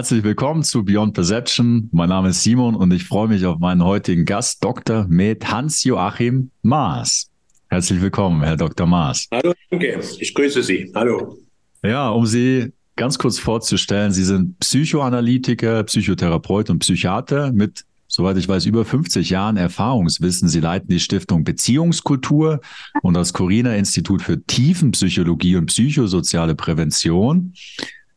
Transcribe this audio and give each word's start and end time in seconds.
Herzlich 0.00 0.24
willkommen 0.24 0.62
zu 0.62 0.82
Beyond 0.82 1.12
Perception. 1.12 1.90
Mein 1.92 2.08
Name 2.08 2.30
ist 2.30 2.42
Simon 2.42 2.74
und 2.74 2.90
ich 2.90 3.04
freue 3.04 3.28
mich 3.28 3.44
auf 3.44 3.58
meinen 3.58 3.84
heutigen 3.84 4.24
Gast, 4.24 4.64
Dr. 4.64 5.04
Med 5.10 5.46
Hans-Joachim 5.50 6.50
Maas. 6.62 7.30
Herzlich 7.68 8.00
willkommen, 8.00 8.42
Herr 8.42 8.56
Dr. 8.56 8.86
Maas. 8.86 9.26
Hallo, 9.30 9.52
danke. 9.70 10.00
Ich 10.18 10.32
grüße 10.32 10.62
Sie. 10.62 10.90
Hallo. 10.94 11.36
Ja, 11.84 12.08
um 12.08 12.24
Sie 12.24 12.72
ganz 12.96 13.18
kurz 13.18 13.38
vorzustellen, 13.38 14.10
Sie 14.10 14.24
sind 14.24 14.58
Psychoanalytiker, 14.60 15.84
Psychotherapeut 15.84 16.70
und 16.70 16.78
Psychiater 16.78 17.52
mit, 17.52 17.84
soweit 18.08 18.38
ich 18.38 18.48
weiß, 18.48 18.64
über 18.64 18.86
50 18.86 19.28
Jahren 19.28 19.58
Erfahrungswissen. 19.58 20.48
Sie 20.48 20.60
leiten 20.60 20.88
die 20.88 21.00
Stiftung 21.00 21.44
Beziehungskultur 21.44 22.62
und 23.02 23.12
das 23.12 23.34
Corina 23.34 23.76
Institut 23.76 24.22
für 24.22 24.42
Tiefenpsychologie 24.42 25.56
und 25.56 25.66
psychosoziale 25.66 26.54
Prävention. 26.54 27.52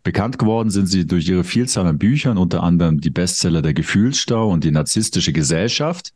Bekannt 0.03 0.37
geworden 0.37 0.69
sind 0.69 0.87
sie 0.87 1.07
durch 1.07 1.27
ihre 1.29 1.45
Vielzahl 1.45 1.87
an 1.87 1.97
Büchern, 1.97 2.37
unter 2.37 2.61
anderem 2.61 2.99
die 2.99 3.09
Bestseller 3.09 3.61
Der 3.61 3.73
Gefühlsstau 3.73 4.49
und 4.49 4.65
die 4.65 4.71
narzisstische 4.71 5.31
Gesellschaft. 5.31 6.11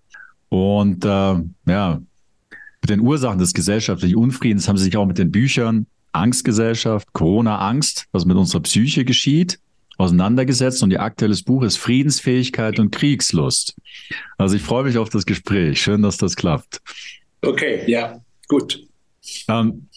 Und 0.49 1.05
äh, 1.05 1.07
ja, 1.07 2.01
mit 2.81 2.89
den 2.89 2.99
Ursachen 2.99 3.39
des 3.39 3.53
gesellschaftlichen 3.53 4.17
Unfriedens 4.17 4.67
haben 4.67 4.77
sie 4.77 4.85
sich 4.85 4.97
auch 4.97 5.05
mit 5.05 5.17
den 5.17 5.31
Büchern 5.31 5.87
Angstgesellschaft, 6.11 7.13
Corona-Angst, 7.13 8.07
was 8.11 8.25
mit 8.25 8.37
unserer 8.37 8.61
Psyche 8.61 9.05
geschieht, 9.05 9.59
auseinandergesetzt. 9.97 10.83
Und 10.83 10.91
ihr 10.91 11.01
aktuelles 11.01 11.43
Buch 11.43 11.63
ist 11.63 11.77
Friedensfähigkeit 11.77 12.79
und 12.79 12.91
Kriegslust. 12.91 13.75
Also 14.37 14.55
ich 14.55 14.63
freue 14.63 14.83
mich 14.83 14.97
auf 14.97 15.09
das 15.09 15.25
Gespräch. 15.25 15.81
Schön, 15.81 16.01
dass 16.01 16.17
das 16.17 16.35
klappt. 16.35 16.81
Okay, 17.41 17.83
ja, 17.87 18.19
gut. 18.47 18.83
Ähm, 19.47 19.87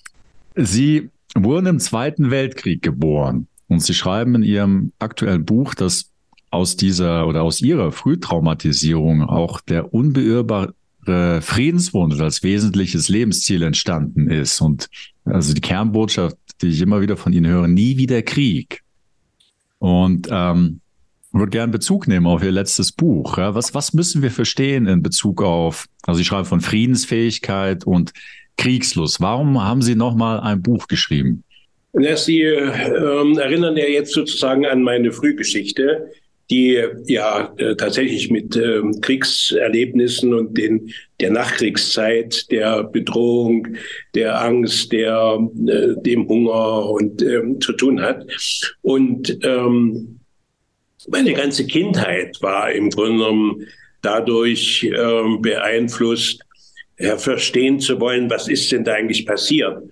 sie 0.55 1.11
wurden 1.34 1.66
im 1.66 1.78
Zweiten 1.80 2.30
Weltkrieg 2.30 2.83
geboren. 2.83 3.47
Und 3.70 3.80
Sie 3.80 3.95
schreiben 3.95 4.34
in 4.34 4.42
Ihrem 4.42 4.92
aktuellen 4.98 5.45
Buch, 5.45 5.74
dass 5.74 6.11
aus 6.51 6.77
dieser 6.77 7.28
oder 7.28 7.45
aus 7.45 7.61
Ihrer 7.61 7.92
Frühtraumatisierung 7.92 9.22
auch 9.22 9.61
der 9.61 9.94
unbeirrbare 9.94 10.75
Friedenswunsch 11.41 12.20
als 12.20 12.42
wesentliches 12.42 13.09
Lebensziel 13.09 13.62
entstanden 13.62 14.28
ist. 14.28 14.61
Und 14.61 14.89
also 15.25 15.55
die 15.55 15.61
Kernbotschaft, 15.61 16.36
die 16.61 16.67
ich 16.67 16.81
immer 16.81 17.00
wieder 17.00 17.17
von 17.17 17.33
Ihnen 17.33 17.47
höre, 17.47 17.69
nie 17.69 17.97
wieder 17.97 18.22
Krieg. 18.22 18.83
Und 19.78 20.27
ähm, 20.31 20.81
ich 21.28 21.39
würde 21.39 21.50
gerne 21.50 21.70
Bezug 21.70 22.09
nehmen 22.09 22.27
auf 22.27 22.42
Ihr 22.42 22.50
letztes 22.50 22.91
Buch. 22.91 23.39
Ja, 23.39 23.55
was, 23.55 23.72
was 23.72 23.92
müssen 23.92 24.20
wir 24.20 24.33
verstehen 24.33 24.87
in 24.87 25.00
Bezug 25.00 25.42
auf, 25.42 25.87
also 26.03 26.20
ich 26.20 26.27
schreibe 26.27 26.44
von 26.44 26.61
Friedensfähigkeit 26.61 27.84
und 27.84 28.12
Kriegslust. 28.56 29.20
Warum 29.20 29.62
haben 29.62 29.81
Sie 29.81 29.94
nochmal 29.94 30.41
ein 30.41 30.61
Buch 30.61 30.89
geschrieben? 30.89 31.44
Ja, 31.92 32.16
Sie 32.16 32.42
äh, 32.42 32.60
erinnern 32.60 33.77
ja 33.77 33.86
jetzt 33.86 34.12
sozusagen 34.12 34.64
an 34.64 34.83
meine 34.83 35.10
Frühgeschichte, 35.10 36.10
die 36.48 36.80
ja 37.06 37.52
äh, 37.56 37.74
tatsächlich 37.77 38.30
mit 38.30 38.55
äh, 38.56 38.80
Kriegserlebnissen 39.00 40.32
und 40.34 40.56
den, 40.56 40.92
der 41.20 41.30
Nachkriegszeit, 41.30 42.50
der 42.50 42.84
Bedrohung, 42.84 43.69
der 44.14 44.41
Angst, 44.41 44.92
der, 44.92 45.38
äh, 45.66 45.94
dem 46.02 46.28
Hunger 46.28 46.91
und 46.91 47.22
ähm, 47.22 47.60
zu 47.60 47.72
tun 47.72 48.00
hat. 48.00 48.25
Und 48.82 49.38
ähm, 49.42 50.20
meine 51.08 51.32
ganze 51.32 51.66
Kindheit 51.66 52.36
war 52.41 52.70
im 52.70 52.91
Grunde 52.91 53.19
genommen 53.19 53.66
dadurch 54.02 54.84
ähm, 54.84 55.42
beeinflusst, 55.42 56.42
verstehen 57.16 57.80
zu 57.80 57.98
wollen, 57.98 58.28
was 58.28 58.47
ist 58.47 58.70
denn 58.72 58.84
da 58.84 58.92
eigentlich 58.92 59.25
passiert 59.25 59.82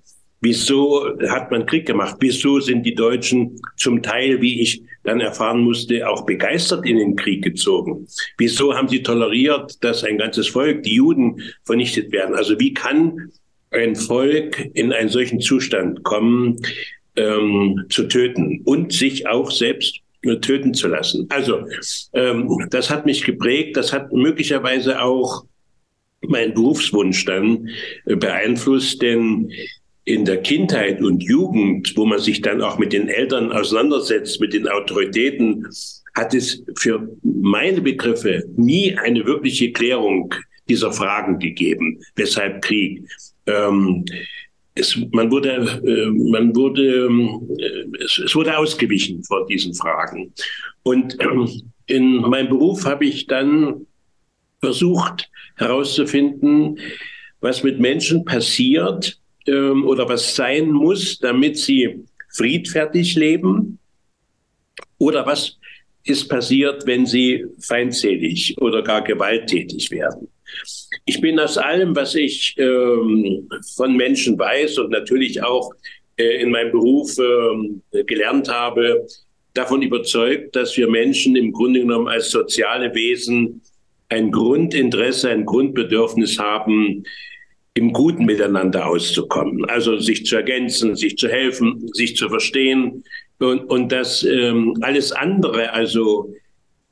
Wieso 0.40 1.18
hat 1.28 1.50
man 1.50 1.66
Krieg 1.66 1.86
gemacht? 1.86 2.16
Wieso 2.20 2.60
sind 2.60 2.84
die 2.84 2.94
Deutschen 2.94 3.60
zum 3.76 4.02
Teil, 4.02 4.40
wie 4.40 4.62
ich 4.62 4.82
dann 5.02 5.20
erfahren 5.20 5.60
musste, 5.60 6.08
auch 6.08 6.26
begeistert 6.26 6.86
in 6.86 6.96
den 6.96 7.16
Krieg 7.16 7.42
gezogen? 7.42 8.06
Wieso 8.36 8.74
haben 8.74 8.88
sie 8.88 9.02
toleriert, 9.02 9.82
dass 9.82 10.04
ein 10.04 10.18
ganzes 10.18 10.48
Volk, 10.48 10.84
die 10.84 10.94
Juden, 10.94 11.42
vernichtet 11.64 12.12
werden? 12.12 12.34
Also 12.34 12.58
wie 12.60 12.72
kann 12.72 13.30
ein 13.70 13.96
Volk 13.96 14.70
in 14.74 14.92
einen 14.92 15.08
solchen 15.08 15.40
Zustand 15.40 16.04
kommen, 16.04 16.56
ähm, 17.16 17.84
zu 17.88 18.04
töten 18.04 18.62
und 18.64 18.92
sich 18.92 19.26
auch 19.26 19.50
selbst 19.50 20.00
töten 20.40 20.72
zu 20.72 20.86
lassen? 20.86 21.26
Also 21.30 21.66
ähm, 22.12 22.68
das 22.70 22.90
hat 22.90 23.06
mich 23.06 23.24
geprägt, 23.24 23.76
das 23.76 23.92
hat 23.92 24.12
möglicherweise 24.12 25.02
auch 25.02 25.44
meinen 26.20 26.54
Berufswunsch 26.54 27.24
dann 27.24 27.68
äh, 28.06 28.16
beeinflusst, 28.16 29.02
denn 29.02 29.50
in 30.08 30.24
der 30.24 30.38
Kindheit 30.38 31.02
und 31.02 31.22
Jugend, 31.22 31.94
wo 31.94 32.06
man 32.06 32.18
sich 32.18 32.40
dann 32.40 32.62
auch 32.62 32.78
mit 32.78 32.94
den 32.94 33.08
Eltern 33.08 33.52
auseinandersetzt, 33.52 34.40
mit 34.40 34.54
den 34.54 34.66
Autoritäten, 34.66 35.68
hat 36.14 36.32
es 36.32 36.64
für 36.76 37.08
meine 37.22 37.82
Begriffe 37.82 38.42
nie 38.56 38.96
eine 38.96 39.26
wirkliche 39.26 39.70
Klärung 39.70 40.34
dieser 40.66 40.92
Fragen 40.92 41.38
gegeben. 41.38 42.00
Weshalb 42.16 42.62
Krieg? 42.62 43.06
Ähm, 43.46 44.06
es, 44.74 44.98
man 45.12 45.30
wurde, 45.30 45.50
äh, 45.84 46.06
man 46.30 46.56
wurde, 46.56 47.08
äh, 47.58 48.02
es, 48.02 48.18
es, 48.18 48.34
wurde 48.34 48.56
ausgewichen 48.56 49.22
vor 49.24 49.46
diesen 49.46 49.74
Fragen. 49.74 50.32
Und 50.84 51.20
äh, 51.20 51.26
in 51.86 52.16
meinem 52.22 52.48
Beruf 52.48 52.86
habe 52.86 53.04
ich 53.04 53.26
dann 53.26 53.86
versucht 54.60 55.30
herauszufinden, 55.56 56.78
was 57.40 57.62
mit 57.62 57.78
Menschen 57.78 58.24
passiert, 58.24 59.18
ähm, 59.48 59.86
oder 59.86 60.08
was 60.08 60.34
sein 60.36 60.70
muss, 60.70 61.18
damit 61.18 61.58
sie 61.58 62.04
friedfertig 62.28 63.14
leben? 63.16 63.78
Oder 64.98 65.26
was 65.26 65.58
ist 66.04 66.28
passiert, 66.28 66.86
wenn 66.86 67.06
sie 67.06 67.44
feindselig 67.60 68.56
oder 68.58 68.82
gar 68.82 69.02
gewalttätig 69.02 69.90
werden? 69.90 70.28
Ich 71.04 71.20
bin 71.20 71.38
aus 71.38 71.58
allem, 71.58 71.94
was 71.94 72.14
ich 72.14 72.54
ähm, 72.58 73.48
von 73.76 73.96
Menschen 73.96 74.38
weiß 74.38 74.78
und 74.78 74.90
natürlich 74.90 75.42
auch 75.42 75.72
äh, 76.16 76.42
in 76.42 76.50
meinem 76.50 76.72
Beruf 76.72 77.18
äh, 77.18 78.04
gelernt 78.04 78.48
habe, 78.48 79.06
davon 79.54 79.82
überzeugt, 79.82 80.54
dass 80.56 80.76
wir 80.76 80.88
Menschen 80.88 81.36
im 81.36 81.52
Grunde 81.52 81.80
genommen 81.80 82.08
als 82.08 82.30
soziale 82.30 82.94
Wesen 82.94 83.60
ein 84.08 84.30
Grundinteresse, 84.30 85.30
ein 85.30 85.44
Grundbedürfnis 85.44 86.38
haben, 86.38 87.04
im 87.78 87.92
Guten 87.92 88.24
miteinander 88.24 88.86
auszukommen. 88.86 89.64
Also 89.66 89.98
sich 89.98 90.26
zu 90.26 90.34
ergänzen, 90.34 90.96
sich 90.96 91.16
zu 91.16 91.28
helfen, 91.28 91.88
sich 91.92 92.16
zu 92.16 92.28
verstehen 92.28 93.04
und, 93.38 93.70
und 93.70 93.92
das 93.92 94.24
ähm, 94.24 94.74
alles 94.80 95.12
andere, 95.12 95.72
also 95.72 96.34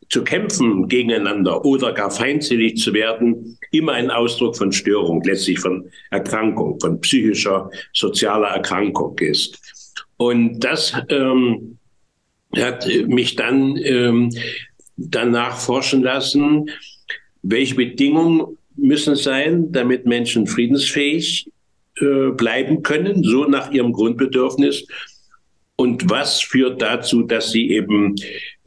zu 0.08 0.22
kämpfen 0.22 0.86
gegeneinander 0.86 1.64
oder 1.64 1.92
gar 1.92 2.12
feindselig 2.12 2.76
zu 2.76 2.94
werden, 2.94 3.58
immer 3.72 3.94
ein 3.94 4.12
Ausdruck 4.12 4.56
von 4.56 4.70
Störung, 4.70 5.25
letztlich 5.25 5.58
von 5.58 5.91
Erkrankung, 6.12 6.78
von 6.78 7.00
psychischer, 7.00 7.69
sozialer 7.92 8.48
Erkrankung 8.48 9.19
ist. 9.19 9.58
Und 10.16 10.60
das 10.60 10.92
ähm, 11.08 11.78
hat 12.56 12.86
mich 13.08 13.34
dann 13.34 13.76
ähm, 13.78 14.30
danach 14.96 15.58
forschen 15.58 16.04
lassen, 16.04 16.70
welche 17.42 17.75
Bedingungen 17.75 18.56
müssen 18.76 19.16
sein, 19.16 19.72
damit 19.72 20.06
Menschen 20.06 20.47
friedensfähig 20.47 21.50
äh, 22.00 22.31
bleiben 22.31 22.82
können, 22.82 23.22
so 23.25 23.44
nach 23.44 23.70
ihrem 23.70 23.92
Grundbedürfnis. 23.92 24.87
Und 25.76 26.09
was 26.10 26.41
führt 26.41 26.81
dazu, 26.81 27.22
dass 27.22 27.53
sie 27.53 27.70
eben 27.70 28.14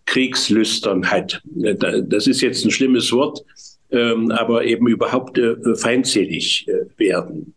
Kriegslüsternheit, 0.06 1.42
das 1.54 2.28
ist 2.28 2.42
jetzt 2.42 2.66
ein 2.66 2.72
schlimmes 2.72 3.12
Wort, 3.12 3.44
ähm, 3.92 4.32
aber 4.32 4.66
eben 4.66 4.88
überhaupt 4.88 5.38
äh, 5.38 5.56
feindselig 5.76 6.68
äh, 6.68 6.86
werden. 7.00 7.54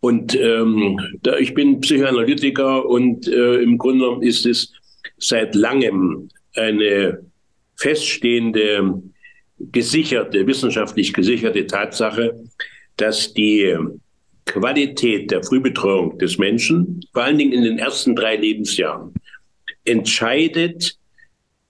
Und 0.00 0.38
ähm, 0.38 1.00
da, 1.22 1.38
ich 1.38 1.54
bin 1.54 1.80
Psychoanalytiker 1.80 2.86
und 2.86 3.26
äh, 3.26 3.56
im 3.62 3.78
Grunde 3.78 4.04
genommen 4.04 4.22
ist 4.22 4.44
es 4.44 4.72
seit 5.16 5.54
langem 5.54 6.28
eine 6.54 7.24
feststehende 7.76 9.02
gesicherte, 9.72 10.46
wissenschaftlich 10.46 11.12
gesicherte 11.12 11.66
Tatsache, 11.66 12.44
dass 12.96 13.34
die 13.34 13.76
Qualität 14.46 15.30
der 15.30 15.42
Frühbetreuung 15.42 16.18
des 16.18 16.38
Menschen, 16.38 17.00
vor 17.12 17.24
allen 17.24 17.38
Dingen 17.38 17.52
in 17.52 17.64
den 17.64 17.78
ersten 17.78 18.14
drei 18.14 18.36
Lebensjahren, 18.36 19.14
entscheidet 19.84 20.96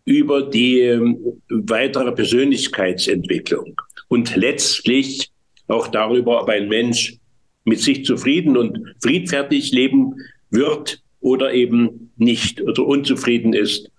über 0.04 0.42
die 0.42 0.80
ähm, 0.80 1.18
weitere 1.48 2.12
Persönlichkeitsentwicklung 2.12 3.80
und 4.08 4.36
letztlich 4.36 5.30
auch 5.68 5.88
darüber, 5.88 6.42
ob 6.42 6.48
ein 6.48 6.68
Mensch 6.68 7.16
mit 7.64 7.80
sich 7.80 8.04
zufrieden 8.04 8.56
und 8.56 8.78
friedfertig 9.02 9.72
leben 9.72 10.14
wird 10.50 11.02
oder 11.20 11.54
eben 11.54 12.12
nicht 12.16 12.60
oder 12.60 12.84
unzufrieden 12.84 13.54
ist 13.54 13.90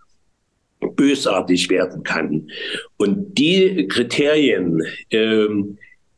bösartig 0.80 1.70
werden 1.70 2.04
kann. 2.04 2.50
Und 2.98 3.38
die 3.38 3.88
Kriterien, 3.88 4.82
ähm, 5.12 5.78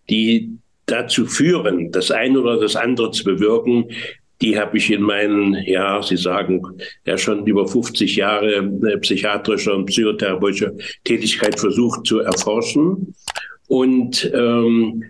die 0.09 0.57
dazu 0.85 1.25
führen, 1.25 1.91
das 1.91 2.11
eine 2.11 2.39
oder 2.39 2.59
das 2.59 2.75
andere 2.75 3.11
zu 3.11 3.23
bewirken, 3.23 3.85
die 4.41 4.57
habe 4.57 4.77
ich 4.77 4.91
in 4.91 5.01
meinen, 5.01 5.55
ja, 5.65 6.01
Sie 6.03 6.17
sagen, 6.17 6.61
ja 7.05 7.17
schon 7.17 7.45
über 7.47 7.67
50 7.67 8.15
Jahre 8.15 8.55
äh, 8.55 8.97
psychiatrischer 8.97 9.75
und 9.75 9.85
psychotherapeutischer 9.87 10.73
Tätigkeit 11.03 11.59
versucht 11.59 12.05
zu 12.05 12.19
erforschen 12.19 13.15
und 13.67 14.31
ähm, 14.33 15.03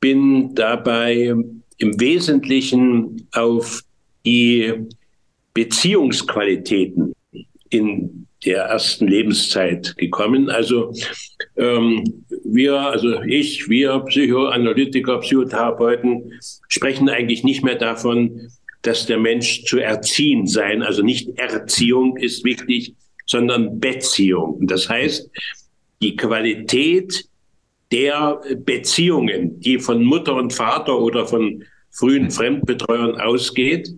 bin 0.00 0.54
dabei 0.54 1.34
im 1.78 2.00
Wesentlichen 2.00 3.26
auf 3.32 3.82
die 4.26 4.72
Beziehungsqualitäten 5.54 7.14
in 7.70 8.26
der 8.44 8.64
ersten 8.64 9.06
Lebenszeit 9.06 9.96
gekommen. 9.96 10.50
Also 10.50 10.92
ähm, 11.56 12.24
wir, 12.44 12.78
also 12.78 13.22
ich, 13.22 13.68
wir 13.68 14.00
Psychoanalytiker, 14.00 15.18
Psychotherapeuten 15.18 16.32
sprechen 16.68 17.08
eigentlich 17.08 17.44
nicht 17.44 17.64
mehr 17.64 17.76
davon, 17.76 18.50
dass 18.82 19.06
der 19.06 19.18
Mensch 19.18 19.64
zu 19.64 19.78
erziehen 19.78 20.46
sein, 20.46 20.82
also 20.82 21.02
nicht 21.02 21.38
Erziehung 21.38 22.16
ist 22.18 22.44
wichtig, 22.44 22.94
sondern 23.26 23.80
Beziehung. 23.80 24.66
Das 24.66 24.88
heißt, 24.88 25.30
die 26.02 26.16
Qualität 26.16 27.24
der 27.90 28.40
Beziehungen, 28.58 29.60
die 29.60 29.78
von 29.78 30.04
Mutter 30.04 30.34
und 30.34 30.52
Vater 30.52 30.98
oder 30.98 31.26
von 31.26 31.64
frühen 31.90 32.30
Fremdbetreuern 32.30 33.20
ausgeht. 33.20 33.88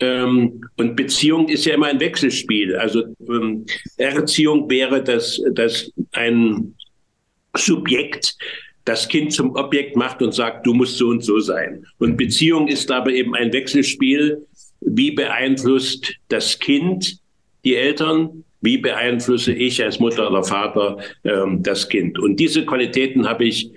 Ähm, 0.00 0.64
und 0.76 0.96
Beziehung 0.96 1.48
ist 1.48 1.64
ja 1.64 1.74
immer 1.74 1.86
ein 1.86 2.00
Wechselspiel. 2.00 2.76
Also 2.76 3.04
ähm, 3.28 3.66
Erziehung 3.96 4.70
wäre, 4.70 5.02
dass, 5.02 5.40
dass 5.52 5.90
ein 6.12 6.74
Subjekt 7.56 8.36
das 8.84 9.08
Kind 9.08 9.32
zum 9.32 9.54
Objekt 9.56 9.96
macht 9.96 10.22
und 10.22 10.32
sagt, 10.32 10.66
du 10.66 10.72
musst 10.72 10.96
so 10.96 11.08
und 11.08 11.22
so 11.22 11.40
sein. 11.40 11.84
Und 11.98 12.16
Beziehung 12.16 12.68
ist 12.68 12.90
aber 12.90 13.10
eben 13.10 13.34
ein 13.34 13.52
Wechselspiel. 13.52 14.46
Wie 14.80 15.10
beeinflusst 15.10 16.14
das 16.28 16.58
Kind 16.58 17.18
die 17.64 17.74
Eltern? 17.74 18.44
Wie 18.60 18.78
beeinflusse 18.78 19.52
ich 19.52 19.82
als 19.82 20.00
Mutter 20.00 20.30
oder 20.30 20.42
Vater 20.42 20.98
ähm, 21.24 21.62
das 21.62 21.88
Kind? 21.88 22.18
Und 22.18 22.36
diese 22.36 22.64
Qualitäten 22.64 23.28
habe 23.28 23.44
ich 23.44 23.70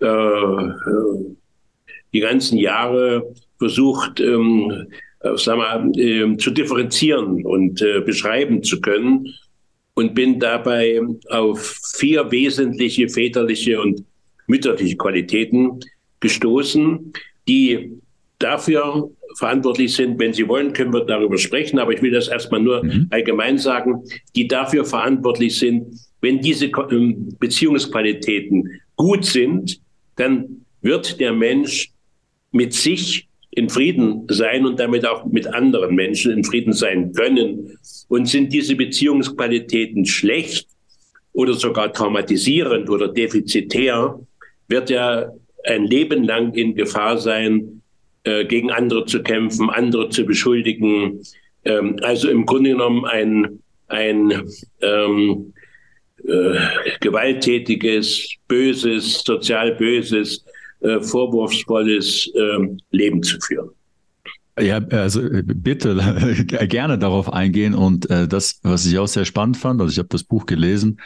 äh, 0.00 0.06
äh 0.06 1.34
die 2.14 2.20
ganzen 2.20 2.56
Jahre 2.56 3.34
versucht, 3.58 4.18
ähm, 4.20 4.88
äh, 5.20 5.30
sag 5.36 5.56
mal, 5.56 5.90
äh, 5.96 6.36
zu 6.36 6.50
differenzieren 6.50 7.44
und 7.44 7.82
äh, 7.82 8.00
beschreiben 8.00 8.62
zu 8.62 8.80
können 8.80 9.34
und 9.94 10.14
bin 10.14 10.38
dabei 10.38 11.00
auf 11.28 11.80
vier 11.96 12.30
wesentliche 12.30 13.08
väterliche 13.08 13.80
und 13.80 14.04
mütterliche 14.46 14.96
Qualitäten 14.96 15.80
gestoßen, 16.20 17.12
die 17.48 17.98
dafür 18.38 19.10
verantwortlich 19.36 19.94
sind. 19.94 20.18
Wenn 20.18 20.32
Sie 20.32 20.46
wollen, 20.48 20.72
können 20.72 20.92
wir 20.92 21.04
darüber 21.04 21.38
sprechen, 21.38 21.78
aber 21.78 21.92
ich 21.92 22.02
will 22.02 22.12
das 22.12 22.28
erstmal 22.28 22.60
nur 22.60 22.84
mhm. 22.84 23.08
allgemein 23.10 23.58
sagen, 23.58 24.02
die 24.36 24.46
dafür 24.46 24.84
verantwortlich 24.84 25.58
sind, 25.58 25.98
wenn 26.20 26.40
diese 26.40 26.66
ähm, 26.90 27.36
Beziehungsqualitäten 27.38 28.80
gut 28.96 29.24
sind, 29.24 29.80
dann 30.16 30.64
wird 30.80 31.20
der 31.20 31.32
Mensch 31.32 31.90
mit 32.50 32.72
sich 32.72 33.27
in 33.58 33.68
Frieden 33.68 34.24
sein 34.28 34.64
und 34.64 34.78
damit 34.78 35.04
auch 35.04 35.24
mit 35.26 35.52
anderen 35.52 35.96
Menschen 35.96 36.30
in 36.30 36.44
Frieden 36.44 36.72
sein 36.72 37.12
können. 37.12 37.76
Und 38.06 38.28
sind 38.28 38.52
diese 38.52 38.76
Beziehungsqualitäten 38.76 40.06
schlecht 40.06 40.68
oder 41.32 41.54
sogar 41.54 41.92
traumatisierend 41.92 42.88
oder 42.88 43.08
defizitär, 43.08 44.18
wird 44.68 44.90
er 44.92 45.34
ein 45.64 45.84
Leben 45.84 46.22
lang 46.22 46.54
in 46.54 46.76
Gefahr 46.76 47.18
sein, 47.18 47.82
äh, 48.22 48.44
gegen 48.44 48.70
andere 48.70 49.06
zu 49.06 49.22
kämpfen, 49.22 49.70
andere 49.70 50.08
zu 50.08 50.24
beschuldigen. 50.24 51.20
Ähm, 51.64 51.96
also 52.02 52.30
im 52.30 52.46
Grunde 52.46 52.70
genommen 52.70 53.04
ein, 53.06 53.58
ein 53.88 54.44
ähm, 54.82 55.52
äh, 56.24 56.58
gewalttätiges, 57.00 58.36
böses, 58.46 59.22
sozial 59.24 59.74
böses, 59.74 60.44
äh, 60.80 61.00
vorwurfsvolles 61.00 62.30
äh, 62.34 62.76
Leben 62.90 63.22
zu 63.22 63.38
führen. 63.40 63.70
Ja, 64.60 64.78
also 64.78 65.22
äh, 65.22 65.42
bitte 65.42 65.96
gerne 66.68 66.98
darauf 66.98 67.32
eingehen 67.32 67.74
und 67.74 68.10
äh, 68.10 68.26
das, 68.26 68.60
was 68.62 68.86
ich 68.86 68.98
auch 68.98 69.06
sehr 69.08 69.24
spannend 69.24 69.56
fand, 69.56 69.80
also 69.80 69.92
ich 69.92 69.98
habe 69.98 70.08
das 70.08 70.24
Buch 70.24 70.46
gelesen, 70.46 70.98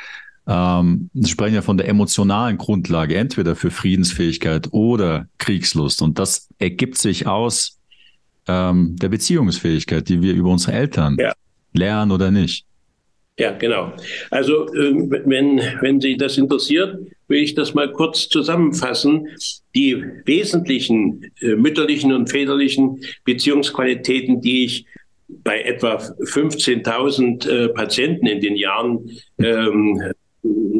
ähm, 0.46 1.10
Sie 1.14 1.30
sprechen 1.30 1.54
ja 1.54 1.62
von 1.62 1.76
der 1.76 1.88
emotionalen 1.88 2.58
Grundlage, 2.58 3.16
entweder 3.16 3.54
für 3.54 3.70
Friedensfähigkeit 3.70 4.68
oder 4.72 5.26
Kriegslust. 5.38 6.02
Und 6.02 6.18
das 6.18 6.48
ergibt 6.58 6.98
sich 6.98 7.26
aus 7.26 7.78
ähm, 8.48 8.96
der 8.96 9.08
Beziehungsfähigkeit, 9.08 10.08
die 10.08 10.20
wir 10.20 10.34
über 10.34 10.50
unsere 10.50 10.72
Eltern 10.72 11.16
ja. 11.18 11.32
lernen 11.72 12.10
oder 12.10 12.30
nicht. 12.30 12.66
Ja, 13.38 13.52
genau. 13.52 13.94
Also 14.30 14.72
ähm, 14.74 15.10
wenn, 15.10 15.58
wenn 15.80 16.00
Sie 16.00 16.16
das 16.16 16.36
interessiert, 16.36 16.98
will 17.28 17.42
ich 17.42 17.54
das 17.54 17.72
mal 17.72 17.90
kurz 17.90 18.28
zusammenfassen. 18.28 19.26
Die 19.74 20.04
wesentlichen 20.26 21.32
äh, 21.40 21.56
mütterlichen 21.56 22.12
und 22.12 22.28
väterlichen 22.28 23.02
Beziehungsqualitäten, 23.24 24.42
die 24.42 24.64
ich 24.66 24.86
bei 25.28 25.62
etwa 25.62 25.96
15.000 25.96 27.48
äh, 27.48 27.68
Patienten 27.70 28.26
in 28.26 28.40
den 28.40 28.54
Jahren 28.54 29.10
ähm, 29.38 30.12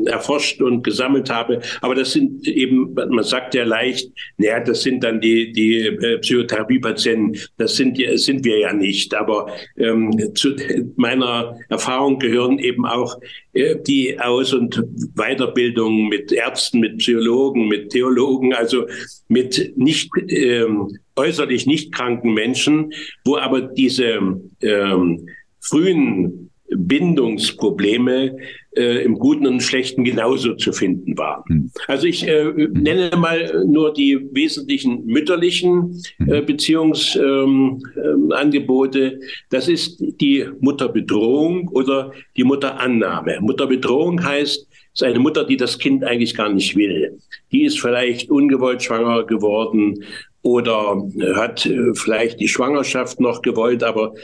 erforscht 0.07 0.61
und 0.61 0.83
gesammelt 0.83 1.31
habe. 1.31 1.61
Aber 1.81 1.95
das 1.95 2.13
sind 2.13 2.47
eben, 2.47 2.95
man 2.95 3.23
sagt 3.23 3.55
ja 3.55 3.65
leicht, 3.65 4.11
naja, 4.37 4.61
das 4.61 4.83
sind 4.83 5.05
dann 5.05 5.21
die, 5.21 5.53
die 5.53 5.79
äh, 5.87 6.19
Psychotherapiepatienten. 6.19 7.41
Das 7.57 7.77
sind, 7.77 7.99
sind 8.15 8.45
wir 8.45 8.59
ja 8.59 8.73
nicht. 8.73 9.15
Aber 9.15 9.53
ähm, 9.77 10.11
zu 10.35 10.57
meiner 10.97 11.57
Erfahrung 11.69 12.19
gehören 12.19 12.59
eben 12.59 12.87
auch 12.87 13.19
äh, 13.53 13.77
die 13.87 14.19
Aus- 14.19 14.53
und 14.53 14.83
Weiterbildung 15.15 16.09
mit 16.09 16.33
Ärzten, 16.33 16.81
mit 16.81 16.99
Psychologen, 16.99 17.69
mit 17.69 17.91
Theologen, 17.91 18.55
also 18.55 18.87
mit 19.29 19.73
nicht 19.77 20.11
ähm, 20.29 20.99
äußerlich 21.17 21.67
nicht 21.67 21.93
kranken 21.93 22.35
Menschen, 22.35 22.93
wo 23.25 23.37
aber 23.37 23.61
diese 23.61 24.19
ähm, 24.63 25.29
frühen 25.61 26.51
Bindungsprobleme 26.75 28.37
äh, 28.77 29.05
im 29.05 29.19
Guten 29.19 29.47
und 29.47 29.63
Schlechten 29.63 30.05
genauso 30.05 30.55
zu 30.55 30.73
finden 30.73 31.19
waren. 31.19 31.43
Hm. 31.49 31.71
Also 31.89 32.07
ich 32.07 32.27
äh, 32.27 32.45
hm. 32.45 32.73
nenne 32.73 33.11
mal 33.17 33.65
nur 33.67 33.93
die 33.93 34.27
wesentlichen 34.33 35.05
mütterlichen 35.07 36.01
hm. 36.19 36.33
äh, 36.33 36.41
Beziehungsangebote. 36.43 39.01
Ähm, 39.01 39.21
das 39.51 39.69
ist 39.69 40.03
die 40.21 40.47
Mutterbedrohung 40.61 41.67
oder 41.69 42.13
die 42.37 42.45
Mutterannahme. 42.45 43.39
Mutterbedrohung 43.41 44.25
heißt, 44.25 44.69
es 44.95 45.01
ist 45.01 45.07
eine 45.07 45.21
Mutter, 45.21 45.45
die 45.45 45.57
das 45.57 45.79
Kind 45.79 46.05
eigentlich 46.05 46.35
gar 46.35 46.51
nicht 46.51 46.77
will. 46.77 47.19
Die 47.51 47.65
ist 47.65 47.81
vielleicht 47.81 48.31
ungewollt 48.31 48.83
schwanger 48.83 49.25
geworden 49.25 50.05
oder 50.43 51.03
hat 51.35 51.65
äh, 51.67 51.95
vielleicht 51.95 52.41
die 52.41 52.49
Schwangerschaft 52.49 53.21
noch 53.21 53.43
gewollt, 53.43 53.85
aber 53.85 54.15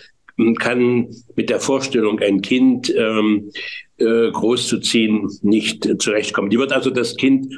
kann 0.59 1.09
mit 1.37 1.51
der 1.51 1.61
Vorstellung, 1.61 2.21
ein 2.21 2.41
Kind 2.41 2.93
ähm, 2.97 3.51
äh, 3.99 4.31
großzuziehen, 4.31 5.29
nicht 5.43 5.89
zurechtkommen. 5.99 6.51
Die 6.51 6.59
wird 6.59 6.73
also 6.73 6.91
das 6.91 7.17
Kind 7.17 7.55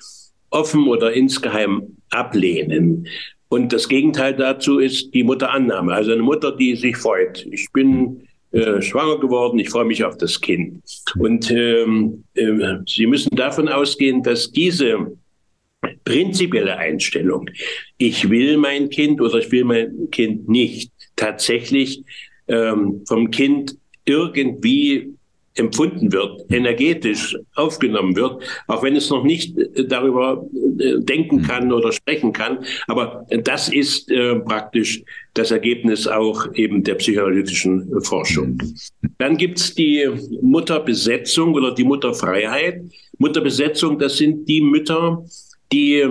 offen 0.50 0.88
oder 0.88 1.12
insgeheim 1.12 1.96
ablehnen. 2.10 3.06
Und 3.48 3.72
das 3.72 3.88
Gegenteil 3.88 4.34
dazu 4.36 4.78
ist 4.78 5.12
die 5.12 5.24
Mutterannahme. 5.24 5.92
Also 5.92 6.12
eine 6.12 6.22
Mutter, 6.22 6.56
die 6.56 6.76
sich 6.76 6.96
freut. 6.96 7.46
Ich 7.50 7.66
bin 7.72 8.22
äh, 8.52 8.80
schwanger 8.80 9.18
geworden, 9.18 9.58
ich 9.58 9.70
freue 9.70 9.84
mich 9.84 10.04
auf 10.04 10.16
das 10.16 10.40
Kind. 10.40 10.82
Und 11.18 11.50
ähm, 11.50 12.24
äh, 12.34 12.78
Sie 12.86 13.06
müssen 13.06 13.34
davon 13.36 13.68
ausgehen, 13.68 14.22
dass 14.22 14.50
diese 14.50 15.16
prinzipielle 16.04 16.76
Einstellung, 16.76 17.48
ich 17.98 18.28
will 18.28 18.56
mein 18.56 18.88
Kind 18.90 19.20
oder 19.20 19.38
ich 19.38 19.50
will 19.50 19.64
mein 19.64 20.10
Kind 20.10 20.48
nicht, 20.48 20.92
tatsächlich 21.16 22.02
ähm, 22.50 23.02
vom 23.06 23.30
Kind 23.30 23.76
irgendwie 24.04 25.14
empfunden 25.54 26.12
wird, 26.12 26.42
energetisch 26.50 27.36
aufgenommen 27.54 28.14
wird, 28.16 28.42
auch 28.68 28.82
wenn 28.82 28.96
es 28.96 29.10
noch 29.10 29.24
nicht 29.24 29.56
äh, 29.58 29.84
darüber 29.86 30.46
äh, 30.78 31.00
denken 31.00 31.38
hm. 31.38 31.46
kann 31.46 31.72
oder 31.72 31.92
sprechen 31.92 32.32
kann. 32.32 32.64
Aber 32.86 33.26
das 33.44 33.68
ist 33.68 34.10
äh, 34.10 34.36
praktisch 34.36 35.02
das 35.34 35.50
Ergebnis 35.50 36.06
auch 36.06 36.52
eben 36.54 36.82
der 36.82 36.94
psychoanalytischen 36.96 37.88
Forschung. 38.02 38.58
Hm. 38.60 38.74
Dann 39.18 39.36
gibt's 39.36 39.74
die 39.74 40.08
Mutterbesetzung 40.40 41.54
oder 41.54 41.74
die 41.74 41.84
Mutterfreiheit. 41.84 42.82
Mutterbesetzung, 43.18 43.98
das 43.98 44.16
sind 44.16 44.48
die 44.48 44.62
Mütter, 44.62 45.24
die 45.72 46.06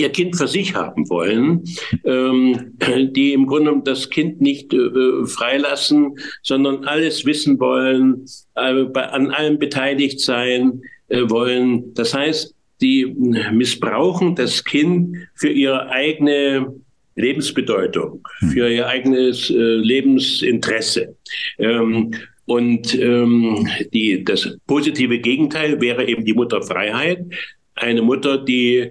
ihr 0.00 0.10
Kind 0.10 0.36
für 0.36 0.48
sich 0.48 0.74
haben 0.74 1.08
wollen, 1.08 1.64
ähm, 2.04 2.76
die 3.12 3.32
im 3.32 3.46
Grunde 3.46 3.80
das 3.84 4.10
Kind 4.10 4.40
nicht 4.40 4.72
äh, 4.72 5.26
freilassen, 5.26 6.18
sondern 6.42 6.84
alles 6.84 7.24
wissen 7.24 7.58
wollen, 7.60 8.26
äh, 8.54 8.84
bei, 8.84 9.08
an 9.08 9.30
allem 9.30 9.58
beteiligt 9.58 10.20
sein 10.20 10.80
äh, 11.08 11.22
wollen. 11.28 11.94
Das 11.94 12.14
heißt, 12.14 12.54
die 12.80 13.06
missbrauchen 13.52 14.34
das 14.34 14.64
Kind 14.64 15.16
für 15.34 15.48
ihre 15.48 15.88
eigene 15.90 16.74
Lebensbedeutung, 17.14 18.26
hm. 18.40 18.48
für 18.50 18.68
ihr 18.68 18.86
eigenes 18.86 19.50
äh, 19.50 19.54
Lebensinteresse. 19.54 21.16
Ähm, 21.58 22.12
und 22.44 22.94
ähm, 22.94 23.66
die, 23.92 24.22
das 24.22 24.56
positive 24.66 25.18
Gegenteil 25.18 25.80
wäre 25.80 26.06
eben 26.06 26.24
die 26.24 26.34
Mutterfreiheit. 26.34 27.24
Eine 27.74 28.02
Mutter, 28.02 28.38
die 28.38 28.90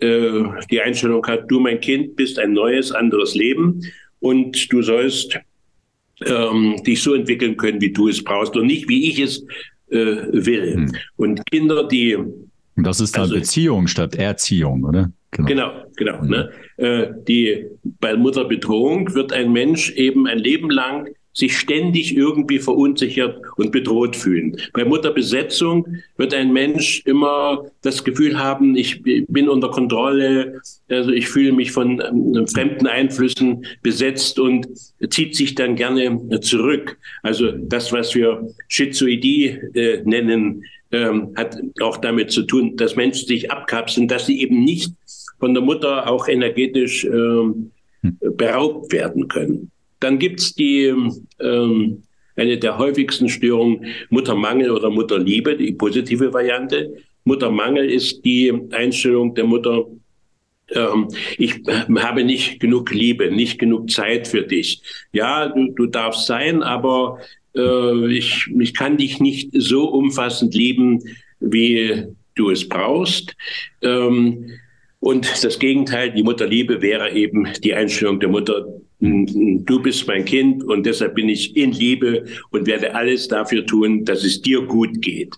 äh, 0.00 0.42
die 0.70 0.80
Einstellung 0.80 1.26
hat, 1.26 1.50
du 1.50 1.60
mein 1.60 1.80
Kind 1.80 2.16
bist 2.16 2.38
ein 2.38 2.52
neues, 2.52 2.92
anderes 2.92 3.34
Leben 3.34 3.80
und 4.20 4.72
du 4.72 4.82
sollst 4.82 5.38
ähm, 6.26 6.76
dich 6.86 7.02
so 7.02 7.14
entwickeln 7.14 7.56
können, 7.56 7.80
wie 7.80 7.92
du 7.92 8.08
es 8.08 8.22
brauchst 8.22 8.56
und 8.56 8.66
nicht, 8.66 8.88
wie 8.88 9.10
ich 9.10 9.18
es 9.18 9.44
äh, 9.90 9.96
will. 9.96 10.74
Hm. 10.74 10.92
Und 11.16 11.46
Kinder, 11.50 11.86
die... 11.86 12.16
Das 12.76 13.00
ist 13.00 13.14
dann 13.14 13.22
also, 13.22 13.34
Beziehung 13.34 13.86
statt 13.86 14.16
Erziehung, 14.16 14.84
oder? 14.84 15.12
Genau, 15.30 15.46
genau. 15.46 15.72
genau 15.96 16.22
mhm. 16.22 16.30
ne? 16.30 16.50
äh, 16.76 17.08
die, 17.26 17.66
bei 18.00 18.16
Mutterbedrohung 18.16 19.14
wird 19.14 19.32
ein 19.32 19.52
Mensch 19.52 19.90
eben 19.92 20.26
ein 20.26 20.38
Leben 20.38 20.70
lang 20.70 21.08
sich 21.34 21.58
ständig 21.58 22.16
irgendwie 22.16 22.60
verunsichert 22.60 23.42
und 23.56 23.72
bedroht 23.72 24.14
fühlen. 24.14 24.56
Bei 24.72 24.84
Mutterbesetzung 24.84 25.98
wird 26.16 26.32
ein 26.32 26.52
Mensch 26.52 27.02
immer 27.04 27.66
das 27.82 28.04
Gefühl 28.04 28.38
haben, 28.38 28.76
ich 28.76 29.02
bin 29.02 29.48
unter 29.48 29.68
Kontrolle, 29.68 30.60
also 30.88 31.10
ich 31.10 31.28
fühle 31.28 31.52
mich 31.52 31.72
von 31.72 32.00
ähm, 32.00 32.46
fremden 32.46 32.86
Einflüssen 32.86 33.66
besetzt 33.82 34.38
und 34.38 34.68
zieht 35.10 35.34
sich 35.34 35.56
dann 35.56 35.74
gerne 35.74 36.40
zurück. 36.40 36.96
Also 37.22 37.50
das, 37.50 37.92
was 37.92 38.14
wir 38.14 38.48
Schizoidie 38.68 39.58
äh, 39.74 40.02
nennen, 40.04 40.62
ähm, 40.92 41.32
hat 41.34 41.58
auch 41.80 41.96
damit 41.96 42.30
zu 42.30 42.42
tun, 42.42 42.76
dass 42.76 42.94
Menschen 42.94 43.26
sich 43.26 43.50
abkapseln, 43.50 44.06
dass 44.06 44.26
sie 44.26 44.40
eben 44.40 44.62
nicht 44.62 44.92
von 45.40 45.52
der 45.52 45.64
Mutter 45.64 46.08
auch 46.08 46.28
energetisch 46.28 47.02
hm. 47.02 47.70
beraubt 48.36 48.92
werden 48.92 49.26
können. 49.26 49.72
Dann 50.04 50.18
gibt 50.18 50.40
es 50.40 50.54
die 50.54 50.92
ähm, 51.40 52.02
eine 52.36 52.58
der 52.58 52.76
häufigsten 52.76 53.30
Störungen 53.30 53.86
Muttermangel 54.10 54.70
oder 54.70 54.90
Mutterliebe, 54.90 55.56
die 55.56 55.72
positive 55.72 56.30
Variante. 56.30 56.94
Muttermangel 57.24 57.88
ist 57.88 58.22
die 58.22 58.52
Einstellung 58.72 59.34
der 59.34 59.44
Mutter, 59.44 59.86
ähm, 60.74 61.08
ich 61.38 61.54
habe 61.96 62.22
nicht 62.22 62.60
genug 62.60 62.92
Liebe, 62.92 63.30
nicht 63.30 63.58
genug 63.58 63.90
Zeit 63.90 64.28
für 64.28 64.42
dich. 64.42 64.82
Ja, 65.12 65.48
du, 65.48 65.72
du 65.72 65.86
darfst 65.86 66.26
sein, 66.26 66.62
aber 66.62 67.18
äh, 67.56 68.12
ich, 68.12 68.46
ich 68.60 68.74
kann 68.74 68.98
dich 68.98 69.20
nicht 69.20 69.52
so 69.54 69.88
umfassend 69.88 70.54
lieben, 70.54 71.02
wie 71.40 72.04
du 72.34 72.50
es 72.50 72.68
brauchst. 72.68 73.34
Ähm, 73.80 74.50
und 75.00 75.44
das 75.44 75.58
Gegenteil, 75.58 76.12
die 76.12 76.22
Mutterliebe 76.22 76.82
wäre 76.82 77.10
eben 77.12 77.48
die 77.62 77.72
Einstellung 77.72 78.20
der 78.20 78.28
Mutter, 78.28 78.66
du 79.04 79.82
bist 79.82 80.06
mein 80.06 80.24
Kind 80.24 80.64
und 80.64 80.86
deshalb 80.86 81.14
bin 81.14 81.28
ich 81.28 81.56
in 81.56 81.72
Liebe 81.72 82.24
und 82.50 82.66
werde 82.66 82.94
alles 82.94 83.28
dafür 83.28 83.66
tun, 83.66 84.04
dass 84.04 84.24
es 84.24 84.40
dir 84.40 84.62
gut 84.62 85.02
geht. 85.02 85.34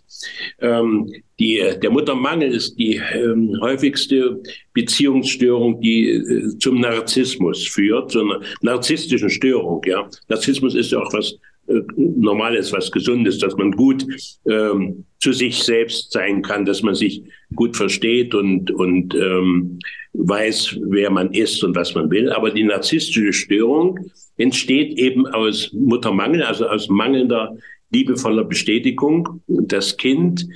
Ähm, 0.60 1.10
die, 1.38 1.62
der 1.82 1.90
Muttermangel 1.90 2.54
ist 2.54 2.76
die 2.76 3.00
ähm, 3.12 3.58
häufigste 3.60 4.40
Beziehungsstörung, 4.72 5.80
die 5.80 6.10
äh, 6.10 6.58
zum 6.58 6.80
Narzissmus 6.80 7.66
führt, 7.66 8.12
zu 8.12 8.20
einer 8.20 8.40
narzisstischen 8.62 9.30
Störung. 9.30 9.82
Ja, 9.84 10.08
Narzissmus 10.28 10.74
ist 10.74 10.92
ja 10.92 11.00
auch 11.00 11.12
was 11.12 11.36
äh, 11.68 11.80
Normales, 11.96 12.72
was 12.72 12.90
Gesundes, 12.90 13.38
dass 13.38 13.56
man 13.56 13.72
gut 13.72 14.06
ähm, 14.48 15.04
zu 15.20 15.32
sich 15.32 15.62
selbst 15.62 16.12
sein 16.12 16.42
kann, 16.42 16.64
dass 16.64 16.82
man 16.82 16.94
sich 16.94 17.22
gut 17.54 17.76
versteht 17.76 18.34
und, 18.34 18.70
und 18.70 19.14
ähm, 19.14 19.78
weiß, 20.12 20.78
wer 20.88 21.10
man 21.10 21.32
ist 21.32 21.62
und 21.64 21.76
was 21.76 21.94
man 21.94 22.10
will. 22.10 22.30
Aber 22.30 22.50
die 22.50 22.64
narzisstische 22.64 23.32
Störung 23.32 23.98
entsteht 24.36 24.98
eben 24.98 25.26
aus 25.26 25.72
Muttermangel, 25.72 26.42
also 26.42 26.66
aus 26.66 26.88
mangelnder 26.88 27.56
liebevoller 27.90 28.44
Bestätigung. 28.44 29.42
Das 29.46 29.96
Kind 29.96 30.46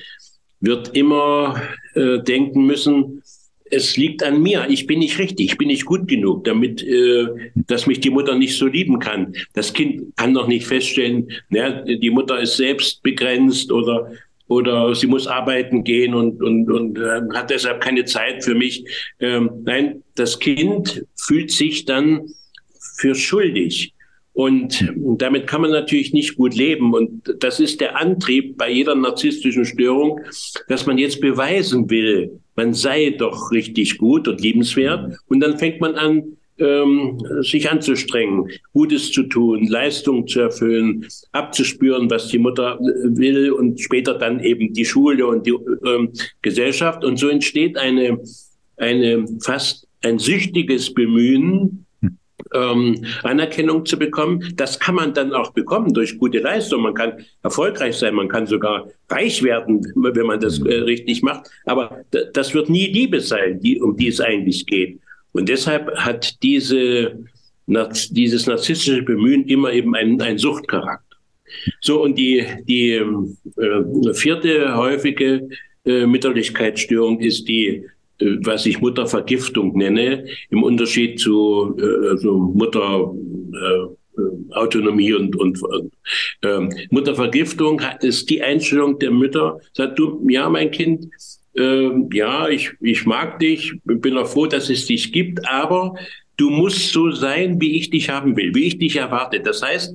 wird 0.61 0.95
immer 0.97 1.61
äh, 1.95 2.19
denken 2.19 2.67
müssen, 2.67 3.20
es 3.71 3.97
liegt 3.97 4.23
an 4.23 4.43
mir. 4.43 4.67
Ich 4.69 4.87
bin 4.87 4.99
nicht 4.99 5.19
richtig, 5.19 5.53
ich 5.53 5.59
bin 5.59 5.69
nicht 5.69 5.85
gut 5.85 6.09
genug, 6.09 6.45
damit, 6.45 6.83
äh, 6.83 7.27
dass 7.55 7.87
mich 7.87 8.01
die 8.01 8.11
Mutter 8.11 8.37
nicht 8.37 8.57
so 8.57 8.67
lieben 8.67 8.99
kann. 8.99 9.35
Das 9.55 9.73
Kind 9.73 10.17
kann 10.17 10.35
doch 10.35 10.49
nicht 10.49 10.67
feststellen, 10.67 11.31
na, 11.49 11.83
die 11.83 12.11
Mutter 12.11 12.41
ist 12.41 12.57
selbst 12.57 13.03
begrenzt 13.03 13.73
oder 13.73 14.13
oder 14.49 14.97
sie 14.97 15.07
muss 15.07 15.29
arbeiten 15.29 15.85
gehen 15.85 16.13
und, 16.13 16.43
und, 16.43 16.69
und 16.69 16.99
äh, 16.99 17.21
hat 17.35 17.51
deshalb 17.51 17.81
keine 17.81 18.05
Zeit 18.05 18.43
für 18.43 18.57
mich. 18.57 18.85
Ähm, 19.21 19.49
nein, 19.63 20.03
das 20.17 20.41
Kind 20.41 21.07
fühlt 21.15 21.53
sich 21.53 21.85
dann 21.85 22.23
für 22.99 23.15
schuldig. 23.15 23.95
Und 24.33 24.93
damit 24.97 25.47
kann 25.47 25.61
man 25.61 25.71
natürlich 25.71 26.13
nicht 26.13 26.37
gut 26.37 26.55
leben. 26.55 26.95
Und 26.95 27.33
das 27.41 27.61
ist 27.61 27.81
der 27.81 27.97
Antrieb 27.97 28.57
bei 28.57 28.71
jeder 28.71 28.95
narzisstischen 28.95 29.65
Störung, 29.65 30.21
dass 30.67 30.87
man 30.87 30.99
jetzt 30.99 31.21
beweisen 31.21 31.89
will, 31.91 32.41
man 32.61 32.75
sei 32.75 33.09
doch 33.17 33.51
richtig 33.53 33.97
gut 33.97 34.29
und 34.29 34.43
liebenswert. 34.43 35.17
Und 35.29 35.41
dann 35.41 35.57
fängt 35.57 35.81
man 35.81 35.95
an, 35.95 36.37
ähm, 36.59 37.19
sich 37.41 37.71
anzustrengen, 37.71 38.51
Gutes 38.75 39.13
zu 39.13 39.23
tun, 39.23 39.67
Leistungen 39.67 40.27
zu 40.27 40.41
erfüllen, 40.41 41.07
abzuspüren, 41.33 42.11
was 42.11 42.29
die 42.29 42.39
Mutter 42.39 42.79
will 42.79 43.51
und 43.53 43.81
später 43.81 44.13
dann 44.13 44.41
eben 44.41 44.75
die 44.75 44.85
Schule 44.85 45.27
und 45.27 45.47
die 45.47 45.57
ähm, 45.87 46.13
Gesellschaft. 46.43 47.03
Und 47.03 47.19
so 47.19 47.31
entsteht 47.31 47.79
eine, 47.79 48.19
eine 48.77 49.25
fast 49.43 49.89
ein 50.05 50.19
süchtiges 50.19 50.93
Bemühen, 50.93 51.87
ähm, 52.55 53.05
Anerkennung 53.23 53.85
zu 53.87 53.99
bekommen. 53.99 54.53
Das 54.57 54.79
kann 54.79 54.95
man 54.95 55.15
dann 55.15 55.33
auch 55.33 55.53
bekommen 55.53 55.93
durch 55.93 56.19
gute 56.19 56.39
Leistung. 56.39 56.83
Man 56.83 56.95
kann 56.95 57.25
erfolgreich 57.43 57.97
sein, 57.97 58.15
man 58.15 58.29
kann 58.29 58.47
sogar 58.47 58.89
reich 59.09 59.43
werden, 59.43 59.87
wenn 59.95 60.27
man 60.27 60.41
das 60.41 60.59
äh, 60.61 60.75
richtig 60.75 61.23
macht. 61.23 61.51
Aber 61.67 62.05
das 62.33 62.55
wird 62.55 62.69
nie 62.69 62.87
Liebe 62.87 63.21
sein, 63.21 63.61
die, 63.61 63.81
um 63.81 63.97
die 63.97 64.09
es 64.09 64.21
eigentlich 64.21 64.67
geht. 64.67 65.01
Und 65.33 65.49
deshalb 65.49 65.95
hat 65.97 66.43
diese, 66.43 67.19
dieses 68.11 68.47
narzisstische 68.47 69.03
Bemühen 69.03 69.47
immer 69.47 69.73
eben 69.73 69.95
einen, 69.95 70.21
einen 70.21 70.39
Suchtcharakter. 70.39 71.05
So, 71.81 72.03
und 72.03 72.17
die, 72.17 72.45
die 72.69 72.93
äh, 72.93 74.15
vierte 74.15 74.77
häufige 74.77 75.49
äh, 75.85 76.07
Mütterlichkeitsstörung 76.07 77.21
ist 77.21 77.49
die, 77.49 77.87
was 78.45 78.67
ich 78.67 78.81
Muttervergiftung 78.81 79.77
nenne, 79.77 80.27
im 80.51 80.63
Unterschied 80.63 81.21
zu 81.21 81.77
äh, 81.79 82.09
also 82.09 82.39
Mutter. 82.39 83.15
Äh, 83.53 83.95
Autonomie 84.51 85.15
und, 85.15 85.37
und 85.37 85.59
äh, 86.43 86.69
Muttervergiftung 86.91 87.81
ist 88.01 88.29
die 88.29 88.43
Einstellung 88.43 88.99
der 88.99 89.13
Mütter. 89.13 89.61
Sagt 89.73 89.99
du, 89.99 90.27
ja, 90.29 90.49
mein 90.51 90.71
Kind, 90.71 91.07
äh, 91.57 91.91
ja, 92.13 92.49
ich, 92.49 92.73
ich 92.81 93.07
mag 93.07 93.39
dich, 93.39 93.73
bin 93.85 94.19
auch 94.19 94.27
froh, 94.27 94.47
dass 94.47 94.69
es 94.69 94.87
dich 94.87 95.13
gibt, 95.13 95.49
aber 95.49 95.95
du 96.37 96.51
musst 96.51 96.93
so 96.93 97.11
sein, 97.11 97.61
wie 97.61 97.77
ich 97.77 97.91
dich 97.91 98.11
haben 98.11 98.37
will, 98.37 98.55
wie 98.55 98.65
ich 98.65 98.79
dich 98.79 98.97
erwarte. 98.97 99.41
Das 99.41 99.63
heißt, 99.63 99.95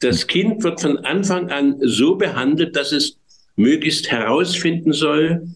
das 0.00 0.26
Kind 0.26 0.62
wird 0.62 0.80
von 0.80 0.98
Anfang 0.98 1.50
an 1.50 1.76
so 1.80 2.16
behandelt, 2.16 2.76
dass 2.76 2.92
es 2.92 3.18
möglichst 3.56 4.10
herausfinden 4.10 4.92
soll, 4.92 5.48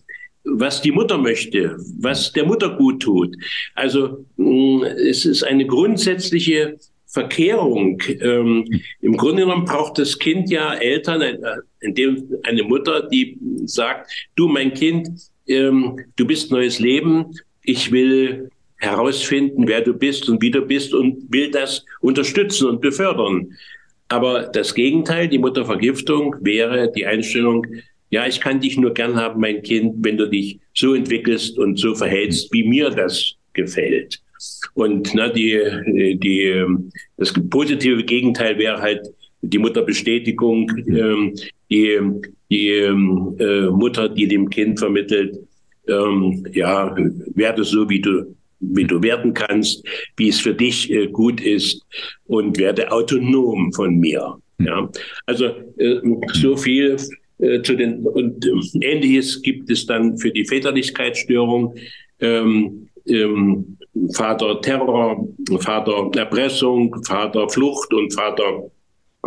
was 0.44 0.82
die 0.82 0.92
Mutter 0.92 1.18
möchte, 1.18 1.76
was 1.98 2.32
der 2.32 2.44
Mutter 2.44 2.76
gut 2.76 3.02
tut. 3.02 3.36
Also 3.74 4.24
mh, 4.36 4.86
es 4.86 5.24
ist 5.24 5.44
eine 5.44 5.66
grundsätzliche 5.66 6.78
Verkehrung. 7.06 8.02
Ähm, 8.20 8.64
Im 9.00 9.16
Grunde 9.16 9.42
genommen 9.42 9.66
braucht 9.66 9.98
das 9.98 10.18
Kind 10.18 10.50
ja 10.50 10.74
Eltern, 10.74 11.20
äh, 11.20 11.36
in 11.80 11.94
dem 11.94 12.28
eine 12.42 12.62
Mutter, 12.62 13.08
die 13.08 13.38
sagt, 13.66 14.10
du 14.34 14.48
mein 14.48 14.72
Kind, 14.72 15.08
ähm, 15.46 15.98
du 16.16 16.26
bist 16.26 16.50
neues 16.50 16.78
Leben, 16.78 17.26
ich 17.62 17.92
will 17.92 18.50
herausfinden, 18.76 19.68
wer 19.68 19.82
du 19.82 19.92
bist 19.92 20.28
und 20.28 20.42
wie 20.42 20.50
du 20.50 20.62
bist 20.62 20.94
und 20.94 21.32
will 21.32 21.50
das 21.50 21.84
unterstützen 22.00 22.68
und 22.68 22.80
befördern. 22.80 23.52
Aber 24.08 24.44
das 24.44 24.74
Gegenteil, 24.74 25.28
die 25.28 25.38
Muttervergiftung, 25.38 26.36
wäre 26.40 26.90
die 26.90 27.06
Einstellung, 27.06 27.66
ja, 28.12 28.26
ich 28.26 28.40
kann 28.40 28.60
dich 28.60 28.76
nur 28.76 28.92
gern 28.92 29.16
haben, 29.16 29.40
mein 29.40 29.62
Kind, 29.62 29.96
wenn 30.04 30.18
du 30.18 30.28
dich 30.28 30.60
so 30.74 30.94
entwickelst 30.94 31.58
und 31.58 31.78
so 31.78 31.94
verhältst, 31.94 32.52
wie 32.52 32.62
mir 32.62 32.90
das 32.90 33.34
gefällt. 33.54 34.20
Und 34.74 35.14
na, 35.14 35.30
die, 35.30 35.58
die, 36.18 36.64
das 37.16 37.32
positive 37.48 38.04
Gegenteil 38.04 38.58
wäre 38.58 38.82
halt 38.82 39.00
die 39.40 39.58
Mutterbestätigung, 39.58 40.70
ähm, 40.88 41.34
die, 41.70 41.98
die 42.50 42.68
ähm, 42.68 43.34
äh, 43.38 43.70
Mutter, 43.70 44.10
die 44.10 44.28
dem 44.28 44.50
Kind 44.50 44.78
vermittelt, 44.78 45.38
ähm, 45.88 46.46
ja, 46.52 46.94
werde 47.34 47.64
so, 47.64 47.88
wie 47.88 48.00
du, 48.00 48.36
wie 48.60 48.84
du 48.84 49.02
werden 49.02 49.32
kannst, 49.32 49.86
wie 50.18 50.28
es 50.28 50.38
für 50.38 50.54
dich 50.54 50.90
äh, 50.92 51.06
gut 51.06 51.40
ist 51.40 51.82
und 52.26 52.58
werde 52.58 52.92
autonom 52.92 53.72
von 53.72 53.96
mir. 53.98 54.36
Hm. 54.58 54.66
Ja, 54.66 54.90
also 55.24 55.46
äh, 55.78 56.00
so 56.34 56.56
viel 56.56 56.98
äh, 57.42 57.60
zu 57.62 57.74
den 57.74 58.06
und 58.06 58.46
äh, 58.46 58.86
Ähnliches 58.86 59.42
gibt 59.42 59.68
es 59.70 59.84
dann 59.86 60.16
für 60.16 60.30
die 60.30 60.44
Väterlichkeitsstörung. 60.44 61.74
Ähm, 62.20 62.88
ähm, 63.06 63.76
Vater 64.14 64.60
Terror, 64.60 65.28
Vater 65.58 66.10
Erpressung, 66.16 66.94
Vater 67.04 67.48
Flucht 67.48 67.92
und 67.92 68.14
Vater 68.14 68.70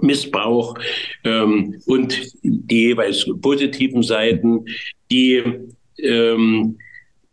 Missbrauch 0.02 0.76
ähm, 1.24 1.76
und 1.86 2.20
die 2.42 2.88
jeweils 2.88 3.26
positiven 3.42 4.02
Seiten, 4.02 4.66
die 5.12 5.44
ähm, 6.00 6.78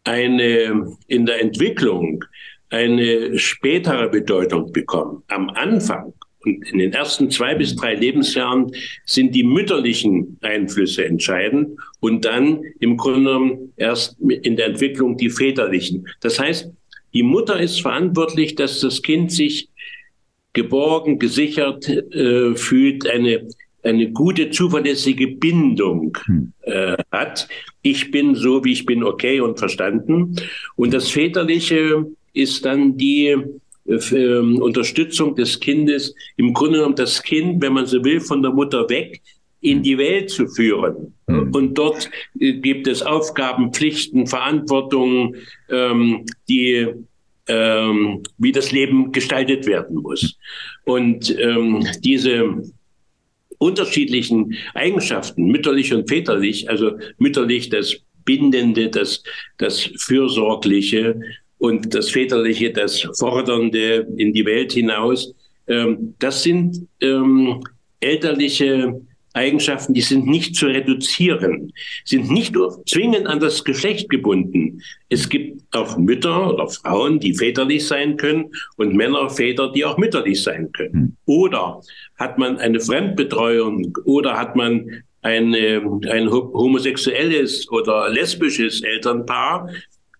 eine 0.04 0.96
in 1.06 1.26
der 1.26 1.40
Entwicklung 1.40 2.24
eine 2.70 3.38
spätere 3.38 4.08
Bedeutung 4.08 4.72
bekommen. 4.72 5.22
Am 5.28 5.48
Anfang 5.50 6.12
und 6.44 6.68
in 6.70 6.78
den 6.78 6.92
ersten 6.92 7.30
zwei 7.30 7.54
bis 7.54 7.76
drei 7.76 7.94
Lebensjahren 7.94 8.72
sind 9.04 9.34
die 9.34 9.44
mütterlichen 9.44 10.38
Einflüsse 10.40 11.04
entscheidend 11.04 11.78
und 12.00 12.24
dann 12.24 12.62
im 12.80 12.96
Grunde 12.96 13.58
erst 13.76 14.18
in 14.20 14.56
der 14.56 14.66
Entwicklung 14.66 15.16
die 15.16 15.30
väterlichen. 15.30 16.08
Das 16.20 16.38
heißt, 16.38 16.70
die 17.14 17.22
Mutter 17.22 17.60
ist 17.60 17.80
verantwortlich, 17.80 18.54
dass 18.54 18.80
das 18.80 19.02
Kind 19.02 19.30
sich 19.30 19.68
geborgen, 20.52 21.18
gesichert 21.18 21.88
äh, 21.88 22.54
fühlt, 22.54 23.08
eine, 23.08 23.48
eine 23.82 24.10
gute, 24.10 24.50
zuverlässige 24.50 25.28
Bindung 25.28 26.16
hm. 26.24 26.52
äh, 26.62 26.96
hat. 27.10 27.48
Ich 27.82 28.10
bin 28.10 28.34
so, 28.34 28.64
wie 28.64 28.72
ich 28.72 28.86
bin, 28.86 29.02
okay 29.02 29.40
und 29.40 29.58
verstanden. 29.58 30.36
Und 30.76 30.94
das 30.94 31.10
Väterliche 31.10 32.06
ist 32.32 32.64
dann 32.64 32.96
die 32.96 33.36
äh, 33.86 34.38
Unterstützung 34.38 35.34
des 35.34 35.60
Kindes, 35.60 36.14
im 36.36 36.52
Grunde 36.52 36.78
genommen 36.78 36.96
das 36.96 37.22
Kind, 37.22 37.62
wenn 37.62 37.72
man 37.72 37.86
so 37.86 38.04
will, 38.04 38.20
von 38.20 38.42
der 38.42 38.52
Mutter 38.52 38.88
weg 38.88 39.20
in 39.60 39.82
die 39.82 39.96
Welt 39.96 40.30
zu 40.30 40.48
führen. 40.48 41.14
Mhm. 41.26 41.54
Und 41.54 41.74
dort 41.78 42.10
äh, 42.38 42.54
gibt 42.54 42.86
es 42.88 43.02
Aufgaben, 43.02 43.72
Pflichten, 43.72 44.26
Verantwortungen, 44.26 45.36
ähm, 45.70 46.24
die 46.48 46.88
ähm, 47.48 48.22
wie 48.38 48.52
das 48.52 48.70
Leben 48.70 49.12
gestaltet 49.12 49.66
werden 49.66 49.96
muss. 49.96 50.36
Und 50.84 51.36
ähm, 51.38 51.84
diese 52.00 52.62
unterschiedlichen 53.58 54.56
Eigenschaften, 54.74 55.46
mütterlich 55.46 55.92
und 55.92 56.08
väterlich, 56.08 56.68
also 56.68 56.92
mütterlich 57.18 57.68
das 57.68 57.96
Bindende, 58.24 58.88
das, 58.88 59.22
das 59.58 59.90
Fürsorgliche 59.98 61.20
und 61.62 61.94
das 61.94 62.10
Väterliche, 62.10 62.72
das 62.72 63.08
Fordernde 63.16 64.08
in 64.16 64.32
die 64.32 64.44
Welt 64.44 64.72
hinaus. 64.72 65.32
Ähm, 65.68 66.14
das 66.18 66.42
sind 66.42 66.88
ähm, 67.00 67.62
elterliche 68.00 69.00
Eigenschaften, 69.32 69.94
die 69.94 70.00
sind 70.00 70.26
nicht 70.26 70.56
zu 70.56 70.66
reduzieren, 70.66 71.72
sind 72.04 72.32
nicht 72.32 72.56
zwingend 72.86 73.28
an 73.28 73.38
das 73.38 73.62
Geschlecht 73.62 74.10
gebunden. 74.10 74.82
Es 75.08 75.28
gibt 75.28 75.62
auch 75.76 75.96
Mütter 75.96 76.52
oder 76.52 76.66
Frauen, 76.66 77.20
die 77.20 77.32
väterlich 77.32 77.86
sein 77.86 78.16
können 78.16 78.50
und 78.76 78.96
Männer, 78.96 79.30
Väter, 79.30 79.70
die 79.70 79.84
auch 79.84 79.96
mütterlich 79.98 80.42
sein 80.42 80.72
können. 80.72 80.92
Hm. 80.92 81.16
Oder 81.26 81.80
hat 82.18 82.38
man 82.38 82.58
eine 82.58 82.80
Fremdbetreuung 82.80 83.96
oder 84.04 84.36
hat 84.36 84.56
man 84.56 85.04
eine, 85.22 85.80
ein 86.10 86.28
homosexuelles 86.28 87.70
oder 87.70 88.08
lesbisches 88.08 88.82
Elternpaar, 88.82 89.68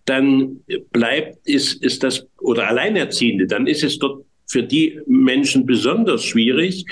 dann 0.05 0.59
bleibt, 0.91 1.47
ist, 1.47 1.83
ist 1.83 2.03
das, 2.03 2.27
oder 2.39 2.67
Alleinerziehende, 2.67 3.47
dann 3.47 3.67
ist 3.67 3.83
es 3.83 3.99
dort 3.99 4.25
für 4.47 4.63
die 4.63 4.99
Menschen 5.07 5.65
besonders 5.65 6.23
schwierig, 6.23 6.85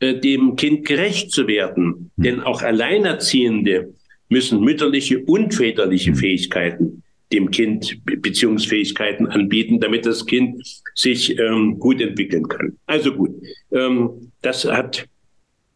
äh, 0.00 0.18
dem 0.18 0.56
Kind 0.56 0.86
gerecht 0.86 1.32
zu 1.32 1.46
werden. 1.46 2.10
Mhm. 2.16 2.22
Denn 2.22 2.40
auch 2.40 2.62
Alleinerziehende 2.62 3.94
müssen 4.28 4.60
mütterliche 4.60 5.18
und 5.24 5.54
väterliche 5.54 6.12
hm. 6.12 6.16
Fähigkeiten 6.16 7.02
dem 7.32 7.50
Kind 7.50 8.00
Beziehungsfähigkeiten 8.04 9.28
anbieten, 9.28 9.78
damit 9.80 10.06
das 10.06 10.26
Kind 10.26 10.62
sich 10.94 11.38
ähm, 11.38 11.78
gut 11.78 12.00
entwickeln 12.00 12.48
kann. 12.48 12.76
Also 12.86 13.12
gut, 13.12 13.30
ähm, 13.72 14.32
das 14.42 14.64
hat 14.64 15.06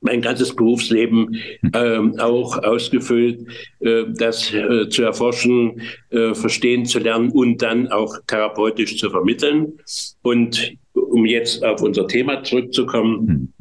mein 0.04 0.20
ganzes 0.20 0.54
Berufsleben 0.54 1.36
ähm, 1.72 2.18
auch 2.20 2.62
ausgefüllt, 2.62 3.46
äh, 3.80 4.04
das 4.16 4.52
äh, 4.52 4.88
zu 4.88 5.02
erforschen, 5.02 5.80
äh, 6.10 6.34
verstehen 6.34 6.84
zu 6.84 6.98
lernen 6.98 7.30
und 7.30 7.62
dann 7.62 7.88
auch 7.88 8.14
therapeutisch 8.26 8.98
zu 8.98 9.10
vermitteln. 9.10 9.72
Und 10.22 10.74
um 10.92 11.26
jetzt 11.26 11.64
auf 11.64 11.82
unser 11.82 12.06
Thema 12.06 12.42
zurückzukommen, 12.44 13.52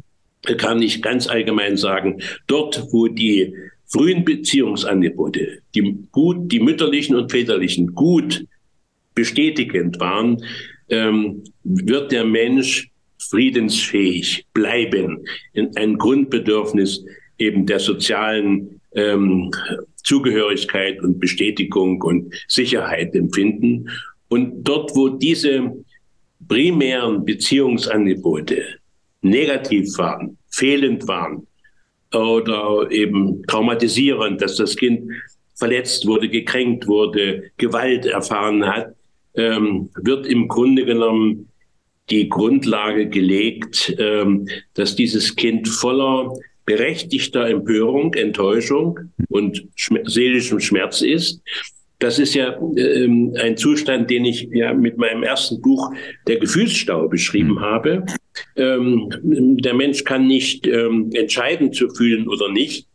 kann 0.58 0.82
ich 0.82 1.02
ganz 1.02 1.28
allgemein 1.28 1.78
sagen, 1.78 2.22
dort, 2.48 2.88
wo 2.92 3.08
die 3.08 3.56
frühen 3.88 4.26
Beziehungsangebote, 4.26 5.60
die 5.74 5.98
gut, 6.12 6.52
die 6.52 6.60
mütterlichen 6.60 7.16
und 7.16 7.32
väterlichen 7.32 7.94
gut 7.94 8.46
bestätigend 9.16 10.00
waren, 10.00 10.44
ähm, 10.90 11.44
wird 11.64 12.12
der 12.12 12.26
Mensch 12.26 12.90
friedensfähig 13.30 14.46
bleiben, 14.54 15.26
in 15.54 15.76
ein 15.78 15.98
Grundbedürfnis 15.98 17.04
eben 17.38 17.66
der 17.66 17.80
sozialen 17.80 18.82
ähm, 18.96 19.52
Zugehörigkeit 20.04 21.02
und 21.02 21.20
Bestätigung 21.20 22.02
und 22.02 22.34
Sicherheit 22.48 23.16
empfinden. 23.16 23.90
Und 24.30 24.64
dort, 24.64 24.96
wo 24.96 25.10
diese 25.10 25.74
primären 26.48 27.26
Beziehungsangebote 27.26 28.64
negativ 29.22 29.98
waren, 29.98 30.38
fehlend 30.50 31.08
waren 31.08 31.48
oder 32.14 32.92
eben 32.92 33.44
traumatisierend, 33.48 34.42
dass 34.42 34.58
das 34.58 34.76
Kind 34.76 35.10
verletzt 35.56 36.06
wurde, 36.06 36.30
gekränkt 36.30 36.88
wurde, 36.88 37.52
Gewalt 37.58 38.06
erfahren 38.06 38.66
hat, 38.66 38.94
ähm, 39.36 39.90
wird 39.96 40.28
im 40.28 40.48
Grunde 40.48 40.86
genommen 40.86 41.50
die 42.10 42.30
Grundlage 42.30 43.08
gelegt, 43.08 43.96
ähm, 43.98 44.48
dass 44.74 44.96
dieses 44.96 45.36
Kind 45.36 45.68
voller 45.68 46.34
berechtigter 46.66 47.48
Empörung, 47.48 48.14
Enttäuschung 48.14 49.00
und 49.30 49.68
seelischem 50.06 50.60
Schmerz 50.60 51.02
ist. 51.02 51.42
Das 52.00 52.20
ist 52.20 52.34
ja 52.34 52.58
ähm, 52.76 53.34
ein 53.42 53.56
Zustand, 53.56 54.10
den 54.10 54.26
ich 54.26 54.50
ja 54.52 54.74
mit 54.74 54.98
meinem 54.98 55.24
ersten 55.24 55.62
Buch 55.62 55.92
Der 56.28 56.38
Gefühlsstau 56.38 57.08
beschrieben 57.08 57.56
mhm. 57.56 57.62
habe. 57.62 58.06
Ähm, 58.56 59.10
der 59.62 59.74
Mensch 59.74 60.04
kann 60.04 60.28
nicht 60.28 60.68
entscheiden 60.68 61.72
zu 61.72 61.90
fühlen 61.90 62.28
oder 62.28 62.50
nicht. 62.50 62.88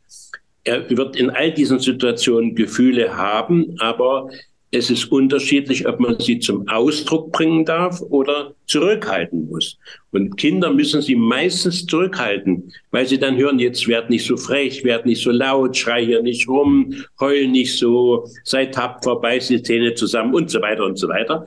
Er 0.64 0.88
wird 0.90 1.16
in 1.16 1.30
all 1.30 1.52
diesen 1.52 1.78
Situationen 1.78 2.54
Gefühle 2.54 3.16
haben, 3.16 3.76
aber 3.78 4.28
es 4.70 4.90
ist 4.90 5.10
unterschiedlich, 5.10 5.88
ob 5.88 5.98
man 5.98 6.20
sie 6.20 6.38
zum 6.40 6.68
Ausdruck 6.68 7.32
bringen 7.32 7.64
darf 7.64 8.02
oder 8.02 8.54
zurückhalten 8.66 9.48
muss. 9.48 9.78
Und 10.10 10.36
Kinder 10.36 10.70
müssen 10.72 11.00
sie 11.00 11.14
meistens 11.14 11.86
zurückhalten, 11.86 12.70
weil 12.90 13.06
sie 13.06 13.18
dann 13.18 13.38
hören, 13.38 13.58
jetzt 13.58 13.88
werd 13.88 14.10
nicht 14.10 14.26
so 14.26 14.36
frech, 14.36 14.84
werd 14.84 15.06
nicht 15.06 15.22
so 15.22 15.30
laut, 15.30 15.76
schrei 15.76 16.04
hier 16.04 16.22
nicht 16.22 16.48
rum, 16.48 16.94
heul 17.18 17.48
nicht 17.48 17.78
so, 17.78 18.26
sei 18.44 18.66
tapfer, 18.66 19.16
beiß 19.16 19.48
die 19.48 19.62
Zähne 19.62 19.94
zusammen 19.94 20.34
und 20.34 20.50
so 20.50 20.60
weiter 20.60 20.84
und 20.84 20.98
so 20.98 21.08
weiter. 21.08 21.46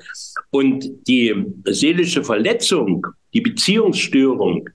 Und 0.49 0.89
die 1.07 1.33
seelische 1.65 2.23
Verletzung, 2.23 3.05
die 3.33 3.41
Beziehungsstörung, 3.41 4.67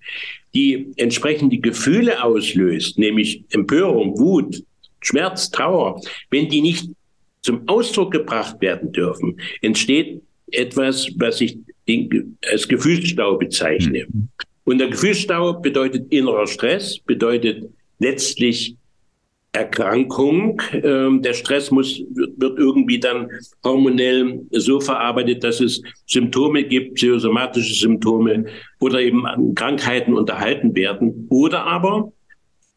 die 0.54 0.92
entsprechend 0.96 1.52
die 1.52 1.60
Gefühle 1.60 2.22
auslöst, 2.22 2.96
nämlich 2.98 3.44
Empörung, 3.50 4.18
Wut, 4.18 4.62
Schmerz, 5.00 5.50
Trauer, 5.50 6.00
wenn 6.30 6.48
die 6.48 6.60
nicht 6.60 6.90
zum 7.46 7.66
Ausdruck 7.68 8.10
gebracht 8.10 8.60
werden 8.60 8.92
dürfen, 8.92 9.40
entsteht 9.62 10.20
etwas, 10.50 11.08
was 11.16 11.40
ich 11.40 11.58
als 12.50 12.66
Gefühlsstau 12.66 13.36
bezeichne. 13.36 14.06
Mhm. 14.12 14.28
Und 14.64 14.78
der 14.78 14.88
Gefühlsstau 14.88 15.54
bedeutet 15.54 16.12
innerer 16.12 16.48
Stress, 16.48 16.98
bedeutet 16.98 17.70
letztlich 18.00 18.76
Erkrankung. 19.52 20.60
Ähm, 20.72 21.22
der 21.22 21.34
Stress 21.34 21.70
muss, 21.70 22.02
wird 22.10 22.58
irgendwie 22.58 22.98
dann 22.98 23.30
hormonell 23.64 24.40
so 24.50 24.80
verarbeitet, 24.80 25.44
dass 25.44 25.60
es 25.60 25.80
Symptome 26.06 26.64
gibt, 26.64 26.96
psychosomatische 26.96 27.74
Symptome 27.74 28.46
oder 28.80 29.00
eben 29.00 29.24
Krankheiten 29.54 30.14
unterhalten 30.14 30.74
werden. 30.74 31.28
Oder 31.30 31.64
aber, 31.64 32.12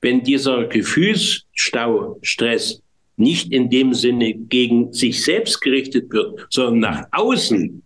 wenn 0.01 0.23
dieser 0.23 0.65
Gefühlsstau, 0.65 2.19
Stress 2.21 2.84
nicht 3.19 3.51
in 3.51 3.69
dem 3.69 3.93
Sinne 3.93 4.34
gegen 4.34 4.93
sich 4.93 5.23
selbst 5.23 5.62
gerichtet 5.62 6.12
wird, 6.12 6.47
sondern 6.49 6.79
nach 6.79 7.08
außen. 7.12 7.82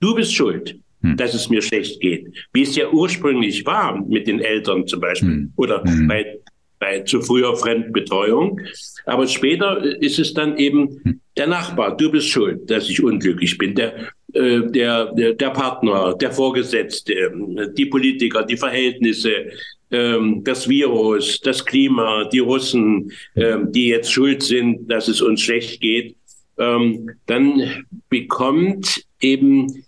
Du 0.00 0.14
bist 0.14 0.34
schuld, 0.34 0.78
hm. 1.02 1.16
dass 1.16 1.34
es 1.34 1.48
mir 1.48 1.62
schlecht 1.62 2.00
geht. 2.00 2.28
Wie 2.52 2.62
es 2.62 2.76
ja 2.76 2.90
ursprünglich 2.90 3.64
war 3.66 4.04
mit 4.06 4.26
den 4.26 4.40
Eltern 4.40 4.86
zum 4.86 5.00
Beispiel 5.00 5.28
hm. 5.28 5.52
oder 5.56 5.82
hm. 5.82 6.06
bei, 6.06 6.38
bei 6.78 7.00
zu 7.00 7.20
früher 7.20 7.56
Fremdbetreuung. 7.56 8.60
Aber 9.06 9.26
später 9.26 9.82
ist 10.00 10.18
es 10.18 10.34
dann 10.34 10.56
eben 10.56 11.00
hm. 11.02 11.20
der 11.36 11.46
Nachbar. 11.46 11.96
Du 11.96 12.10
bist 12.10 12.28
schuld, 12.28 12.70
dass 12.70 12.88
ich 12.88 13.02
unglücklich 13.02 13.58
bin. 13.58 13.74
Der, 13.74 14.08
äh, 14.34 14.60
der, 14.70 15.12
der, 15.14 15.34
der 15.34 15.50
Partner, 15.50 16.14
der 16.14 16.30
Vorgesetzte, 16.30 17.32
die 17.76 17.86
Politiker, 17.86 18.44
die 18.44 18.56
Verhältnisse, 18.56 19.46
ähm, 19.90 20.42
das 20.44 20.68
Virus, 20.68 21.40
das 21.40 21.64
Klima, 21.64 22.24
die 22.24 22.40
Russen, 22.40 23.10
ähm, 23.36 23.72
die 23.72 23.88
jetzt 23.88 24.12
schuld 24.12 24.42
sind, 24.42 24.90
dass 24.90 25.08
es 25.08 25.20
uns 25.20 25.40
schlecht 25.40 25.80
geht. 25.80 26.16
ähm, 26.58 27.10
dann 27.26 27.86
bekommt 28.08 29.04
eben 29.20 29.84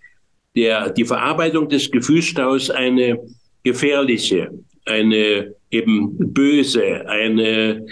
der, 0.55 0.89
die 0.89 1.05
Verarbeitung 1.05 1.69
des 1.69 1.91
Gefühlsstaus 1.91 2.69
eine 2.69 3.19
gefährliche, 3.63 4.51
eine 4.85 5.53
eben 5.69 6.17
böse, 6.33 7.07
eine, 7.07 7.85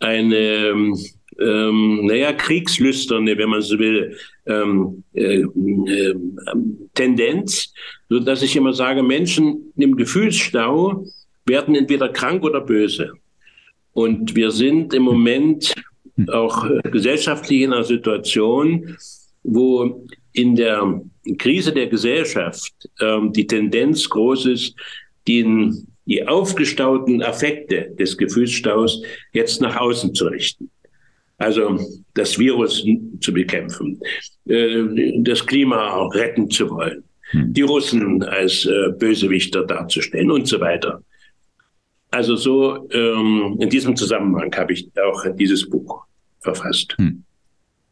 eine 0.00 0.94
ähm, 1.40 2.06
naja, 2.06 2.32
kriegslüsterne, 2.32 3.36
wenn 3.36 3.48
man 3.48 3.62
so 3.62 3.78
will, 3.78 4.16
ähm, 4.46 5.02
äh, 5.14 5.40
äh, 5.40 6.14
Tendenz, 6.94 7.72
so 8.08 8.20
dass 8.20 8.42
ich 8.42 8.54
immer 8.56 8.72
sage, 8.72 9.02
Menschen 9.02 9.72
im 9.76 9.96
Gefühlsstau 9.96 11.04
werden 11.46 11.74
entweder 11.74 12.08
krank 12.08 12.42
oder 12.44 12.60
böse. 12.60 13.12
Und 13.92 14.34
wir 14.34 14.50
sind 14.50 14.92
im 14.94 15.02
Moment 15.02 15.74
auch 16.28 16.64
äh, 16.64 16.80
gesellschaftlich 16.90 17.62
in 17.62 17.72
einer 17.72 17.84
Situation, 17.84 18.96
wo 19.42 20.04
in 20.32 20.56
der 20.56 21.00
Krise 21.38 21.72
der 21.72 21.86
Gesellschaft 21.86 22.72
ähm, 23.00 23.32
die 23.32 23.46
Tendenz 23.46 24.08
groß 24.08 24.46
ist, 24.46 24.74
den, 25.26 25.86
die 26.06 26.26
aufgestauten 26.26 27.22
Affekte 27.22 27.94
des 27.98 28.16
Gefühlsstaus 28.16 29.02
jetzt 29.32 29.60
nach 29.60 29.76
außen 29.76 30.14
zu 30.14 30.26
richten. 30.26 30.70
Also 31.38 31.78
das 32.14 32.38
Virus 32.38 32.84
zu 33.20 33.32
bekämpfen, 33.32 34.00
äh, 34.46 34.82
das 35.18 35.44
Klima 35.44 36.06
retten 36.08 36.50
zu 36.50 36.70
wollen, 36.70 37.04
hm. 37.30 37.52
die 37.52 37.62
Russen 37.62 38.22
als 38.22 38.66
äh, 38.66 38.90
Bösewichter 38.98 39.64
darzustellen 39.64 40.30
und 40.30 40.46
so 40.46 40.60
weiter. 40.60 41.02
Also 42.14 42.36
so 42.36 42.88
ähm, 42.90 43.56
in 43.58 43.68
diesem 43.68 43.96
Zusammenhang 43.96 44.54
habe 44.56 44.72
ich 44.72 44.88
auch 45.04 45.24
dieses 45.34 45.68
Buch 45.68 46.04
verfasst. 46.38 46.94
Hm. 46.96 47.24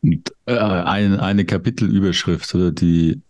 Und, 0.02 0.32
äh, 0.46 0.56
ein, 0.56 1.18
eine 1.18 1.44
Kapitelüberschrift, 1.44 2.54
die 2.80 3.20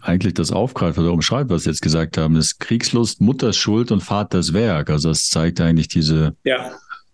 eigentlich 0.00 0.34
das 0.34 0.52
aufgreift 0.52 0.98
oder 0.98 1.12
umschreibt, 1.12 1.50
was 1.50 1.64
Sie 1.64 1.70
jetzt 1.70 1.82
gesagt 1.82 2.16
haben, 2.16 2.36
ist 2.36 2.60
Kriegslust, 2.60 3.20
Mutters 3.20 3.56
Schuld 3.56 3.92
und 3.92 4.02
Vaters 4.02 4.54
Werk. 4.54 4.88
Also 4.88 5.10
das 5.10 5.28
zeigt 5.28 5.60
eigentlich 5.60 5.88
diese 5.88 6.34
ja, 6.44 6.70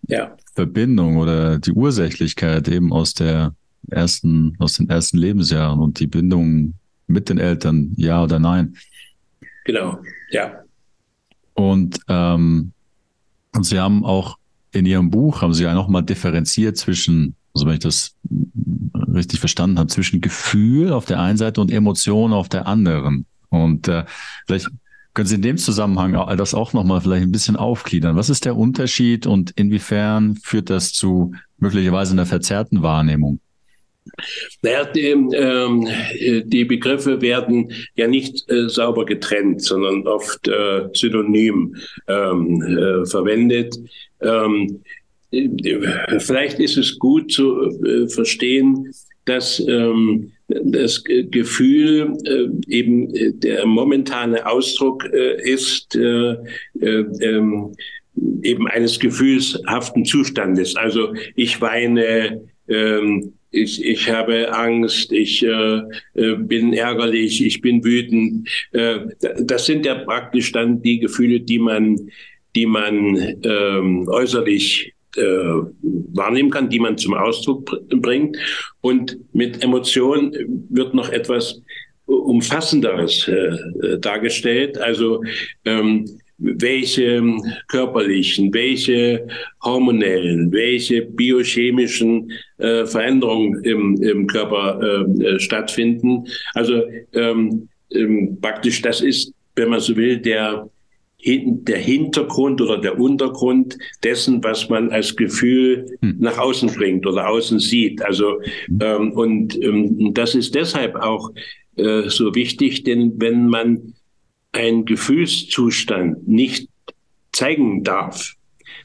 ja. 0.07 0.37
Verbindung 0.55 1.17
oder 1.17 1.59
die 1.59 1.73
Ursächlichkeit 1.73 2.69
eben 2.69 2.93
aus 2.93 3.15
der 3.15 3.55
ersten, 3.91 4.55
aus 4.61 4.75
den 4.75 4.89
ersten 4.91 5.19
Lebensjahren 5.19 5.81
und 5.81 5.99
die 5.99 6.07
Bindung 6.07 6.75
mit 7.09 7.29
den 7.31 7.39
Eltern, 7.39 7.93
ja 7.97 8.23
oder 8.23 8.39
nein. 8.39 8.77
Genau, 9.65 9.99
ja. 10.31 10.61
Und 11.55 11.99
ähm, 12.09 12.73
und 13.57 13.65
Sie 13.65 13.79
haben 13.79 14.05
auch 14.05 14.39
in 14.73 14.87
Ihrem 14.87 15.11
Buch, 15.11 15.43
haben 15.43 15.55
Sie 15.55 15.65
ja 15.65 15.75
nochmal 15.75 16.03
differenziert 16.03 16.77
zwischen, 16.77 17.35
also 17.55 17.67
wenn 17.67 17.75
ich 17.75 17.81
das 17.81 18.15
richtig 19.15 19.41
verstanden 19.41 19.79
habe, 19.79 19.89
zwischen 19.89 20.21
Gefühl 20.21 20.93
auf 20.93 21.07
der 21.07 21.21
einen 21.21 21.39
Seite 21.39 21.61
und 21.61 21.71
Emotion 21.71 22.33
auf 22.33 22.49
der 22.49 22.67
anderen. 22.67 23.27
Und 23.49 23.89
äh, 23.89 24.05
vielleicht 24.47 24.69
können 25.15 25.27
Sie 25.27 25.37
in 25.37 25.43
dem 25.43 25.57
Zusammenhang 25.57 26.13
das 26.37 26.53
auch 26.53 26.75
nochmal 26.75 27.01
vielleicht 27.01 27.23
ein 27.23 27.33
bisschen 27.33 27.57
aufgliedern. 27.57 28.17
Was 28.17 28.29
ist 28.29 28.45
der 28.45 28.57
Unterschied 28.57 29.27
und 29.27 29.53
inwiefern 29.53 30.37
führt 30.37 30.69
das 30.69 30.93
zu 30.93 31.33
möglicherweise 31.59 32.13
einer 32.13 32.27
verzerrten 32.27 32.83
Wahrnehmung? 32.83 33.41
Naja, 34.63 34.85
die, 34.85 35.09
ähm, 35.09 35.89
die 36.47 36.65
Begriffe 36.65 37.21
werden 37.21 37.73
ja 37.95 38.07
nicht 38.07 38.51
äh, 38.51 38.69
sauber 38.69 39.05
getrennt, 39.05 39.63
sondern 39.63 40.07
oft 40.07 40.49
äh, 40.49 40.89
synonym 40.93 41.77
ähm, 42.09 42.63
äh, 42.63 43.07
verwendet. 43.07 43.77
Ähm, 44.21 44.83
vielleicht 46.19 46.59
ist 46.61 46.77
es 46.77 46.99
gut 46.99 47.33
zu 47.33 47.61
äh, 47.85 48.09
verstehen, 48.09 48.93
dass 49.25 49.61
ähm, 49.67 50.33
das 50.49 51.03
Gefühl 51.03 52.17
äh, 52.25 52.47
eben 52.73 53.41
der 53.41 53.67
momentane 53.67 54.47
Ausdruck 54.47 55.05
äh, 55.13 55.43
ist 55.43 55.97
ähm, 55.97 57.73
eben 58.43 58.69
eines 58.69 58.99
gefühlshaften 58.99 60.05
Zustandes. 60.05 60.77
Also 60.77 61.15
ich 61.35 61.61
weine, 61.61 62.49
ähm, 62.69 63.35
ich, 63.57 63.85
ich 63.85 64.11
habe 64.11 64.53
Angst, 64.53 65.13
ich 65.13 65.43
äh, 65.43 65.81
äh, 66.15 66.37
bin 66.37 66.73
ärgerlich, 66.73 67.45
ich 67.45 67.61
bin 67.61 67.83
wütend. 67.85 68.49
Äh, 68.73 69.01
das 69.41 69.67
sind 69.67 69.87
ja 69.87 69.95
praktisch 69.95 70.53
dann 70.53 70.83
die 70.83 71.01
Gefühle, 71.01 71.41
die 71.41 71.59
man, 71.59 72.11
die 72.55 72.67
man 72.67 73.17
ähm, 73.43 74.09
äußerlich 74.09 74.93
äh, 75.17 75.23
wahrnehmen 75.23 76.51
kann, 76.51 76.69
die 76.69 76.79
man 76.79 76.99
zum 76.99 77.15
Ausdruck 77.15 77.77
bringt. 77.89 78.37
Und 78.81 79.19
mit 79.33 79.63
Emotion 79.63 80.35
wird 80.69 80.95
noch 80.95 81.11
etwas 81.11 81.63
Umfassenderes 82.07 83.27
äh, 83.29 83.99
dargestellt. 83.99 84.79
Also 84.79 85.23
ähm, 85.65 86.05
welche 86.39 87.23
körperlichen, 87.69 88.53
welche 88.53 89.27
hormonellen, 89.65 90.53
welche 90.53 91.03
biochemischen 91.03 92.31
äh, 92.59 92.85
Veränderungen 92.85 93.65
im, 93.65 94.03
im 94.03 94.27
Körper 94.27 94.81
äh, 94.81 95.39
stattfinden. 95.41 96.27
Also 96.55 96.83
ähm, 97.15 97.69
ähm, 97.91 98.39
praktisch, 98.41 98.83
das 98.83 99.01
ist, 99.01 99.33
wenn 99.55 99.71
man 99.71 99.81
so 99.81 99.97
will, 99.97 100.19
der, 100.19 100.69
der 101.25 101.79
Hintergrund 101.79 102.61
oder 102.61 102.79
der 102.79 103.01
Untergrund 103.01 103.77
dessen, 104.05 104.45
was 104.45 104.69
man 104.69 104.91
als 104.91 105.17
Gefühl 105.17 105.87
hm. 106.03 106.17
nach 106.21 106.39
außen 106.39 106.69
bringt 106.75 107.07
oder 107.07 107.29
außen 107.29 107.59
sieht. 107.59 108.03
Also 108.03 108.41
ähm, 108.81 109.13
und 109.13 109.61
ähm, 109.63 110.13
das 110.13 110.35
ist 110.35 110.55
deshalb 110.55 110.95
auch 110.97 111.31
äh, 111.77 112.09
so 112.09 112.35
wichtig, 112.35 112.85
denn 112.85 113.15
wenn 113.17 113.49
man 113.49 113.95
ein 114.57 114.85
Gefühlszustand 114.85 116.27
nicht 116.27 116.69
zeigen 117.33 117.85
darf, 117.85 118.33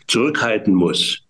zurückhalten 0.07 0.73
muss, 0.73 1.23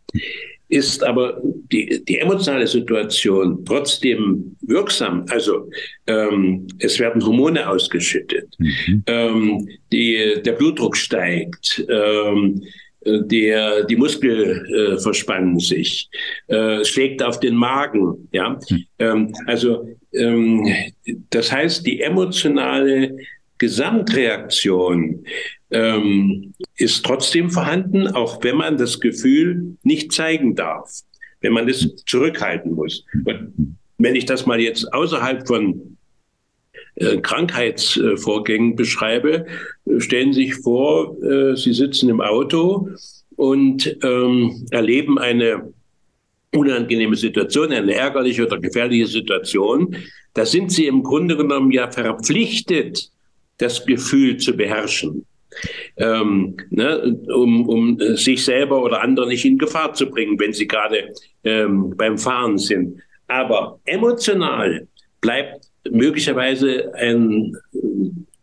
ist 0.70 1.04
aber 1.04 1.40
die, 1.72 2.04
die 2.06 2.18
emotionale 2.18 2.66
Situation 2.66 3.64
trotzdem 3.66 4.56
wirksam. 4.62 5.26
Also 5.30 5.70
ähm, 6.08 6.68
es 6.80 6.98
werden 6.98 7.24
Hormone 7.24 7.70
ausgeschüttet, 7.70 8.48
mhm. 8.58 9.04
ähm, 9.06 9.68
die, 9.92 10.42
der 10.44 10.54
Blutdruck 10.54 10.98
steigt, 10.98 11.86
ähm, 11.90 12.64
der, 13.04 13.84
die 13.84 13.96
Muskeln 13.96 14.66
äh, 14.66 14.98
verspannen 15.00 15.60
sich, 15.60 16.08
äh, 16.48 16.84
schlägt 16.86 17.22
auf 17.24 17.40
den 17.40 17.56
Magen. 17.56 18.30
Ja? 18.32 18.60
Mhm. 18.70 18.86
Ähm, 19.00 19.36
also 19.48 19.88
ähm, 20.14 20.68
das 21.32 21.52
heißt, 21.52 21.86
die 21.86 22.02
emotionale 22.02 23.18
Gesamtreaktion 23.62 25.24
ähm, 25.70 26.56
ist 26.78 27.06
trotzdem 27.06 27.52
vorhanden, 27.52 28.08
auch 28.08 28.44
wenn 28.44 28.58
man 28.58 28.76
das 28.78 29.00
Gefühl 29.00 29.78
nicht 29.84 30.12
zeigen 30.12 30.56
darf, 30.56 30.90
wenn 31.42 31.54
man 31.54 31.70
es 31.70 31.96
zurückhalten 32.08 32.74
muss. 32.74 33.06
Und 33.24 33.78
wenn 34.00 34.16
ich 34.16 34.26
das 34.26 34.48
mal 34.48 34.60
jetzt 34.60 34.92
außerhalb 34.92 35.48
von 35.48 35.96
äh, 36.96 37.18
Krankheitsvorgängen 37.18 38.76
beschreibe, 38.76 39.46
stellen 40.00 40.34
Sie 40.34 40.46
sich 40.46 40.56
vor, 40.56 41.16
äh, 41.24 41.56
Sie 41.56 41.74
sitzen 41.74 42.10
im 42.10 42.20
Auto 42.20 42.90
und 43.36 43.96
ähm, 44.02 44.66
erleben 44.72 45.20
eine 45.20 45.72
unangenehme 46.52 47.16
Situation, 47.16 47.72
eine 47.72 47.94
ärgerliche 47.94 48.48
oder 48.48 48.58
gefährliche 48.58 49.06
Situation. 49.06 49.96
Da 50.34 50.48
sind 50.48 50.72
Sie 50.72 50.88
im 50.88 51.04
Grunde 51.04 51.38
genommen 51.38 51.72
ja 51.72 51.92
verpflichtet, 51.92 53.12
das 53.62 53.86
Gefühl 53.86 54.38
zu 54.38 54.56
beherrschen, 54.56 55.26
ähm, 55.98 56.58
ne, 56.70 57.18
um, 57.34 57.68
um 57.68 58.00
sich 58.16 58.44
selber 58.44 58.82
oder 58.82 59.02
andere 59.02 59.28
nicht 59.28 59.46
in 59.46 59.58
Gefahr 59.58 59.94
zu 59.94 60.10
bringen, 60.10 60.40
wenn 60.40 60.54
sie 60.54 60.68
gerade 60.68 61.14
ähm, 61.44 61.94
beim 61.98 62.18
Fahren 62.18 62.58
sind. 62.58 63.02
Aber 63.28 63.80
emotional 63.86 64.88
bleibt 65.22 65.66
möglicherweise 65.90 66.94
ein 66.96 67.56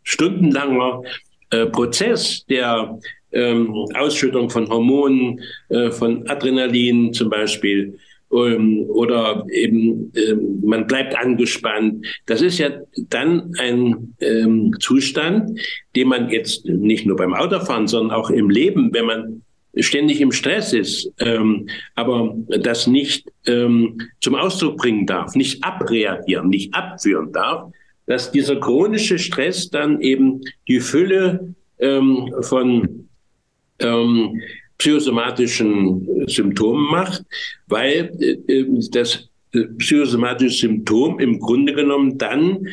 stundenlanger 0.02 1.02
äh, 1.50 1.66
Prozess 1.66 2.44
der 2.46 2.98
ähm, 3.32 3.74
Ausschüttung 3.94 4.48
von 4.48 4.68
Hormonen, 4.68 5.40
äh, 5.68 5.90
von 5.90 6.26
Adrenalin 6.28 7.12
zum 7.12 7.28
Beispiel, 7.28 7.98
oder 8.30 9.46
eben 9.50 10.12
ähm, 10.14 10.60
man 10.62 10.86
bleibt 10.86 11.16
angespannt. 11.16 12.06
Das 12.26 12.42
ist 12.42 12.58
ja 12.58 12.70
dann 13.08 13.52
ein 13.58 14.14
ähm, 14.20 14.74
Zustand, 14.80 15.58
den 15.96 16.08
man 16.08 16.28
jetzt 16.28 16.66
nicht 16.66 17.06
nur 17.06 17.16
beim 17.16 17.34
Autofahren, 17.34 17.86
sondern 17.86 18.16
auch 18.16 18.30
im 18.30 18.50
Leben, 18.50 18.92
wenn 18.92 19.06
man 19.06 19.42
ständig 19.76 20.20
im 20.20 20.32
Stress 20.32 20.72
ist, 20.72 21.12
ähm, 21.20 21.68
aber 21.94 22.34
das 22.48 22.86
nicht 22.86 23.30
ähm, 23.46 23.98
zum 24.20 24.34
Ausdruck 24.34 24.78
bringen 24.78 25.06
darf, 25.06 25.34
nicht 25.34 25.62
abreagieren, 25.64 26.48
nicht 26.48 26.74
abführen 26.74 27.32
darf, 27.32 27.70
dass 28.06 28.32
dieser 28.32 28.56
chronische 28.56 29.18
Stress 29.18 29.70
dann 29.70 30.00
eben 30.00 30.40
die 30.66 30.80
Fülle 30.80 31.54
ähm, 31.78 32.32
von 32.40 33.08
ähm, 33.80 34.40
psychosomatischen 34.78 36.26
Symptomen 36.28 36.90
macht, 36.90 37.24
weil 37.66 38.12
äh, 38.20 38.64
das 38.90 39.28
äh, 39.52 39.64
psychosomatische 39.78 40.68
Symptom 40.68 41.18
im 41.18 41.38
Grunde 41.40 41.74
genommen 41.74 42.16
dann 42.18 42.66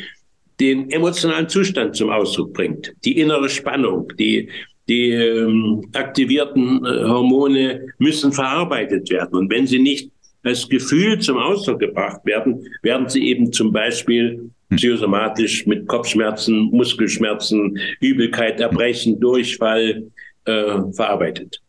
den 0.59 0.89
emotionalen 0.89 1.49
Zustand 1.49 1.95
zum 1.95 2.09
Ausdruck 2.09 2.53
bringt. 2.53 2.93
Die 3.03 3.19
innere 3.19 3.49
Spannung, 3.49 4.11
die, 4.17 4.49
die 4.87 5.09
ähm, 5.09 5.83
aktivierten 5.93 6.85
äh, 6.85 7.03
Hormone 7.03 7.87
müssen 7.97 8.31
verarbeitet 8.31 9.09
werden. 9.09 9.35
Und 9.35 9.51
wenn 9.51 9.67
sie 9.67 9.79
nicht 9.79 10.11
als 10.43 10.69
Gefühl 10.69 11.19
zum 11.19 11.37
Ausdruck 11.37 11.79
gebracht 11.79 12.21
werden, 12.25 12.63
werden 12.83 13.09
sie 13.09 13.27
eben 13.27 13.51
zum 13.51 13.71
Beispiel 13.71 14.51
hm. 14.69 14.77
psychosomatisch 14.77 15.65
mit 15.65 15.87
Kopfschmerzen, 15.87 16.69
Muskelschmerzen, 16.71 17.77
Übelkeit, 17.99 18.59
Erbrechen, 18.59 19.19
Durchfall 19.19 20.03
äh, 20.45 20.77
verarbeitet. 20.93 21.61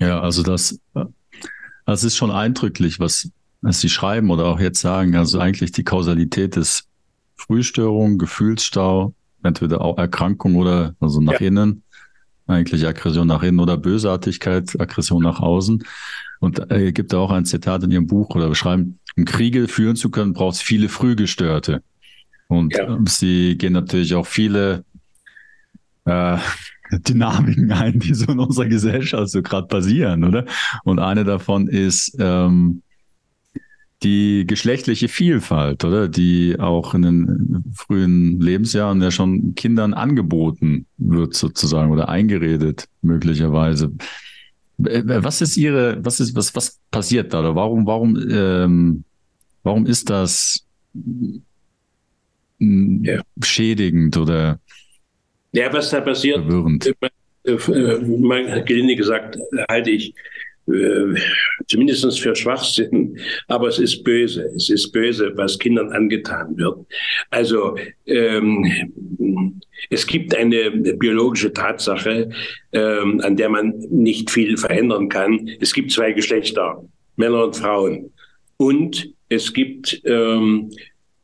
Ja, 0.00 0.20
also 0.20 0.42
das, 0.42 0.80
das 1.86 2.04
ist 2.04 2.16
schon 2.16 2.30
eindrücklich, 2.30 2.98
was, 2.98 3.30
was 3.60 3.80
Sie 3.80 3.88
schreiben 3.88 4.30
oder 4.30 4.46
auch 4.46 4.58
jetzt 4.58 4.80
sagen. 4.80 5.14
Also 5.14 5.38
eigentlich 5.38 5.72
die 5.72 5.84
Kausalität 5.84 6.56
des 6.56 6.84
Frühstörung, 7.36 8.18
Gefühlsstau, 8.18 9.14
entweder 9.42 9.80
auch 9.82 9.98
Erkrankung 9.98 10.56
oder 10.56 10.94
also 11.00 11.20
nach 11.20 11.40
ja. 11.40 11.46
innen, 11.46 11.82
eigentlich 12.46 12.86
Aggression 12.86 13.26
nach 13.26 13.42
innen 13.42 13.60
oder 13.60 13.76
Bösartigkeit, 13.76 14.80
Aggression 14.80 15.22
nach 15.22 15.40
außen. 15.40 15.84
Und 16.40 16.70
äh, 16.70 16.92
gibt 16.92 17.14
auch 17.14 17.30
ein 17.30 17.44
Zitat 17.44 17.82
in 17.82 17.90
Ihrem 17.90 18.06
Buch 18.06 18.34
oder 18.34 18.48
beschreiben, 18.48 18.98
um 19.16 19.26
Kriege 19.26 19.68
führen 19.68 19.96
zu 19.96 20.10
können, 20.10 20.32
braucht 20.32 20.56
es 20.56 20.62
viele 20.62 20.88
Frühgestörte. 20.88 21.82
Und 22.48 22.74
ja. 22.74 22.98
Sie 23.04 23.56
gehen 23.58 23.74
natürlich 23.74 24.14
auch 24.14 24.26
viele 24.26 24.84
äh, 26.06 26.38
Dynamiken 26.98 27.72
ein, 27.72 27.98
die 27.98 28.14
so 28.14 28.32
in 28.32 28.38
unserer 28.38 28.66
Gesellschaft 28.66 29.30
so 29.30 29.42
gerade 29.42 29.66
passieren, 29.66 30.24
oder? 30.24 30.46
Und 30.84 30.98
eine 30.98 31.24
davon 31.24 31.68
ist 31.68 32.16
ähm, 32.18 32.82
die 34.02 34.46
geschlechtliche 34.46 35.08
Vielfalt, 35.08 35.84
oder? 35.84 36.08
Die 36.08 36.58
auch 36.58 36.94
in 36.94 37.02
den 37.02 37.64
frühen 37.74 38.40
Lebensjahren 38.40 39.02
ja 39.02 39.10
schon 39.10 39.54
Kindern 39.54 39.94
angeboten 39.94 40.86
wird, 40.96 41.34
sozusagen, 41.34 41.92
oder 41.92 42.08
eingeredet, 42.08 42.88
möglicherweise. 43.02 43.92
Was 44.78 45.42
ist 45.42 45.58
Ihre, 45.58 46.02
was 46.02 46.20
ist, 46.20 46.34
was, 46.34 46.54
was 46.54 46.78
passiert 46.90 47.34
da? 47.34 47.40
Oder 47.40 47.54
warum, 47.54 47.86
warum, 47.86 48.16
ähm, 48.30 49.04
warum 49.62 49.84
ist 49.84 50.08
das 50.08 50.64
ja. 52.58 53.20
schädigend 53.42 54.16
oder 54.16 54.58
ja, 55.52 55.72
was 55.72 55.90
da 55.90 56.00
passiert, 56.00 56.42
verwirrend? 56.42 56.94
Äh, 57.44 57.52
äh, 57.52 57.98
mal 58.18 58.64
gelinde 58.64 58.96
gesagt, 58.96 59.38
halte 59.68 59.90
ich 59.90 60.14
äh, 60.68 61.14
zumindest 61.66 62.20
für 62.20 62.34
Schwachsinn, 62.34 63.18
aber 63.48 63.68
es 63.68 63.78
ist 63.78 64.04
böse. 64.04 64.44
Es 64.54 64.68
ist 64.70 64.92
böse, 64.92 65.32
was 65.36 65.58
Kindern 65.58 65.90
angetan 65.92 66.56
wird. 66.56 66.78
Also 67.30 67.76
ähm, 68.06 69.60
es 69.88 70.06
gibt 70.06 70.34
eine 70.34 70.70
biologische 70.70 71.52
Tatsache, 71.52 72.30
ähm, 72.72 73.20
an 73.24 73.36
der 73.36 73.48
man 73.48 73.74
nicht 73.90 74.30
viel 74.30 74.56
verändern 74.56 75.08
kann. 75.08 75.50
Es 75.60 75.72
gibt 75.72 75.90
zwei 75.90 76.12
Geschlechter, 76.12 76.84
Männer 77.16 77.44
und 77.44 77.56
Frauen. 77.56 78.12
Und 78.56 79.12
es 79.28 79.52
gibt 79.52 80.02
ähm, 80.04 80.70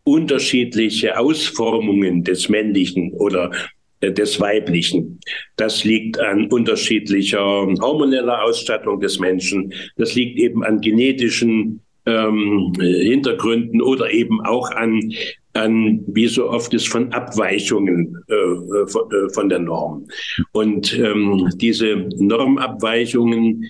unterschiedliche 0.05 1.19
Ausformungen 1.19 2.25
des 2.25 2.49
Männlichen 2.49 3.13
oder 3.13 3.51
äh, 3.53 3.57
des 4.03 4.41
Weiblichen. 4.41 5.21
Das 5.57 5.85
liegt 5.85 6.19
an 6.21 6.49
unterschiedlicher 6.49 7.41
hormoneller 7.41 8.43
Ausstattung 8.43 9.01
des 9.01 9.19
Menschen. 9.19 9.73
Das 9.97 10.15
liegt 10.15 10.39
eben 10.39 10.63
an 10.65 10.81
genetischen 10.81 11.81
ähm, 12.07 12.73
Hintergründen 12.79 13.83
oder 13.83 14.11
eben 14.11 14.41
auch 14.43 14.71
an, 14.71 15.13
an, 15.55 16.05
wie 16.07 16.29
so 16.29 16.49
oft 16.49 16.73
ist, 16.75 16.89
von 16.89 17.13
Abweichungen 17.13 18.17
äh, 18.29 18.87
von, 18.87 19.11
äh, 19.11 19.29
von, 19.33 19.49
der 19.49 19.59
Norm. 19.59 20.07
Und 20.53 20.97
ähm, 20.99 21.51
diese 21.57 22.09
Normabweichungen 22.19 23.65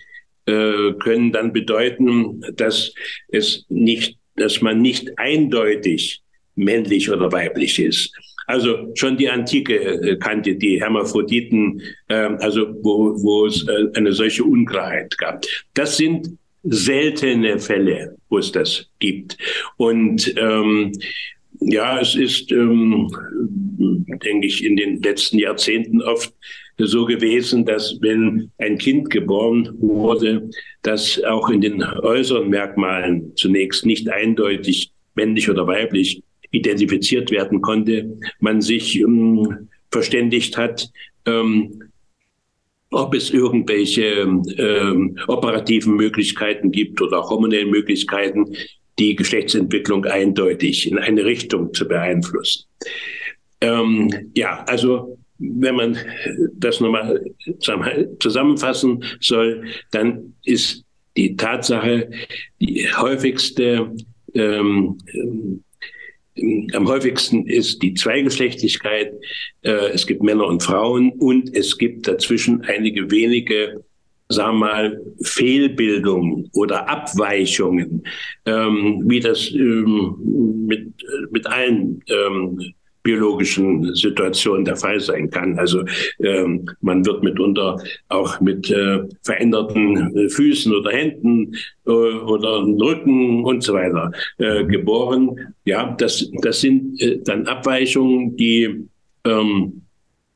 äh, 0.46 0.92
können 1.00 1.32
dann 1.32 1.52
bedeuten, 1.52 2.42
dass 2.54 2.92
es 3.28 3.64
nicht, 3.68 4.18
dass 4.36 4.60
man 4.60 4.82
nicht 4.82 5.18
eindeutig 5.18 6.22
männlich 6.56 7.10
oder 7.10 7.32
weiblich 7.32 7.78
ist. 7.78 8.12
Also 8.46 8.92
schon 8.94 9.16
die 9.16 9.28
Antike 9.28 9.74
äh, 9.74 10.16
kannte 10.16 10.54
die 10.54 10.80
Hermaphroditen, 10.80 11.82
äh, 12.08 12.14
also 12.14 12.74
wo, 12.82 13.20
wo 13.22 13.46
es 13.46 13.66
äh, 13.66 13.86
eine 13.94 14.12
solche 14.12 14.44
Unklarheit 14.44 15.16
gab. 15.18 15.44
Das 15.74 15.96
sind 15.96 16.30
seltene 16.62 17.58
Fälle, 17.58 18.16
wo 18.28 18.38
es 18.38 18.52
das 18.52 18.88
gibt. 18.98 19.36
Und 19.76 20.34
ähm, 20.36 20.92
ja, 21.60 22.00
es 22.00 22.14
ist, 22.14 22.52
ähm, 22.52 23.10
denke 24.24 24.46
ich, 24.46 24.64
in 24.64 24.76
den 24.76 25.02
letzten 25.02 25.38
Jahrzehnten 25.38 26.02
oft 26.02 26.32
so 26.78 27.06
gewesen, 27.06 27.64
dass 27.64 27.98
wenn 28.00 28.50
ein 28.58 28.78
Kind 28.78 29.10
geboren 29.10 29.70
wurde, 29.78 30.50
das 30.82 31.22
auch 31.24 31.48
in 31.48 31.60
den 31.60 31.82
äußeren 31.82 32.48
Merkmalen 32.48 33.32
zunächst 33.36 33.86
nicht 33.86 34.08
eindeutig 34.08 34.92
männlich 35.14 35.48
oder 35.48 35.66
weiblich 35.66 36.22
identifiziert 36.56 37.30
werden 37.30 37.60
konnte, 37.60 38.18
man 38.40 38.60
sich 38.60 38.98
ähm, 38.98 39.68
verständigt 39.90 40.56
hat, 40.56 40.90
ähm, 41.26 41.82
ob 42.90 43.14
es 43.14 43.30
irgendwelche 43.30 44.22
ähm, 44.58 45.18
operativen 45.26 45.96
Möglichkeiten 45.96 46.70
gibt 46.70 47.02
oder 47.02 47.22
hormonellen 47.22 47.70
Möglichkeiten, 47.70 48.56
die 48.98 49.14
Geschlechtsentwicklung 49.14 50.04
eindeutig 50.06 50.90
in 50.90 50.98
eine 50.98 51.24
Richtung 51.24 51.74
zu 51.74 51.86
beeinflussen. 51.86 52.64
Ähm, 53.60 54.30
ja, 54.34 54.64
also 54.64 55.18
wenn 55.38 55.74
man 55.74 55.98
das 56.54 56.80
nochmal 56.80 57.22
zusammenfassen 58.18 59.04
soll, 59.20 59.64
dann 59.90 60.34
ist 60.44 60.84
die 61.16 61.36
Tatsache 61.36 62.10
die 62.60 62.88
häufigste 62.94 63.94
ähm, 64.34 64.98
am 66.72 66.88
häufigsten 66.88 67.46
ist 67.46 67.82
die 67.82 67.94
Zweigeschlechtlichkeit. 67.94 69.12
Äh, 69.62 69.70
es 69.92 70.06
gibt 70.06 70.22
Männer 70.22 70.46
und 70.46 70.62
Frauen 70.62 71.10
und 71.12 71.54
es 71.54 71.76
gibt 71.78 72.08
dazwischen 72.08 72.62
einige 72.62 73.10
wenige, 73.10 73.84
sagen 74.28 74.58
wir 74.58 74.66
mal, 74.66 75.00
Fehlbildungen 75.22 76.50
oder 76.52 76.88
Abweichungen, 76.88 78.06
ähm, 78.44 79.02
wie 79.06 79.20
das 79.20 79.50
ähm, 79.52 80.16
mit, 80.66 80.92
mit 81.30 81.46
allen 81.46 82.02
ähm, 82.08 82.74
biologischen 83.06 83.94
Situation 83.94 84.64
der 84.64 84.76
Fall 84.76 84.98
sein 84.98 85.30
kann. 85.30 85.56
Also 85.60 85.84
ähm, 86.18 86.68
man 86.80 87.06
wird 87.06 87.22
mitunter 87.22 87.80
auch 88.08 88.40
mit 88.40 88.68
äh, 88.68 88.98
veränderten 89.22 90.16
äh, 90.16 90.28
Füßen 90.28 90.74
oder 90.74 90.90
Händen 90.90 91.54
äh, 91.86 91.90
oder 91.90 92.64
Rücken 92.66 93.44
und 93.44 93.62
so 93.62 93.74
weiter 93.74 94.10
äh, 94.38 94.64
geboren. 94.64 95.54
Ja, 95.64 95.94
das, 95.98 96.28
das 96.42 96.60
sind 96.60 97.00
äh, 97.00 97.20
dann 97.22 97.46
Abweichungen, 97.46 98.36
die 98.36 98.88
ähm, 99.24 99.82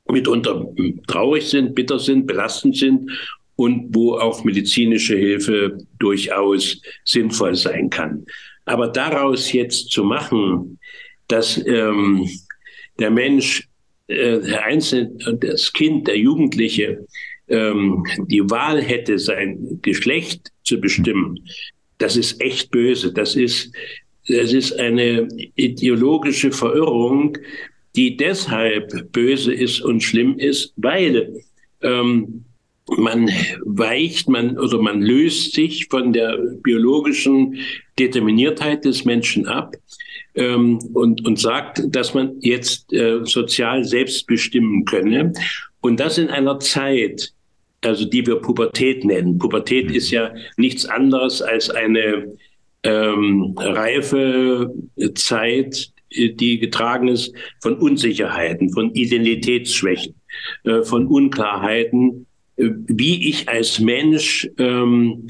mitunter 0.08 0.64
traurig 1.08 1.48
sind, 1.48 1.74
bitter 1.74 1.98
sind, 1.98 2.26
belastend 2.28 2.76
sind 2.76 3.10
und 3.56 3.88
wo 3.92 4.14
auch 4.14 4.44
medizinische 4.44 5.16
Hilfe 5.16 5.76
durchaus 5.98 6.80
sinnvoll 7.04 7.56
sein 7.56 7.90
kann. 7.90 8.24
Aber 8.64 8.86
daraus 8.86 9.52
jetzt 9.52 9.90
zu 9.90 10.04
machen, 10.04 10.78
dass 11.26 11.60
ähm, 11.66 12.28
der 13.00 13.10
Mensch, 13.10 13.68
äh, 14.06 14.38
der 14.40 14.64
Einzelne, 14.64 15.10
das 15.40 15.72
Kind, 15.72 16.06
der 16.06 16.18
Jugendliche, 16.18 17.06
ähm, 17.48 18.04
die 18.26 18.48
Wahl 18.48 18.80
hätte, 18.80 19.18
sein 19.18 19.80
Geschlecht 19.82 20.52
zu 20.64 20.80
bestimmen, 20.80 21.40
das 21.98 22.16
ist 22.16 22.40
echt 22.40 22.70
böse. 22.70 23.12
Das 23.12 23.36
ist, 23.36 23.72
das 24.28 24.52
ist 24.52 24.72
eine 24.78 25.28
ideologische 25.56 26.50
Verirrung, 26.50 27.36
die 27.96 28.16
deshalb 28.16 29.12
böse 29.12 29.52
ist 29.52 29.80
und 29.80 30.02
schlimm 30.02 30.38
ist, 30.38 30.72
weil 30.76 31.42
ähm, 31.82 32.44
man 32.96 33.30
weicht, 33.64 34.28
man 34.28 34.58
oder 34.58 34.80
man 34.80 35.02
löst 35.02 35.52
sich 35.52 35.86
von 35.86 36.12
der 36.12 36.36
biologischen 36.62 37.58
Determiniertheit 37.98 38.84
des 38.84 39.04
Menschen 39.04 39.46
ab 39.46 39.76
ähm, 40.34 40.78
und, 40.94 41.26
und 41.26 41.38
sagt, 41.38 41.82
dass 41.88 42.14
man 42.14 42.36
jetzt 42.40 42.92
äh, 42.92 43.20
sozial 43.24 43.84
selbst 43.84 44.26
bestimmen 44.26 44.84
könne. 44.84 45.32
Und 45.80 46.00
das 46.00 46.18
in 46.18 46.28
einer 46.28 46.60
Zeit, 46.60 47.32
also 47.82 48.04
die 48.04 48.26
wir 48.26 48.36
Pubertät 48.36 49.04
nennen. 49.04 49.38
Pubertät 49.38 49.90
ist 49.90 50.10
ja 50.10 50.32
nichts 50.56 50.84
anderes 50.86 51.40
als 51.42 51.70
eine 51.70 52.36
ähm, 52.82 53.54
reife 53.56 54.72
Zeit, 55.14 55.90
die 56.12 56.58
getragen 56.58 57.08
ist 57.08 57.32
von 57.60 57.78
Unsicherheiten, 57.78 58.70
von 58.70 58.92
Identitätsschwächen, 58.94 60.14
äh, 60.64 60.82
von 60.82 61.06
Unklarheiten, 61.06 62.26
äh, 62.56 62.70
wie 62.86 63.28
ich 63.28 63.48
als 63.48 63.78
Mensch, 63.78 64.48
ähm, 64.58 65.28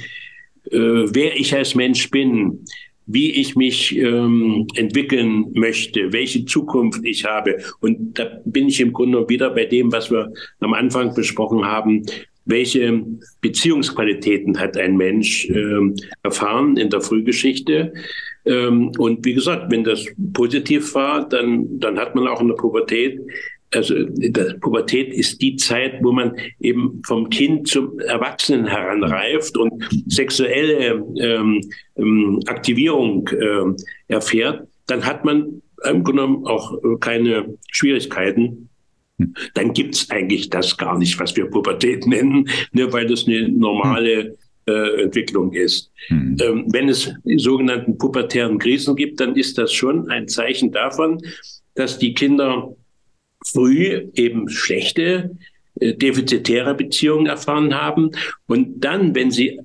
äh, 0.71 0.79
wer 0.79 1.37
ich 1.39 1.55
als 1.55 1.75
Mensch 1.75 2.11
bin, 2.11 2.65
wie 3.13 3.33
ich 3.33 3.57
mich 3.57 3.97
ähm, 3.97 4.67
entwickeln 4.75 5.47
möchte, 5.55 6.13
welche 6.13 6.45
Zukunft 6.45 7.01
ich 7.05 7.25
habe. 7.25 7.57
Und 7.81 8.19
da 8.19 8.41
bin 8.45 8.69
ich 8.69 8.81
im 8.81 8.93
Grunde 8.93 9.29
wieder 9.29 9.51
bei 9.51 9.65
dem, 9.65 9.93
was 9.93 10.11
wir 10.11 10.33
am 10.61 10.75
Anfang 10.75 11.15
besprochen 11.15 11.65
haben. 11.65 12.05
Welche 12.45 13.05
Beziehungsqualitäten 13.41 14.59
hat 14.59 14.77
ein 14.77 14.97
Mensch 14.97 15.49
ähm, 15.51 15.95
erfahren 16.23 16.77
in 16.77 16.91
der 16.91 17.01
Frühgeschichte? 17.01 17.93
Ähm, 18.47 18.93
und 18.99 19.25
wie 19.25 19.35
gesagt, 19.35 19.71
wenn 19.71 19.85
das 19.85 20.07
positiv 20.33 20.95
war, 20.95 21.29
dann, 21.29 21.79
dann 21.79 21.99
hat 21.99 22.15
man 22.15 22.27
auch 22.29 22.41
in 22.41 22.49
der 22.49 22.55
Pubertät 22.55 23.21
also 23.75 23.95
die 24.05 24.33
Pubertät 24.61 25.13
ist 25.13 25.41
die 25.41 25.57
Zeit, 25.57 26.03
wo 26.03 26.13
man 26.13 26.37
eben 26.59 27.01
vom 27.07 27.31
Kind 27.31 27.69
zum 27.69 27.99
Erwachsenen 28.01 28.67
heranreift 28.67 29.57
und 29.57 29.73
sexuelle 30.07 31.05
ähm, 31.21 31.61
ähm, 31.97 32.41
Aktivierung 32.47 33.29
äh, 33.29 34.13
erfährt, 34.13 34.67
dann 34.87 35.05
hat 35.05 35.25
man 35.25 35.63
im 35.85 36.05
Grunde 36.05 36.23
genommen 36.23 36.47
auch 36.47 36.77
keine 36.99 37.57
Schwierigkeiten. 37.71 38.69
Dann 39.55 39.73
gibt's 39.73 40.11
eigentlich 40.11 40.51
das 40.51 40.77
gar 40.77 40.99
nicht, 40.99 41.19
was 41.21 41.37
wir 41.37 41.47
Pubertät 41.47 42.07
nennen, 42.07 42.49
ne, 42.73 42.93
weil 42.93 43.07
das 43.07 43.27
eine 43.27 43.49
normale 43.49 44.37
äh, 44.67 45.03
Entwicklung 45.03 45.53
ist. 45.53 45.91
Mhm. 46.09 46.37
Ähm, 46.43 46.65
wenn 46.69 46.89
es 46.89 47.13
sogenannten 47.37 47.99
pubertären 47.99 48.59
Krisen 48.59 48.97
gibt, 48.97 49.21
dann 49.21 49.37
ist 49.37 49.59
das 49.59 49.73
schon 49.73 50.11
ein 50.11 50.29
Zeichen 50.29 50.73
davon, 50.73 51.19
dass 51.75 51.99
die 51.99 52.15
Kinder 52.15 52.75
früh 53.45 54.09
eben 54.15 54.49
schlechte, 54.49 55.37
äh, 55.81 55.95
defizitäre 55.95 56.75
Beziehungen 56.75 57.27
erfahren 57.27 57.75
haben. 57.75 58.11
Und 58.47 58.85
dann, 58.85 59.15
wenn 59.15 59.31
sie 59.31 59.61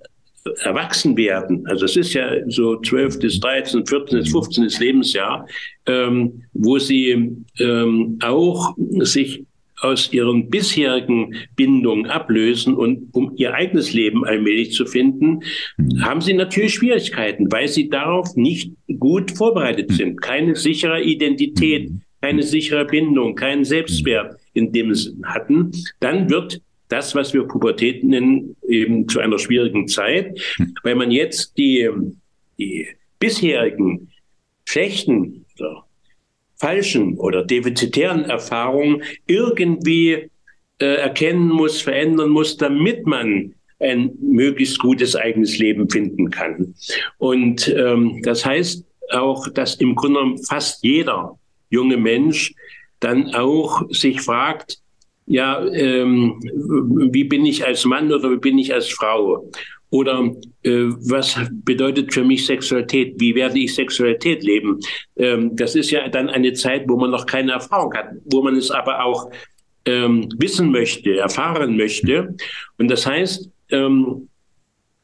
erwachsen 0.62 1.18
werden, 1.18 1.66
also 1.68 1.86
es 1.86 1.96
ist 1.96 2.14
ja 2.14 2.30
so 2.48 2.80
12 2.80 3.20
bis 3.20 3.40
13, 3.40 3.86
14 3.86 4.20
bis 4.20 4.32
15 4.32 4.70
Lebensjahr, 4.80 5.48
ähm, 5.88 6.44
wo 6.54 6.78
sie 6.78 7.36
ähm, 7.60 8.20
auch 8.22 8.76
sich 9.00 9.44
aus 9.82 10.12
ihren 10.14 10.50
bisherigen 10.50 11.36
Bindungen 11.56 12.06
ablösen 12.08 12.76
und 12.76 13.10
um 13.14 13.34
ihr 13.36 13.54
eigenes 13.54 13.94
Leben 13.94 14.26
allmählich 14.26 14.72
zu 14.72 14.86
finden, 14.86 15.42
haben 16.02 16.22
sie 16.22 16.34
natürlich 16.34 16.76
Schwierigkeiten, 16.76 17.52
weil 17.52 17.68
sie 17.68 17.90
darauf 17.90 18.36
nicht 18.36 18.72
gut 19.00 19.32
vorbereitet 19.32 19.92
sind. 19.92 20.22
Keine 20.22 20.56
sichere 20.56 21.02
Identität, 21.02 21.92
keine 22.26 22.42
sichere 22.42 22.86
Bindung, 22.86 23.36
keinen 23.36 23.66
Selbstwert 23.66 24.40
in 24.54 24.72
dem 24.72 24.96
Sinn 24.96 25.24
hatten, 25.26 25.72
dann 26.00 26.28
wird 26.28 26.60
das, 26.88 27.14
was 27.14 27.36
wir 27.36 27.44
Pubertät 27.44 28.04
nennen, 28.04 28.56
eben 28.68 29.08
zu 29.08 29.20
einer 29.20 29.38
schwierigen 29.38 29.88
Zeit, 29.88 30.40
weil 30.82 30.96
man 30.96 31.12
jetzt 31.12 31.56
die, 31.56 31.88
die 32.58 32.88
bisherigen 33.20 34.10
schlechten 34.68 35.46
oder 35.60 35.86
falschen 36.56 37.16
oder 37.20 37.44
defizitären 37.44 38.26
Erfahrungen 38.26 39.04
irgendwie 39.28 40.32
äh, 40.80 40.96
erkennen 40.96 41.50
muss, 41.50 41.80
verändern 41.80 42.30
muss, 42.30 42.58
damit 42.58 43.06
man 43.06 43.54
ein 43.78 44.12
möglichst 44.20 44.80
gutes 44.80 45.16
eigenes 45.16 45.60
Leben 45.60 45.88
finden 45.92 46.32
kann. 46.32 46.74
Und 47.20 47.68
ähm, 47.68 48.20
das 48.24 48.44
heißt 48.44 48.84
auch, 49.12 49.48
dass 49.50 49.76
im 49.76 49.94
Grunde 49.94 50.42
fast 50.48 50.84
jeder 50.84 51.38
junge 51.70 51.98
Mensch 51.98 52.54
dann 53.00 53.34
auch 53.36 53.84
sich 53.90 54.22
fragt, 54.22 54.80
ja, 55.28 55.66
ähm, 55.66 56.40
wie 57.12 57.24
bin 57.24 57.46
ich 57.46 57.66
als 57.66 57.84
Mann 57.86 58.12
oder 58.12 58.32
wie 58.32 58.38
bin 58.38 58.60
ich 58.60 58.74
als 58.74 58.90
Frau? 58.90 59.50
Oder 59.90 60.32
äh, 60.64 60.88
was 61.10 61.40
bedeutet 61.64 62.14
für 62.14 62.24
mich 62.24 62.46
Sexualität? 62.46 63.16
Wie 63.18 63.34
werde 63.34 63.60
ich 63.60 63.74
Sexualität 63.74 64.44
leben? 64.44 64.80
Ähm, 65.16 65.56
das 65.56 65.76
ist 65.76 65.92
ja 65.92 66.08
dann 66.10 66.30
eine 66.30 66.54
Zeit, 66.54 66.84
wo 66.88 66.98
man 66.98 67.12
noch 67.12 67.26
keine 67.26 67.54
Erfahrung 67.54 67.94
hat, 67.94 68.10
wo 68.26 68.42
man 68.42 68.56
es 68.56 68.72
aber 68.72 69.04
auch 69.04 69.32
ähm, 69.86 70.28
wissen 70.38 70.72
möchte, 70.72 71.18
erfahren 71.18 71.78
möchte. 71.78 72.36
Und 72.78 72.90
das 72.90 73.06
heißt, 73.06 73.50
ähm, 73.70 74.28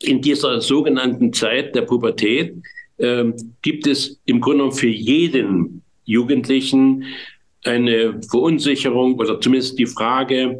in 0.01 0.21
dieser 0.21 0.61
sogenannten 0.61 1.31
Zeit 1.31 1.75
der 1.75 1.83
Pubertät 1.83 2.55
ähm, 2.99 3.35
gibt 3.61 3.87
es 3.87 4.19
im 4.25 4.41
Grunde 4.41 4.71
für 4.71 4.89
jeden 4.89 5.80
Jugendlichen 6.05 7.05
eine 7.63 8.19
Verunsicherung 8.29 9.15
oder 9.15 9.39
zumindest 9.39 9.77
die 9.77 9.85
Frage, 9.85 10.59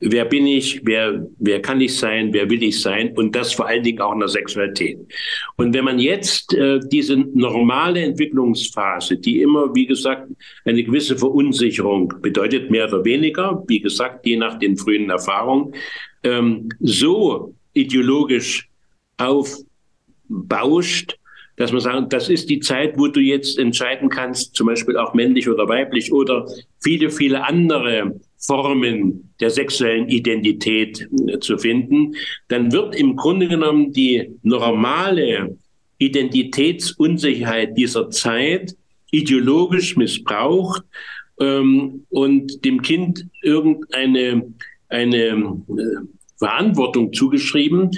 wer 0.00 0.24
bin 0.24 0.46
ich, 0.46 0.80
wer, 0.84 1.26
wer 1.38 1.60
kann 1.60 1.80
ich 1.80 1.96
sein, 1.96 2.32
wer 2.32 2.48
will 2.48 2.62
ich 2.62 2.80
sein 2.80 3.16
und 3.16 3.36
das 3.36 3.52
vor 3.52 3.68
allen 3.68 3.82
Dingen 3.82 4.00
auch 4.00 4.12
in 4.12 4.20
der 4.20 4.28
Sexualität. 4.28 4.98
Und 5.56 5.74
wenn 5.74 5.84
man 5.84 5.98
jetzt 5.98 6.54
äh, 6.54 6.80
diese 6.90 7.16
normale 7.16 8.02
Entwicklungsphase, 8.02 9.18
die 9.18 9.42
immer, 9.42 9.74
wie 9.74 9.86
gesagt, 9.86 10.28
eine 10.64 10.82
gewisse 10.82 11.18
Verunsicherung 11.18 12.12
bedeutet, 12.20 12.70
mehr 12.70 12.88
oder 12.88 13.04
weniger, 13.04 13.62
wie 13.68 13.80
gesagt, 13.80 14.26
je 14.26 14.36
nach 14.36 14.58
den 14.58 14.76
frühen 14.76 15.10
Erfahrungen, 15.10 15.74
ähm, 16.24 16.68
so 16.80 17.54
ideologisch 17.74 18.68
aufbauscht, 19.18 21.16
dass 21.60 21.72
man 21.72 21.82
sagt, 21.82 22.12
das 22.14 22.30
ist 22.30 22.48
die 22.48 22.60
Zeit, 22.60 22.96
wo 22.96 23.08
du 23.08 23.20
jetzt 23.20 23.58
entscheiden 23.58 24.08
kannst, 24.08 24.54
zum 24.54 24.68
Beispiel 24.68 24.96
auch 24.96 25.12
männlich 25.12 25.46
oder 25.46 25.68
weiblich 25.68 26.10
oder 26.10 26.48
viele, 26.82 27.10
viele 27.10 27.44
andere 27.44 28.18
Formen 28.38 29.34
der 29.40 29.50
sexuellen 29.50 30.08
Identität 30.08 31.06
äh, 31.28 31.38
zu 31.38 31.58
finden, 31.58 32.14
dann 32.48 32.72
wird 32.72 32.94
im 32.96 33.14
Grunde 33.14 33.46
genommen 33.46 33.92
die 33.92 34.30
normale 34.42 35.58
Identitätsunsicherheit 35.98 37.76
dieser 37.76 38.08
Zeit 38.08 38.74
ideologisch 39.10 39.98
missbraucht 39.98 40.82
ähm, 41.40 42.06
und 42.08 42.64
dem 42.64 42.80
Kind 42.80 43.26
irgendeine 43.42 44.54
eine 44.88 45.18
äh, 45.18 45.62
Verantwortung 46.38 47.12
zugeschrieben, 47.12 47.90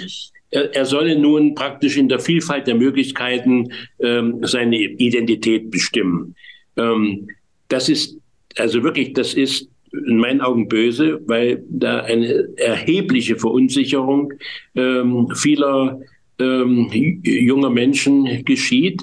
er, 0.53 0.75
er 0.75 0.85
solle 0.85 1.17
nun 1.17 1.55
praktisch 1.55 1.97
in 1.97 2.07
der 2.07 2.19
Vielfalt 2.19 2.67
der 2.67 2.75
Möglichkeiten 2.75 3.71
ähm, 3.99 4.39
seine 4.43 4.77
Identität 4.77 5.71
bestimmen. 5.71 6.35
Ähm, 6.77 7.27
das 7.69 7.89
ist 7.89 8.17
also 8.57 8.83
wirklich, 8.83 9.13
das 9.13 9.33
ist 9.33 9.67
in 9.91 10.17
meinen 10.17 10.41
Augen 10.41 10.67
böse, 10.67 11.21
weil 11.27 11.63
da 11.69 12.01
eine 12.01 12.49
erhebliche 12.57 13.35
Verunsicherung 13.35 14.33
ähm, 14.75 15.29
vieler 15.35 15.99
ähm, 16.39 16.89
junger 17.23 17.69
Menschen 17.69 18.43
geschieht. 18.45 19.01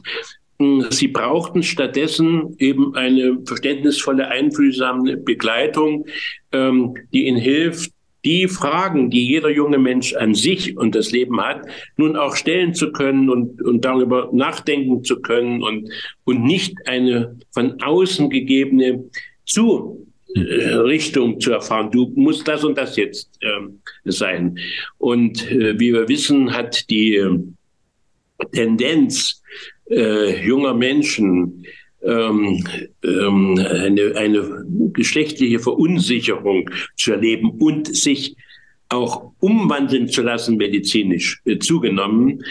Sie 0.91 1.09
brauchten 1.09 1.63
stattdessen 1.63 2.55
eben 2.59 2.95
eine 2.95 3.39
verständnisvolle, 3.47 4.29
einfühlsame 4.29 5.17
Begleitung, 5.17 6.05
ähm, 6.53 6.95
die 7.15 7.29
ihnen 7.29 7.39
hilft, 7.39 7.93
die 8.25 8.49
Fragen, 8.49 9.11
die 9.11 9.27
jeder 9.27 9.51
junge 9.51 9.79
Mensch 9.79 10.15
an 10.15 10.35
sich 10.35 10.77
und 10.77 10.95
das 10.95 11.11
Leben 11.11 11.41
hat, 11.41 11.67
nun 11.97 12.17
auch 12.17 12.37
stellen 12.37 12.75
zu 12.75 12.93
können 12.93 13.31
und, 13.31 13.63
und 13.63 13.85
darüber 13.85 14.29
nachdenken 14.33 15.05
zu 15.05 15.21
können 15.21 15.63
und, 15.63 15.91
und 16.25 16.43
nicht 16.43 16.77
eine 16.87 17.39
von 17.51 17.81
außen 17.81 18.29
gegebene 18.31 19.05
Zurichtung 19.47 21.41
zu 21.41 21.53
erfahren. 21.53 21.91
Du 21.91 22.13
musst 22.15 22.47
das 22.47 22.65
und 22.65 22.77
das 22.77 22.97
jetzt 22.97 23.31
ähm, 23.43 23.81
sein. 24.05 24.59
Und 24.99 25.51
äh, 25.51 25.79
wie 25.79 25.93
wir 25.93 26.09
wissen, 26.09 26.53
hat 26.53 26.91
die 26.91 27.17
äh, 27.17 27.39
Tendenz 28.53 29.43
äh, 29.91 30.47
junger 30.47 30.75
Menschen, 30.75 31.65
ähm, 32.03 32.65
ähm, 33.05 33.59
eine, 33.59 34.17
eine 34.17 34.65
geschlechtliche 34.93 35.59
Verunsicherung 35.59 36.71
zu 36.97 37.13
erleben 37.13 37.51
und 37.59 37.95
sich 37.95 38.37
auch 38.89 39.33
umwandeln 39.39 40.09
zu 40.09 40.23
lassen, 40.23 40.57
medizinisch 40.57 41.41
äh, 41.45 41.59
zugenommen, 41.59 42.43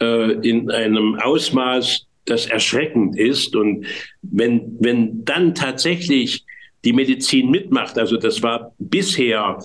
äh, 0.00 0.32
in 0.48 0.70
einem 0.70 1.16
Ausmaß, 1.16 2.06
das 2.24 2.46
erschreckend 2.46 3.18
ist. 3.18 3.56
Und 3.56 3.86
wenn, 4.22 4.76
wenn 4.80 5.24
dann 5.24 5.54
tatsächlich 5.54 6.44
die 6.84 6.92
Medizin 6.92 7.50
mitmacht, 7.50 7.98
also 7.98 8.16
das 8.16 8.42
war 8.42 8.72
bisher 8.78 9.58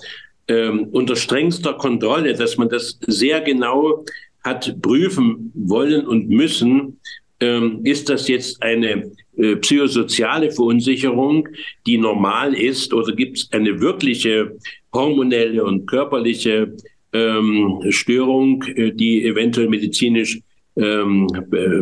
ähm, 0.48 0.88
unter 0.90 1.16
strengster 1.16 1.74
Kontrolle, 1.74 2.34
dass 2.34 2.56
man 2.56 2.68
das 2.68 2.98
sehr 3.06 3.40
genau 3.40 4.04
hat 4.42 4.80
prüfen 4.82 5.52
wollen 5.54 6.06
und 6.06 6.28
müssen, 6.28 6.98
ähm, 7.40 7.80
ist 7.84 8.08
das 8.08 8.28
jetzt 8.28 8.62
eine 8.62 9.10
äh, 9.36 9.56
psychosoziale 9.56 10.50
Verunsicherung, 10.50 11.48
die 11.86 11.98
normal 11.98 12.54
ist, 12.54 12.92
oder 12.94 13.14
gibt 13.14 13.38
es 13.38 13.52
eine 13.52 13.80
wirkliche 13.80 14.56
hormonelle 14.92 15.64
und 15.64 15.86
körperliche 15.86 16.74
ähm, 17.12 17.82
Störung, 17.90 18.62
äh, 18.64 18.92
die 18.92 19.24
eventuell 19.24 19.68
medizinisch 19.68 20.40
ähm, 20.76 21.28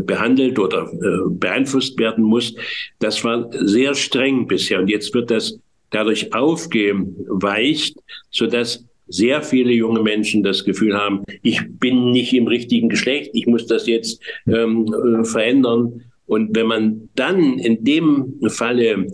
behandelt 0.04 0.58
oder 0.58 0.90
äh, 0.92 1.30
beeinflusst 1.30 1.98
werden 1.98 2.24
muss. 2.24 2.54
Das 2.98 3.24
war 3.24 3.50
sehr 3.52 3.94
streng 3.94 4.46
bisher 4.46 4.80
und 4.80 4.88
jetzt 4.88 5.14
wird 5.14 5.30
das 5.30 5.58
dadurch 5.90 6.34
aufgeweicht, 6.34 7.96
sodass 8.30 8.84
sehr 9.12 9.42
viele 9.42 9.72
junge 9.72 10.02
Menschen 10.02 10.42
das 10.42 10.64
Gefühl 10.64 10.96
haben, 10.96 11.22
ich 11.42 11.60
bin 11.78 12.10
nicht 12.10 12.32
im 12.32 12.46
richtigen 12.46 12.88
Geschlecht, 12.88 13.30
ich 13.34 13.46
muss 13.46 13.66
das 13.66 13.86
jetzt 13.86 14.22
ähm, 14.46 14.86
äh, 14.92 15.24
verändern. 15.24 16.02
Und 16.26 16.56
wenn 16.56 16.66
man 16.66 17.08
dann 17.14 17.58
in 17.58 17.84
dem 17.84 18.40
Falle 18.48 19.06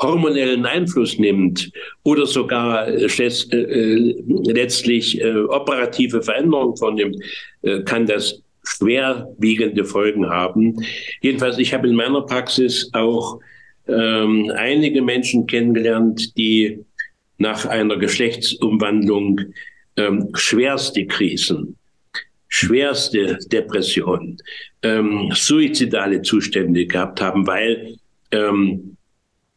hormonellen 0.00 0.66
Einfluss 0.66 1.18
nimmt 1.18 1.70
oder 2.02 2.26
sogar 2.26 2.88
äh, 2.88 3.06
äh, 3.06 4.14
letztlich 4.26 5.20
äh, 5.20 5.36
operative 5.36 6.22
Veränderungen 6.22 6.76
vornimmt, 6.76 7.16
äh, 7.62 7.82
kann 7.82 8.06
das 8.06 8.42
schwerwiegende 8.64 9.84
Folgen 9.84 10.28
haben. 10.28 10.74
Jedenfalls, 11.20 11.58
ich 11.58 11.74
habe 11.74 11.88
in 11.88 11.94
meiner 11.94 12.22
Praxis 12.22 12.88
auch 12.92 13.38
ähm, 13.86 14.50
einige 14.56 15.02
Menschen 15.02 15.46
kennengelernt, 15.46 16.36
die 16.38 16.84
nach 17.38 17.66
einer 17.66 17.96
Geschlechtsumwandlung 17.96 19.40
ähm, 19.96 20.28
schwerste 20.34 21.06
Krisen, 21.06 21.76
schwerste 22.48 23.38
Depressionen, 23.50 24.38
ähm, 24.82 25.30
suizidale 25.32 26.22
Zustände 26.22 26.86
gehabt 26.86 27.20
haben, 27.20 27.46
weil 27.46 27.96
ähm, 28.30 28.96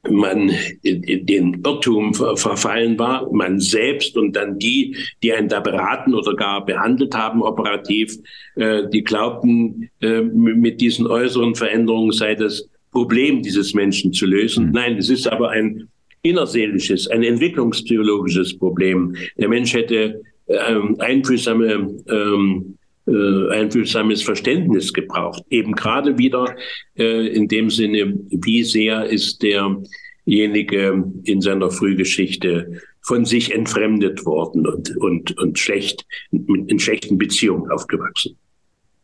man 0.10 0.52
den 0.84 1.62
Irrtum 1.66 2.14
verfallen 2.14 2.98
war, 2.98 3.32
man 3.32 3.60
selbst 3.60 4.16
und 4.16 4.36
dann 4.36 4.58
die, 4.58 4.96
die 5.22 5.34
einen 5.34 5.50
da 5.50 5.60
beraten 5.60 6.14
oder 6.14 6.36
gar 6.36 6.66
behandelt 6.66 7.16
haben 7.16 7.42
operativ, 7.42 8.16
äh, 8.56 8.84
die 8.90 9.04
glaubten, 9.04 9.90
äh, 10.02 10.22
mit 10.22 10.82
diesen 10.82 11.08
äußeren 11.08 11.56
Veränderungen 11.56 12.12
sei 12.12 12.36
das 12.36 12.70
Problem 12.92 13.42
dieses 13.42 13.74
Menschen 13.74 14.14
zu 14.14 14.26
lösen. 14.26 14.68
Mhm. 14.68 14.72
Nein, 14.72 14.98
es 14.98 15.10
ist 15.10 15.28
aber 15.28 15.50
ein 15.50 15.90
innerseelisches, 16.22 17.08
ein 17.08 17.24
entwicklungspsychologisches 17.24 18.58
Problem. 18.58 19.16
Der 19.38 19.50
Mensch 19.50 19.74
hätte 19.74 20.22
ähm, 20.48 20.96
einfühlsame, 21.00 21.98
ähm, 22.08 22.78
äh, 23.08 23.50
einfühlsames 23.54 24.22
Verständnis 24.22 24.94
gebraucht. 24.94 25.44
Eben 25.50 25.74
gerade 25.74 26.18
wieder 26.18 26.56
äh, 26.98 27.28
in 27.28 27.48
dem 27.48 27.70
Sinne, 27.70 28.18
wie 28.30 28.64
sehr 28.64 29.06
ist 29.06 29.44
derjenige 29.44 31.04
in 31.24 31.42
seiner 31.42 31.72
Frühgeschichte 31.72 32.82
von 33.02 33.24
sich 33.24 33.54
entfremdet 33.54 34.26
worden 34.26 34.68
und, 34.68 34.96
und, 34.98 35.38
und 35.38 35.58
schlecht, 35.58 36.06
in 36.32 36.80
schlechten 36.80 37.18
Beziehungen 37.18 37.72
aufgewachsen. 37.72 38.36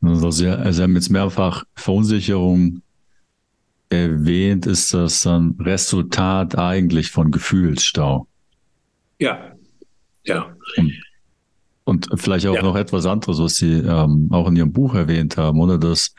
Also 0.01 0.31
Sie, 0.31 0.53
Sie 0.71 0.83
haben 0.83 0.95
jetzt 0.95 1.09
mehrfach 1.09 1.63
Verunsicherung 1.75 2.82
erwähnt, 3.93 4.65
ist 4.65 4.93
das 4.93 5.25
ein 5.25 5.55
Resultat 5.59 6.57
eigentlich 6.57 7.11
von 7.11 7.31
Gefühlsstau. 7.31 8.27
Ja, 9.19 9.53
ja. 10.25 10.55
Und, 11.85 12.09
und 12.11 12.21
vielleicht 12.21 12.47
auch 12.47 12.55
ja. 12.55 12.61
noch 12.61 12.75
etwas 12.75 13.05
anderes, 13.05 13.39
was 13.39 13.55
Sie 13.55 13.73
ähm, 13.73 14.27
auch 14.31 14.47
in 14.47 14.55
Ihrem 14.55 14.73
Buch 14.73 14.95
erwähnt 14.95 15.37
haben, 15.37 15.59
oder 15.59 15.77
dass 15.77 16.13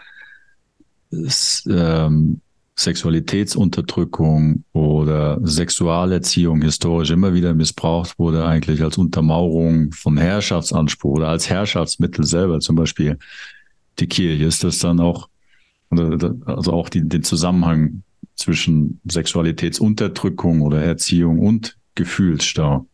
ähm, 1.69 2.41
Sexualitätsunterdrückung 2.77 4.65
oder 4.73 5.39
Sexualerziehung 5.45 6.63
historisch 6.63 7.11
immer 7.11 7.33
wieder 7.33 7.55
missbraucht 7.55 8.19
wurde, 8.19 8.45
eigentlich 8.45 8.83
als 8.83 8.99
Untermauerung 8.99 9.93
von 9.93 10.17
Herrschaftsanspruch 10.17 11.19
oder 11.19 11.29
als 11.29 11.49
Herrschaftsmittel 11.49 12.25
selber, 12.25 12.59
zum 12.61 12.77
Beispiel 12.77 13.19
die 14.01 14.09
Kirche. 14.09 14.45
Ist 14.45 14.65
das 14.65 14.81
dann 14.81 14.99
auch 14.99 15.29
also 15.99 16.73
auch 16.73 16.89
die, 16.89 17.09
den 17.09 17.23
Zusammenhang 17.23 18.03
zwischen 18.37 19.01
Sexualitätsunterdrückung 19.11 20.63
oder 20.63 20.83
Erziehung 20.83 21.39
und 21.41 21.77
Gefühlsstau. 21.95 22.87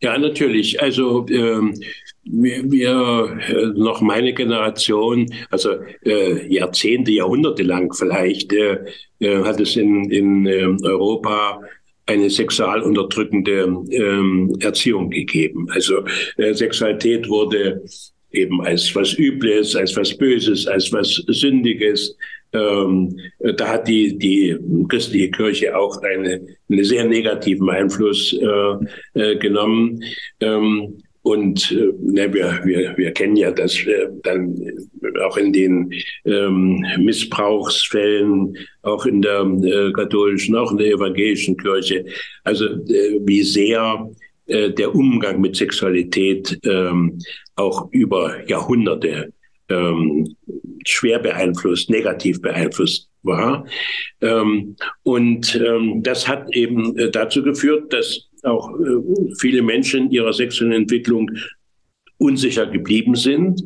Ja, 0.00 0.18
natürlich. 0.18 0.80
Also 0.82 1.26
ähm, 1.28 1.74
wir, 2.24 2.70
wir 2.70 3.38
äh, 3.48 3.66
noch 3.78 4.00
meine 4.00 4.34
Generation, 4.34 5.26
also 5.50 5.70
äh, 6.04 6.46
Jahrzehnte, 6.52 7.12
Jahrhunderte 7.12 7.62
lang 7.62 7.92
vielleicht, 7.94 8.52
äh, 8.52 8.84
äh 9.20 9.44
hat 9.44 9.60
es 9.60 9.76
in, 9.76 10.10
in 10.10 10.46
äh, 10.46 10.66
Europa 10.82 11.60
eine 12.06 12.28
sexualunterdrückende 12.28 13.84
ähm, 13.90 14.54
Erziehung 14.60 15.10
gegeben. 15.10 15.68
Also 15.70 16.04
äh, 16.36 16.52
Sexualität 16.52 17.28
wurde 17.28 17.82
eben 18.34 18.60
als 18.62 18.94
was 18.94 19.14
Übles, 19.18 19.76
als 19.76 19.96
was 19.96 20.16
Böses, 20.16 20.66
als 20.66 20.92
was 20.92 21.22
Sündiges. 21.28 22.16
Ähm, 22.52 23.18
da 23.56 23.68
hat 23.68 23.88
die, 23.88 24.16
die 24.16 24.56
christliche 24.88 25.30
Kirche 25.30 25.76
auch 25.76 26.00
eine, 26.02 26.40
einen 26.68 26.84
sehr 26.84 27.04
negativen 27.04 27.68
Einfluss 27.68 28.32
äh, 28.32 29.20
äh, 29.20 29.36
genommen. 29.36 30.00
Ähm, 30.40 31.02
und 31.24 31.72
äh, 31.72 31.90
ne, 32.02 32.32
wir, 32.32 32.60
wir, 32.64 32.96
wir 32.98 33.10
kennen 33.12 33.36
ja 33.36 33.50
das 33.50 33.74
äh, 33.86 34.08
dann 34.22 34.54
auch 35.24 35.38
in 35.38 35.54
den 35.54 35.92
ähm, 36.26 36.84
Missbrauchsfällen, 36.98 38.54
auch 38.82 39.06
in 39.06 39.22
der 39.22 39.40
äh, 39.40 39.90
katholischen, 39.92 40.54
auch 40.54 40.70
in 40.70 40.76
der 40.76 40.88
evangelischen 40.88 41.56
Kirche. 41.56 42.04
Also 42.44 42.66
äh, 42.66 43.20
wie 43.24 43.42
sehr 43.42 44.06
äh, 44.46 44.70
der 44.70 44.94
Umgang 44.94 45.40
mit 45.40 45.56
Sexualität 45.56 46.58
ähm, 46.64 47.18
auch 47.56 47.90
über 47.92 48.48
Jahrhunderte 48.48 49.32
ähm, 49.68 50.36
schwer 50.86 51.18
beeinflusst, 51.18 51.90
negativ 51.90 52.40
beeinflusst 52.42 53.08
war. 53.22 53.66
Ähm, 54.20 54.76
und 55.02 55.54
ähm, 55.56 56.02
das 56.02 56.28
hat 56.28 56.54
eben 56.54 56.96
äh, 56.98 57.10
dazu 57.10 57.42
geführt, 57.42 57.92
dass 57.92 58.28
auch 58.42 58.70
äh, 58.78 59.34
viele 59.40 59.62
Menschen 59.62 60.06
in 60.06 60.10
ihrer 60.10 60.32
sexuellen 60.32 60.72
Entwicklung 60.72 61.30
unsicher 62.18 62.66
geblieben 62.66 63.14
sind 63.14 63.62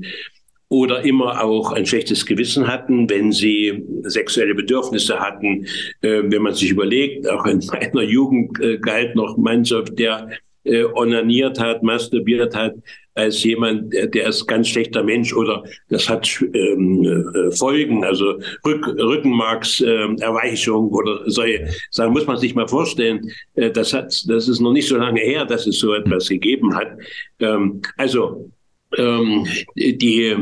oder 0.68 1.02
immer 1.04 1.42
auch 1.42 1.72
ein 1.72 1.86
schlechtes 1.86 2.26
Gewissen 2.26 2.68
hatten, 2.68 3.08
wenn 3.08 3.32
sie 3.32 3.84
sexuelle 4.02 4.54
Bedürfnisse 4.54 5.18
hatten. 5.18 5.66
Äh, 6.02 6.22
wenn 6.24 6.42
man 6.42 6.54
sich 6.54 6.70
überlegt, 6.70 7.28
auch 7.28 7.46
in 7.46 7.64
meiner 7.72 8.02
Jugend 8.02 8.60
äh, 8.60 8.78
galt 8.78 9.14
noch 9.16 9.36
mancher, 9.36 9.82
der 9.82 10.30
äh, 10.68 10.84
onaniert 10.84 11.58
hat, 11.58 11.82
masturbiert 11.82 12.54
hat, 12.54 12.74
als 13.14 13.42
jemand, 13.42 13.92
der, 13.92 14.06
der 14.06 14.28
ist 14.28 14.46
ganz 14.46 14.68
schlechter 14.68 15.02
Mensch 15.02 15.34
oder 15.34 15.64
das 15.88 16.08
hat 16.08 16.28
ähm, 16.54 17.04
äh, 17.04 17.50
Folgen, 17.50 18.04
also 18.04 18.38
Rück, 18.64 18.86
Rückenmarkserweichung 18.86 20.86
äh, 20.86 20.94
oder 20.94 21.30
solche 21.30 21.68
Sachen, 21.90 22.12
muss 22.12 22.26
man 22.26 22.38
sich 22.38 22.54
mal 22.54 22.68
vorstellen. 22.68 23.30
Äh, 23.56 23.70
das, 23.70 23.92
hat, 23.92 24.14
das 24.28 24.48
ist 24.48 24.60
noch 24.60 24.72
nicht 24.72 24.86
so 24.86 24.96
lange 24.96 25.20
her, 25.20 25.44
dass 25.44 25.66
es 25.66 25.80
so 25.80 25.94
etwas 25.94 26.28
gegeben 26.28 26.76
hat. 26.76 26.96
Ähm, 27.40 27.82
also 27.96 28.50
ähm, 28.96 29.46
die 29.74 30.36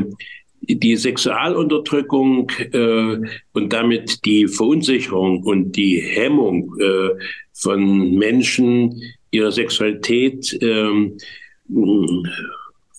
die 0.69 0.95
Sexualunterdrückung 0.95 2.51
äh, 2.73 3.17
und 3.53 3.73
damit 3.73 4.25
die 4.25 4.47
Verunsicherung 4.47 5.43
und 5.43 5.73
die 5.73 6.01
Hemmung 6.01 6.75
äh, 6.79 7.09
von 7.53 8.15
Menschen, 8.15 9.01
ihre 9.31 9.51
Sexualität 9.51 10.57
ähm, 10.61 11.17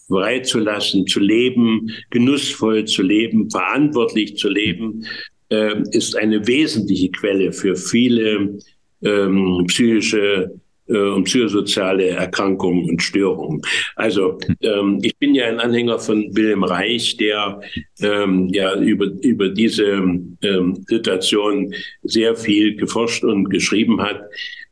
freizulassen, 0.08 1.06
zu 1.06 1.20
leben, 1.20 1.90
genussvoll 2.10 2.84
zu 2.86 3.02
leben, 3.02 3.50
verantwortlich 3.50 4.36
zu 4.36 4.48
leben, 4.48 5.04
äh, 5.50 5.74
ist 5.92 6.16
eine 6.16 6.46
wesentliche 6.46 7.10
Quelle 7.10 7.52
für 7.52 7.76
viele 7.76 8.58
ähm, 9.02 9.64
psychische 9.68 10.60
und 10.88 11.24
psychosoziale 11.24 12.08
Erkrankungen 12.08 12.88
und 12.88 13.02
Störungen. 13.02 13.60
Also 13.96 14.38
ähm, 14.62 14.98
ich 15.02 15.16
bin 15.18 15.34
ja 15.34 15.46
ein 15.46 15.60
Anhänger 15.60 15.98
von 15.98 16.34
Wilhelm 16.34 16.64
Reich, 16.64 17.16
der 17.16 17.60
ähm, 18.00 18.48
ja 18.52 18.74
über, 18.80 19.06
über 19.22 19.48
diese 19.48 19.84
ähm, 19.84 20.84
Situation 20.86 21.74
sehr 22.02 22.34
viel 22.34 22.76
geforscht 22.76 23.24
und 23.24 23.50
geschrieben 23.50 24.00
hat 24.00 24.22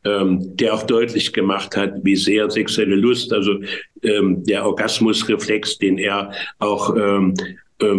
ähm, 0.06 0.56
der 0.56 0.74
auch 0.74 0.84
deutlich 0.84 1.32
gemacht 1.32 1.76
hat, 1.76 1.94
wie 2.04 2.16
sehr 2.16 2.48
sexuelle 2.50 2.94
Lust, 2.94 3.32
also 3.32 3.60
ähm, 4.02 4.44
der 4.44 4.64
Orgasmusreflex, 4.64 5.78
den 5.78 5.98
er 5.98 6.32
auch 6.58 6.94
ähm, 6.96 7.34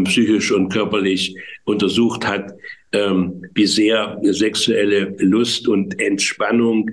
psychisch 0.06 0.52
und 0.52 0.70
körperlich 0.70 1.36
untersucht 1.66 2.26
hat, 2.26 2.54
ähm, 2.94 3.46
wie 3.54 3.66
sehr 3.66 4.18
sexuelle 4.24 5.16
Lust 5.20 5.68
und 5.68 6.00
Entspannung 6.00 6.90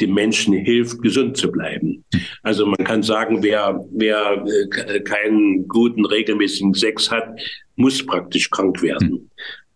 dem 0.00 0.14
Menschen 0.14 0.54
hilft, 0.54 1.02
gesund 1.02 1.36
zu 1.36 1.50
bleiben. 1.50 2.04
Also 2.42 2.66
man 2.66 2.84
kann 2.84 3.02
sagen, 3.02 3.42
wer, 3.42 3.84
wer 3.92 4.44
äh, 4.44 5.00
keinen 5.00 5.66
guten, 5.68 6.04
regelmäßigen 6.04 6.74
Sex 6.74 7.10
hat, 7.10 7.28
muss 7.76 8.04
praktisch 8.04 8.50
krank 8.50 8.82
werden. 8.82 9.30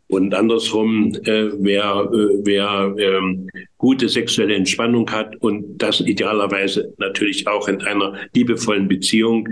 Und 0.08 0.34
andersrum, 0.34 1.14
äh, 1.24 1.50
wer, 1.58 2.10
äh, 2.12 2.40
wer 2.44 2.94
ähm, 2.98 3.48
gute 3.78 4.08
sexuelle 4.08 4.56
Entspannung 4.56 5.08
hat 5.10 5.36
und 5.36 5.78
das 5.78 6.00
idealerweise 6.00 6.92
natürlich 6.98 7.46
auch 7.46 7.68
in 7.68 7.80
einer 7.82 8.16
liebevollen 8.34 8.88
Beziehung, 8.88 9.48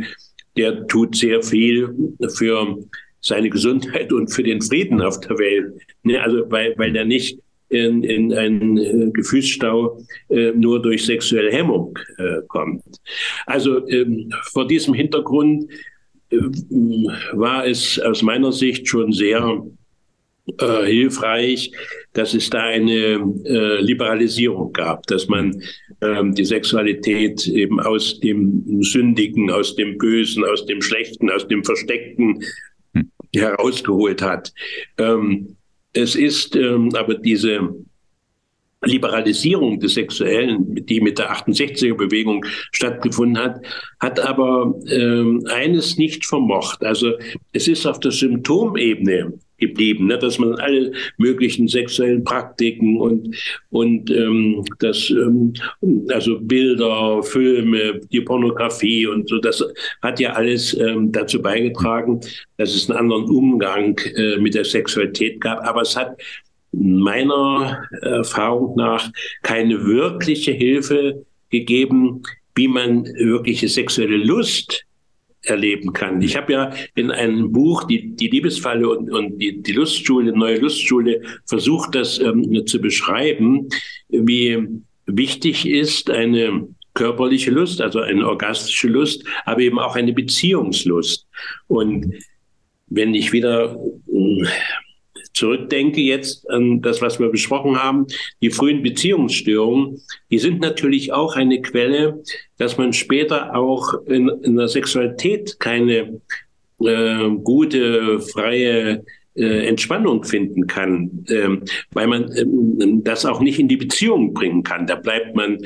der 0.56 0.86
tut 0.88 1.14
sehr 1.14 1.42
viel 1.42 1.94
für 2.34 2.76
seine 3.20 3.50
Gesundheit 3.50 4.12
und 4.12 4.28
für 4.28 4.42
den 4.42 4.60
Frieden 4.60 5.00
auf 5.00 5.20
der 5.20 5.38
Welt. 5.38 5.80
Ne? 6.02 6.20
Also 6.20 6.50
weil, 6.50 6.74
weil 6.76 6.92
der 6.92 7.04
nicht 7.04 7.38
in, 7.68 8.02
in 8.02 8.32
einen 8.32 8.78
äh, 8.78 9.10
Gefühlsstau 9.12 10.00
äh, 10.30 10.52
nur 10.52 10.80
durch 10.80 11.04
sexuelle 11.04 11.52
Hemmung 11.52 11.98
äh, 12.18 12.42
kommt. 12.48 12.82
Also 13.46 13.86
ähm, 13.88 14.32
vor 14.52 14.66
diesem 14.66 14.94
Hintergrund 14.94 15.70
äh, 16.30 16.36
war 17.32 17.66
es 17.66 17.98
aus 18.00 18.22
meiner 18.22 18.52
Sicht 18.52 18.88
schon 18.88 19.12
sehr 19.12 19.62
äh, 20.58 20.86
hilfreich, 20.86 21.70
dass 22.14 22.32
es 22.32 22.48
da 22.48 22.62
eine 22.62 23.18
Liberalisierung 23.80 24.72
gab, 24.72 25.06
dass 25.06 25.28
man 25.28 25.62
ähm, 26.00 26.34
die 26.34 26.44
Sexualität 26.44 27.46
eben 27.46 27.80
aus 27.80 28.18
dem 28.20 28.82
Sündigen, 28.82 29.50
aus 29.50 29.76
dem 29.76 29.98
Bösen, 29.98 30.44
aus 30.44 30.64
dem 30.64 30.80
Schlechten, 30.80 31.30
aus 31.30 31.46
dem 31.48 31.62
Versteckten 31.64 32.42
hm. 32.94 33.10
herausgeholt 33.34 34.22
hat. 34.22 34.52
Ähm, 34.96 35.57
es 35.92 36.14
ist 36.14 36.56
ähm, 36.56 36.90
aber 36.94 37.14
diese 37.14 37.68
Liberalisierung 38.84 39.80
des 39.80 39.94
Sexuellen, 39.94 40.86
die 40.86 41.00
mit 41.00 41.18
der 41.18 41.32
68er 41.32 41.94
Bewegung 41.94 42.44
stattgefunden 42.70 43.42
hat, 43.42 43.60
hat 43.98 44.20
aber 44.20 44.74
ähm, 44.88 45.44
eines 45.50 45.96
nicht 45.96 46.24
vermocht. 46.24 46.84
Also 46.84 47.12
es 47.52 47.66
ist 47.66 47.86
auf 47.86 47.98
der 47.98 48.12
Symptomebene 48.12 49.32
geblieben, 49.58 50.06
ne? 50.06 50.18
dass 50.18 50.38
man 50.38 50.54
alle 50.54 50.92
möglichen 51.16 51.68
sexuellen 51.68 52.24
Praktiken 52.24 53.00
und 53.00 53.36
und 53.70 54.10
ähm, 54.10 54.64
das 54.78 55.10
ähm, 55.10 55.52
also 56.12 56.38
Bilder, 56.40 57.22
Filme, 57.22 58.00
die 58.12 58.20
Pornografie 58.20 59.06
und 59.06 59.28
so, 59.28 59.38
das 59.38 59.62
hat 60.02 60.20
ja 60.20 60.32
alles 60.32 60.74
ähm, 60.78 61.12
dazu 61.12 61.42
beigetragen, 61.42 62.20
dass 62.56 62.74
es 62.74 62.88
einen 62.88 62.98
anderen 62.98 63.24
Umgang 63.24 63.98
äh, 64.16 64.36
mit 64.38 64.54
der 64.54 64.64
Sexualität 64.64 65.40
gab. 65.40 65.66
Aber 65.66 65.82
es 65.82 65.96
hat 65.96 66.16
meiner 66.72 67.82
Erfahrung 68.02 68.76
nach 68.76 69.10
keine 69.42 69.84
wirkliche 69.84 70.52
Hilfe 70.52 71.24
gegeben, 71.50 72.22
wie 72.54 72.68
man 72.68 73.04
wirkliche 73.04 73.68
sexuelle 73.68 74.16
Lust 74.16 74.84
erleben 75.42 75.92
kann. 75.92 76.20
Ich 76.20 76.36
habe 76.36 76.52
ja 76.52 76.72
in 76.94 77.10
einem 77.10 77.52
Buch 77.52 77.84
die, 77.84 78.14
die 78.16 78.28
Liebesfalle 78.28 78.88
und, 78.88 79.10
und 79.10 79.38
die, 79.38 79.62
die 79.62 79.72
Lustschule, 79.72 80.32
neue 80.36 80.58
Lustschule, 80.58 81.22
versucht, 81.46 81.94
das 81.94 82.18
ähm, 82.18 82.66
zu 82.66 82.80
beschreiben, 82.80 83.68
wie 84.08 84.66
wichtig 85.06 85.66
ist 85.66 86.10
eine 86.10 86.68
körperliche 86.94 87.52
Lust, 87.52 87.80
also 87.80 88.00
eine 88.00 88.26
orgastische 88.26 88.88
Lust, 88.88 89.24
aber 89.44 89.60
eben 89.60 89.78
auch 89.78 89.94
eine 89.94 90.12
Beziehungslust. 90.12 91.26
Und 91.68 92.12
wenn 92.88 93.14
ich 93.14 93.32
wieder 93.32 93.76
zurückdenke 95.38 96.00
jetzt 96.00 96.48
an 96.50 96.82
das, 96.82 97.00
was 97.00 97.18
wir 97.18 97.28
besprochen 97.28 97.82
haben, 97.82 98.06
die 98.42 98.50
frühen 98.50 98.82
Beziehungsstörungen, 98.82 100.02
die 100.30 100.38
sind 100.38 100.60
natürlich 100.60 101.12
auch 101.12 101.36
eine 101.36 101.62
Quelle, 101.62 102.22
dass 102.58 102.76
man 102.76 102.92
später 102.92 103.54
auch 103.54 103.94
in, 104.06 104.28
in 104.42 104.56
der 104.56 104.68
Sexualität 104.68 105.60
keine 105.60 106.20
äh, 106.80 107.30
gute, 107.44 108.20
freie 108.20 109.04
äh, 109.36 109.68
Entspannung 109.68 110.24
finden 110.24 110.66
kann, 110.66 111.24
ähm, 111.28 111.62
weil 111.92 112.08
man 112.08 112.32
ähm, 112.36 113.02
das 113.04 113.24
auch 113.24 113.40
nicht 113.40 113.60
in 113.60 113.68
die 113.68 113.76
Beziehung 113.76 114.34
bringen 114.34 114.64
kann. 114.64 114.86
Da 114.86 114.96
bleibt 114.96 115.36
man 115.36 115.58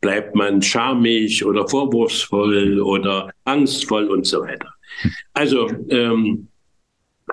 bleibt 0.00 0.34
man 0.34 0.62
schamig 0.62 1.44
oder 1.44 1.68
vorwurfsvoll 1.68 2.80
oder 2.80 3.30
angstvoll 3.44 4.06
und 4.06 4.26
so 4.26 4.40
weiter. 4.40 4.72
Also 5.34 5.68
ähm, 5.90 6.48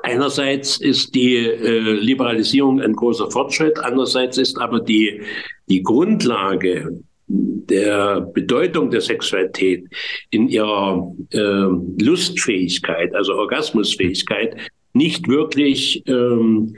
Einerseits 0.04 0.78
ist 0.78 1.16
die 1.16 1.36
äh, 1.36 1.80
Liberalisierung 1.80 2.82
ein 2.82 2.94
großer 2.94 3.30
Fortschritt, 3.32 3.80
andererseits 3.80 4.38
ist 4.38 4.58
aber 4.60 4.80
die, 4.80 5.22
die 5.70 5.84
Grundlage 5.84 7.02
der 7.28 8.22
Bedeutung 8.22 8.90
der 8.90 9.02
Sexualität 9.02 9.86
in 10.30 10.48
ihrer 10.48 11.14
äh, 11.32 12.04
Lustfähigkeit, 12.04 13.14
also 13.14 13.34
Orgasmusfähigkeit, 13.34 14.56
nicht 14.94 15.28
wirklich 15.28 16.04
ähm, 16.08 16.76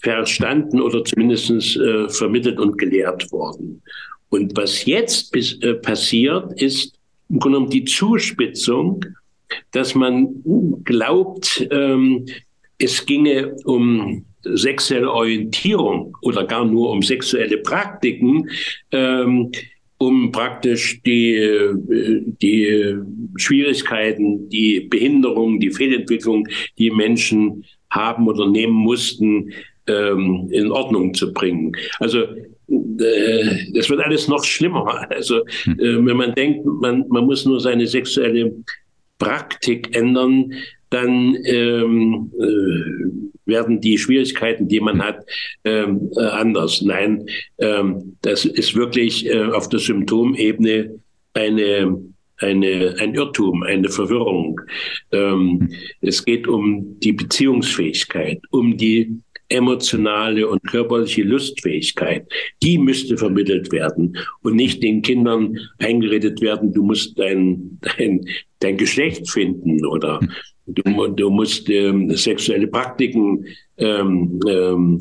verstanden 0.00 0.80
oder 0.80 1.04
zumindest 1.04 1.76
äh, 1.76 2.08
vermittelt 2.08 2.58
und 2.58 2.78
gelehrt 2.78 3.30
worden. 3.30 3.82
Und 4.30 4.56
was 4.56 4.84
jetzt 4.86 5.32
bis, 5.32 5.60
äh, 5.62 5.74
passiert, 5.74 6.60
ist 6.60 6.98
im 7.28 7.38
Grunde 7.38 7.58
genommen 7.58 7.70
die 7.70 7.84
Zuspitzung 7.84 9.04
dass 9.72 9.94
man 9.94 10.28
glaubt, 10.84 11.66
ähm, 11.70 12.26
es 12.78 13.04
ginge 13.06 13.54
um 13.64 14.24
sexuelle 14.42 15.10
Orientierung 15.10 16.16
oder 16.22 16.44
gar 16.44 16.64
nur 16.64 16.90
um 16.90 17.02
sexuelle 17.02 17.58
Praktiken, 17.58 18.48
ähm, 18.92 19.50
um 19.98 20.30
praktisch 20.30 21.00
die, 21.06 21.72
die 22.42 22.94
Schwierigkeiten, 23.36 24.48
die 24.50 24.80
Behinderungen, 24.80 25.58
die 25.58 25.70
Fehlentwicklung, 25.70 26.46
die 26.78 26.90
Menschen 26.90 27.64
haben 27.90 28.28
oder 28.28 28.46
nehmen 28.48 28.74
mussten, 28.74 29.52
ähm, 29.86 30.48
in 30.50 30.70
Ordnung 30.70 31.14
zu 31.14 31.32
bringen. 31.32 31.72
Also 31.98 32.24
äh, 32.68 33.72
das 33.72 33.88
wird 33.88 34.00
alles 34.00 34.28
noch 34.28 34.44
schlimmer. 34.44 35.06
Also 35.10 35.42
hm. 35.64 35.78
äh, 35.78 36.06
wenn 36.06 36.16
man 36.16 36.34
denkt, 36.34 36.64
man, 36.64 37.04
man 37.08 37.24
muss 37.24 37.44
nur 37.46 37.60
seine 37.60 37.86
sexuelle 37.86 38.52
Praktik 39.18 39.94
ändern, 39.96 40.52
dann 40.90 41.36
ähm, 41.44 42.32
äh, 42.38 43.50
werden 43.50 43.80
die 43.80 43.98
Schwierigkeiten, 43.98 44.68
die 44.68 44.80
man 44.80 45.02
hat, 45.02 45.24
ähm, 45.64 46.10
äh, 46.16 46.20
anders. 46.20 46.82
Nein, 46.82 47.26
ähm, 47.58 48.16
das 48.22 48.44
ist 48.44 48.74
wirklich 48.74 49.26
äh, 49.26 49.44
auf 49.44 49.68
der 49.68 49.80
Symptomebene 49.80 50.98
eine 51.34 51.98
eine, 52.38 52.94
ein 52.98 53.14
Irrtum, 53.14 53.62
eine 53.62 53.88
Verwirrung. 53.88 54.60
Ähm, 55.12 55.70
es 56.00 56.24
geht 56.24 56.46
um 56.46 56.98
die 57.00 57.12
Beziehungsfähigkeit, 57.12 58.40
um 58.50 58.76
die 58.76 59.20
emotionale 59.48 60.48
und 60.48 60.62
körperliche 60.64 61.22
Lustfähigkeit, 61.22 62.26
die 62.62 62.78
müsste 62.78 63.16
vermittelt 63.16 63.72
werden 63.72 64.16
und 64.42 64.56
nicht 64.56 64.82
den 64.82 65.02
Kindern 65.02 65.56
eingeredet 65.78 66.40
werden, 66.40 66.72
du 66.72 66.82
musst 66.82 67.18
dein, 67.18 67.78
dein, 67.98 68.26
dein 68.60 68.76
Geschlecht 68.76 69.30
finden 69.30 69.84
oder 69.86 70.20
du, 70.66 70.82
du 71.08 71.30
musst 71.30 71.68
ähm, 71.70 72.10
sexuelle 72.16 72.66
Praktiken 72.66 73.46
ähm, 73.78 74.40
ähm, 74.48 74.98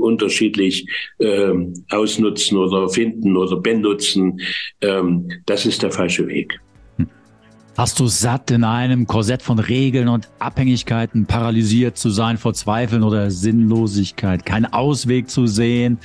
unterschiedlich 0.00 0.86
ähm, 1.20 1.74
ausnutzen 1.90 2.58
oder 2.58 2.88
finden 2.88 3.36
oder 3.36 3.56
benutzen. 3.56 4.40
Ähm, 4.80 5.28
das 5.46 5.66
ist 5.66 5.82
der 5.82 5.90
falsche 5.90 6.26
Weg. 6.26 6.60
Hast 7.76 8.00
du 8.00 8.08
satt, 8.08 8.50
in 8.50 8.64
einem 8.64 9.06
Korsett 9.06 9.42
von 9.42 9.58
Regeln 9.58 10.08
und 10.08 10.28
Abhängigkeiten 10.38 11.24
paralysiert 11.26 11.96
zu 11.96 12.10
sein 12.10 12.36
vor 12.36 12.52
Zweifeln 12.52 13.02
oder 13.02 13.30
Sinnlosigkeit, 13.30 14.44
keinen 14.44 14.66
Ausweg 14.66 15.30
zu 15.30 15.46
sehen, 15.46 15.98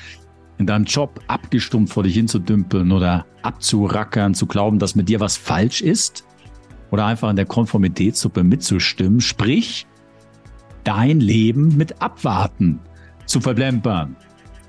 in 0.57 0.67
deinem 0.67 0.85
Job 0.85 1.19
abgestumpft 1.27 1.93
vor 1.93 2.03
dich 2.03 2.13
hinzudümpeln 2.13 2.91
oder 2.91 3.25
abzurackern, 3.41 4.33
zu 4.35 4.45
glauben, 4.45 4.79
dass 4.79 4.95
mit 4.95 5.09
dir 5.09 5.19
was 5.19 5.35
falsch 5.35 5.81
ist? 5.81 6.23
Oder 6.91 7.07
einfach 7.07 7.29
in 7.29 7.35
der 7.35 7.45
Konformitätssuppe 7.45 8.43
mitzustimmen, 8.43 9.19
sprich, 9.19 9.85
dein 10.83 11.19
Leben 11.19 11.75
mit 11.75 12.01
Abwarten 12.01 12.79
zu 13.25 13.41
verblempern. 13.41 14.15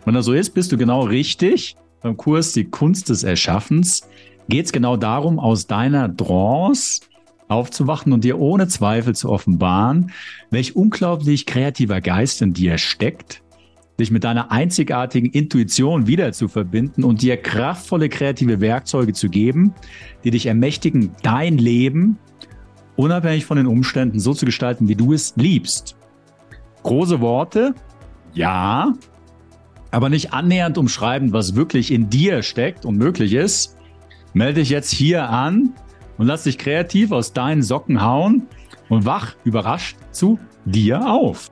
Wenn 0.04 0.14
das 0.14 0.24
so 0.24 0.32
ist, 0.32 0.54
bist 0.54 0.72
du 0.72 0.76
genau 0.76 1.02
richtig 1.02 1.76
beim 2.00 2.16
Kurs 2.16 2.52
Die 2.52 2.64
Kunst 2.64 3.10
des 3.10 3.22
Erschaffens 3.22 4.08
geht 4.48 4.66
es 4.66 4.72
genau 4.72 4.96
darum, 4.96 5.38
aus 5.38 5.66
deiner 5.66 6.14
Trance 6.14 7.02
aufzuwachen 7.48 8.12
und 8.12 8.24
dir 8.24 8.38
ohne 8.38 8.68
Zweifel 8.68 9.14
zu 9.14 9.30
offenbaren, 9.30 10.10
welch 10.50 10.74
unglaublich 10.74 11.46
kreativer 11.46 12.00
Geist 12.00 12.42
in 12.42 12.52
dir 12.52 12.78
steckt, 12.78 13.42
dich 14.00 14.10
mit 14.10 14.24
deiner 14.24 14.50
einzigartigen 14.50 15.30
Intuition 15.30 16.06
wieder 16.06 16.32
zu 16.32 16.48
verbinden 16.48 17.04
und 17.04 17.22
dir 17.22 17.36
kraftvolle 17.36 18.08
kreative 18.08 18.60
Werkzeuge 18.60 19.12
zu 19.12 19.28
geben, 19.28 19.74
die 20.24 20.30
dich 20.30 20.46
ermächtigen, 20.46 21.12
dein 21.22 21.58
Leben 21.58 22.18
unabhängig 22.96 23.44
von 23.44 23.56
den 23.56 23.66
Umständen 23.66 24.18
so 24.18 24.34
zu 24.34 24.46
gestalten, 24.46 24.88
wie 24.88 24.96
du 24.96 25.12
es 25.12 25.34
liebst. 25.36 25.96
Große 26.82 27.20
Worte, 27.20 27.74
ja, 28.32 28.92
aber 29.90 30.08
nicht 30.08 30.32
annähernd 30.32 30.78
umschreiben, 30.78 31.32
was 31.32 31.54
wirklich 31.54 31.90
in 31.90 32.10
dir 32.10 32.42
steckt 32.42 32.84
und 32.84 32.96
möglich 32.96 33.32
ist, 33.32 33.76
Melde 34.36 34.60
dich 34.60 34.68
jetzt 34.68 34.92
hier 34.92 35.30
an 35.30 35.72
und 36.18 36.26
lass 36.26 36.42
dich 36.42 36.58
kreativ 36.58 37.10
aus 37.10 37.32
deinen 37.32 37.62
Socken 37.62 38.02
hauen 38.02 38.42
und 38.90 39.06
wach 39.06 39.34
überrascht 39.44 39.96
zu 40.10 40.38
dir 40.66 41.10
auf. 41.10 41.48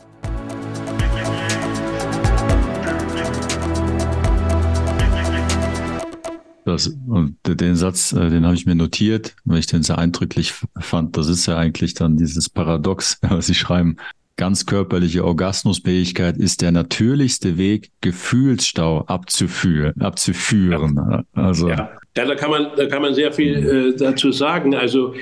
Das, 6.66 6.88
und 7.06 7.38
den 7.46 7.74
Satz, 7.76 8.12
äh, 8.12 8.28
den 8.28 8.44
habe 8.44 8.54
ich 8.54 8.66
mir 8.66 8.74
notiert, 8.74 9.34
weil 9.46 9.60
ich 9.60 9.66
den 9.66 9.82
sehr 9.82 9.96
eindrücklich 9.96 10.52
fand. 10.78 11.16
Das 11.16 11.28
ist 11.28 11.46
ja 11.46 11.56
eigentlich 11.56 11.94
dann 11.94 12.18
dieses 12.18 12.50
Paradox, 12.50 13.18
was 13.22 13.46
Sie 13.46 13.54
schreiben. 13.54 13.96
ganz 14.36 14.66
körperliche 14.66 15.24
Orgasmusfähigkeit 15.24 16.36
ist 16.36 16.60
der 16.60 16.70
natürlichste 16.70 17.56
Weg, 17.56 17.92
Gefühlsstau 18.02 19.06
abzuführen. 19.06 19.98
abzuführen. 20.02 20.96
Ja. 20.96 21.24
Also. 21.32 21.70
Ja. 21.70 21.88
Ja. 22.16 22.24
da 22.26 22.34
kann 22.34 22.50
man, 22.50 22.70
da 22.76 22.86
kann 22.86 23.02
man 23.02 23.14
sehr 23.14 23.32
viel 23.32 23.94
äh, 23.94 23.96
dazu 23.96 24.32
sagen. 24.32 24.74
Also 24.74 25.14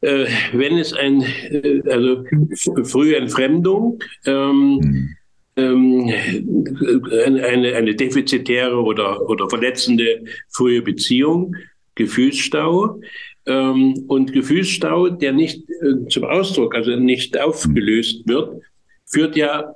äh, 0.00 0.26
wenn 0.52 0.78
es 0.78 0.92
ein, 0.92 1.22
äh, 1.22 1.82
also 1.90 2.24
frühe 2.84 3.16
Entfremdung, 3.16 3.98
ähm, 4.24 4.80
hm. 4.82 5.16
ähm, 5.56 6.12
eine, 7.42 7.74
eine 7.74 7.94
defizitäre 7.94 8.76
oder, 8.82 9.28
oder 9.28 9.48
verletzende 9.48 10.24
frühe 10.50 10.82
Beziehung, 10.82 11.56
Gefühlsstau, 11.94 13.00
ähm, 13.46 14.04
und 14.08 14.32
Gefühlsstau, 14.32 15.08
der 15.08 15.32
nicht 15.32 15.68
äh, 15.70 16.08
zum 16.08 16.24
Ausdruck, 16.24 16.74
also 16.74 16.96
nicht 16.96 17.38
aufgelöst 17.40 18.26
wird, 18.26 18.60
führt 19.06 19.36
ja 19.36 19.74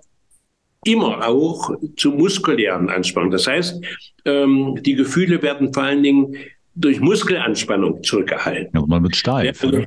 immer 0.84 1.26
auch 1.26 1.70
zu 1.96 2.12
muskulären 2.12 2.88
Anspannung. 2.88 3.30
Das 3.30 3.46
heißt, 3.46 3.82
ähm, 4.24 4.78
die 4.82 4.94
Gefühle 4.94 5.42
werden 5.42 5.74
vor 5.74 5.82
allen 5.84 6.02
Dingen 6.02 6.34
durch 6.74 7.00
Muskelanspannung 7.00 8.02
zurückgehalten. 8.02 8.70
Ja, 8.74 8.84
man 8.86 9.02
wird 9.02 9.16
steif. 9.16 9.62
Ja, 9.62 9.84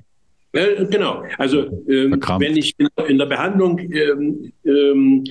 äh, 0.54 0.86
genau. 0.86 1.24
Also 1.38 1.84
ähm, 1.90 2.22
wenn 2.38 2.56
ich 2.56 2.74
in, 2.78 2.88
in 3.08 3.18
der 3.18 3.26
Behandlung 3.26 3.80
ähm, 3.80 4.54
ähm, 4.66 5.24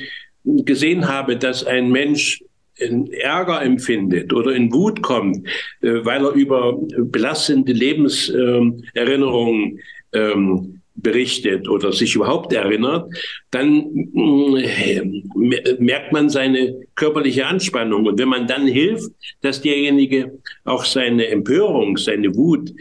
gesehen 0.44 1.08
habe, 1.08 1.36
dass 1.36 1.64
ein 1.64 1.92
Mensch 1.92 2.42
Ärger 2.78 3.60
empfindet 3.62 4.32
oder 4.32 4.52
in 4.52 4.72
Wut 4.72 5.02
kommt, 5.02 5.46
äh, 5.82 6.04
weil 6.04 6.24
er 6.24 6.32
über 6.32 6.76
belastende 6.98 7.72
Lebenserinnerungen 7.72 9.78
ähm, 10.12 10.81
berichtet 10.94 11.68
oder 11.68 11.92
sich 11.92 12.14
überhaupt 12.14 12.52
erinnert, 12.52 13.10
dann 13.50 13.84
äh, 14.56 15.02
merkt 15.78 16.12
man 16.12 16.28
seine 16.28 16.80
körperliche 16.94 17.46
Anspannung. 17.46 18.06
Und 18.06 18.18
wenn 18.18 18.28
man 18.28 18.46
dann 18.46 18.66
hilft, 18.66 19.10
dass 19.40 19.60
derjenige 19.62 20.38
auch 20.64 20.84
seine 20.84 21.28
Empörung, 21.28 21.96
seine 21.96 22.34
Wut 22.34 22.72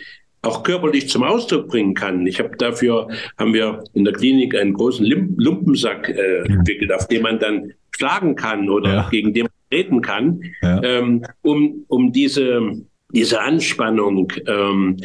auch 0.43 0.64
körperlich 0.64 1.07
zum 1.07 1.24
Ausdruck 1.24 1.68
bringen 1.68 1.93
kann. 1.93 2.26
Ich 2.26 2.39
habe 2.39 2.57
dafür 2.57 3.07
haben 3.38 3.53
wir 3.53 3.84
in 3.93 4.05
der 4.05 4.14
Klinik 4.14 4.55
einen 4.55 4.74
großen 4.74 5.05
Lumpensack 5.05 6.09
äh, 6.09 6.39
entwickelt, 6.47 6.91
auf 6.91 7.07
dem 7.07 7.22
man 7.22 7.39
dann 7.39 7.74
schlagen 7.95 8.36
kann 8.36 8.70
oder 8.70 8.93
ja. 8.93 9.09
gegen 9.12 9.34
den 9.34 9.43
man 9.43 9.51
treten 9.70 10.01
kann, 10.01 10.41
ja. 10.62 10.82
ähm, 10.84 11.24
um, 11.41 11.86
um 11.88 12.12
diese, 12.12 12.82
diese 13.14 13.41
Anspannung 13.41 14.32
ähm, 14.47 14.97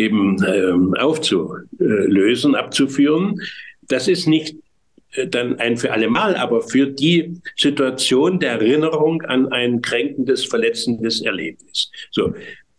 eben 0.00 0.42
ähm, 0.44 0.94
aufzulösen, 0.94 2.54
abzuführen. 2.54 3.40
Das 3.88 4.08
ist 4.08 4.26
nicht 4.26 4.56
äh, 5.12 5.26
dann 5.28 5.58
ein 5.58 5.76
für 5.76 5.92
alle 5.92 6.08
Mal, 6.08 6.36
aber 6.36 6.62
für 6.62 6.86
die 6.86 7.40
Situation 7.56 8.40
der 8.40 8.52
Erinnerung 8.52 9.22
an 9.22 9.48
ein 9.48 9.82
kränkendes, 9.82 10.44
verletzendes 10.44 11.20
Erlebnis. 11.20 11.90
So. 12.10 12.34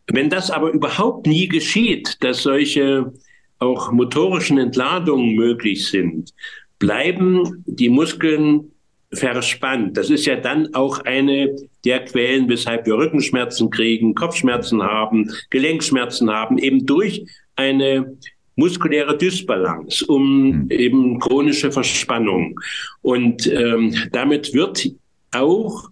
Wenn 0.07 0.29
das 0.29 0.51
aber 0.51 0.71
überhaupt 0.71 1.27
nie 1.27 1.47
geschieht, 1.47 2.17
dass 2.21 2.43
solche 2.43 3.13
auch 3.59 3.91
motorischen 3.91 4.57
Entladungen 4.57 5.35
möglich 5.35 5.87
sind, 5.87 6.33
bleiben 6.79 7.63
die 7.65 7.89
Muskeln 7.89 8.71
verspannt. 9.13 9.97
Das 9.97 10.09
ist 10.09 10.25
ja 10.25 10.37
dann 10.37 10.73
auch 10.73 10.99
eine 10.99 11.55
der 11.83 12.05
Quellen, 12.05 12.47
weshalb 12.47 12.85
wir 12.85 12.95
Rückenschmerzen 12.95 13.69
kriegen, 13.69 14.15
Kopfschmerzen 14.15 14.81
haben, 14.81 15.29
Gelenkschmerzen 15.49 16.29
haben, 16.31 16.57
eben 16.57 16.85
durch 16.85 17.25
eine 17.55 18.17
muskuläre 18.55 19.17
Dysbalance, 19.17 20.05
um 20.05 20.53
hm. 20.53 20.71
eben 20.71 21.19
chronische 21.19 21.71
Verspannung. 21.71 22.59
Und 23.01 23.47
ähm, 23.47 23.95
damit 24.11 24.53
wird 24.53 24.87
auch 25.33 25.89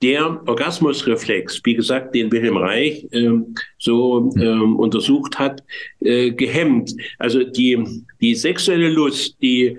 der 0.00 0.40
Orgasmusreflex, 0.46 1.60
wie 1.64 1.74
gesagt, 1.74 2.14
den 2.14 2.30
Wilhelm 2.30 2.56
Reich 2.56 3.06
ähm, 3.12 3.54
so 3.78 4.32
ähm, 4.38 4.76
untersucht 4.76 5.38
hat, 5.38 5.62
äh, 6.00 6.30
gehemmt. 6.30 6.94
Also 7.18 7.42
die, 7.42 7.84
die 8.20 8.34
sexuelle 8.34 8.90
Lust, 8.90 9.36
die 9.42 9.76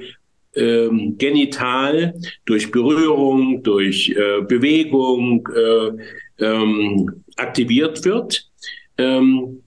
ähm, 0.56 1.18
genital 1.18 2.14
durch 2.46 2.72
Berührung, 2.72 3.64
durch 3.64 4.10
äh, 4.10 4.42
Bewegung 4.42 5.48
äh, 5.56 6.44
ähm, 6.44 7.24
aktiviert 7.38 8.04
wird, 8.06 8.50
ähm, 8.98 9.64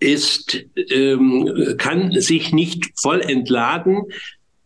ist, 0.00 0.64
ähm, 0.90 1.74
kann 1.78 2.12
sich 2.12 2.52
nicht 2.52 2.84
voll 3.00 3.20
entladen, 3.20 4.02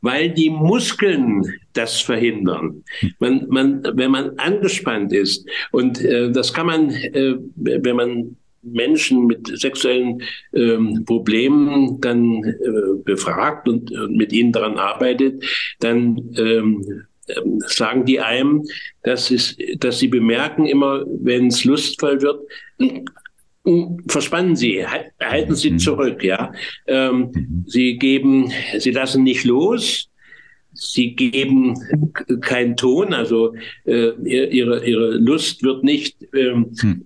weil 0.00 0.30
die 0.30 0.50
Muskeln 0.50 1.42
das 1.72 2.00
verhindern. 2.00 2.84
Man, 3.18 3.46
man, 3.48 3.82
wenn 3.94 4.10
man 4.10 4.38
angespannt 4.38 5.12
ist, 5.12 5.48
und 5.72 6.00
äh, 6.00 6.30
das 6.30 6.52
kann 6.52 6.66
man, 6.66 6.90
äh, 6.90 7.34
wenn 7.56 7.96
man 7.96 8.36
Menschen 8.62 9.26
mit 9.26 9.46
sexuellen 9.58 10.22
ähm, 10.52 11.04
Problemen 11.06 12.00
dann 12.00 12.42
äh, 12.44 13.02
befragt 13.04 13.68
und, 13.68 13.90
und, 13.92 14.16
mit 14.16 14.32
ihnen 14.32 14.52
daran 14.52 14.76
arbeitet, 14.76 15.44
dann 15.80 16.18
ähm, 16.36 17.06
ähm, 17.28 17.60
sagen 17.66 18.04
die 18.04 18.20
einem, 18.20 18.64
dass, 19.02 19.30
es, 19.30 19.56
dass 19.78 19.98
sie 19.98 20.08
bemerken 20.08 20.66
immer, 20.66 21.04
wenn 21.20 21.48
es 21.48 21.64
lustvoll 21.64 22.20
wird, 22.22 22.40
verspannen 24.06 24.56
Sie, 24.56 24.84
halten 25.20 25.54
Sie 25.54 25.72
mhm. 25.72 25.78
zurück, 25.78 26.24
ja. 26.24 26.52
Ähm, 26.86 27.30
mhm. 27.32 27.64
Sie 27.66 27.98
geben, 27.98 28.50
Sie 28.78 28.92
lassen 28.92 29.24
nicht 29.24 29.44
los, 29.44 30.08
Sie 30.72 31.14
geben 31.16 31.74
keinen 32.40 32.76
Ton, 32.76 33.12
also 33.12 33.54
äh, 33.84 34.10
ihre, 34.22 34.86
ihre 34.86 35.16
Lust 35.16 35.62
wird 35.62 35.82
nicht 35.82 36.16
ähm, 36.34 36.70
hm. 36.78 37.04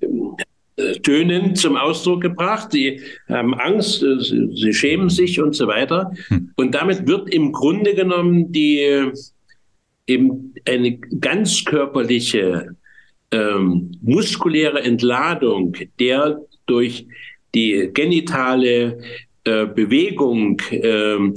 Tönen 1.02 1.54
zum 1.54 1.76
Ausdruck 1.76 2.22
gebracht. 2.22 2.72
Sie 2.72 3.00
haben 3.28 3.54
Angst, 3.54 4.02
äh, 4.02 4.18
sie 4.20 4.72
schämen 4.72 5.08
sich 5.08 5.40
und 5.40 5.54
so 5.54 5.66
weiter. 5.66 6.12
Hm. 6.28 6.50
Und 6.56 6.74
damit 6.74 7.06
wird 7.06 7.32
im 7.32 7.52
Grunde 7.52 7.94
genommen 7.94 8.52
die 8.52 9.10
eben 10.06 10.54
eine 10.66 10.98
ganz 10.98 11.64
körperliche 11.64 12.76
ähm, 13.30 13.92
muskuläre 14.02 14.82
Entladung, 14.82 15.76
der 15.98 16.40
durch 16.66 17.06
die 17.54 17.90
genitale 17.92 18.98
äh, 19.44 19.66
Bewegung 19.66 20.60
ähm, 20.70 21.34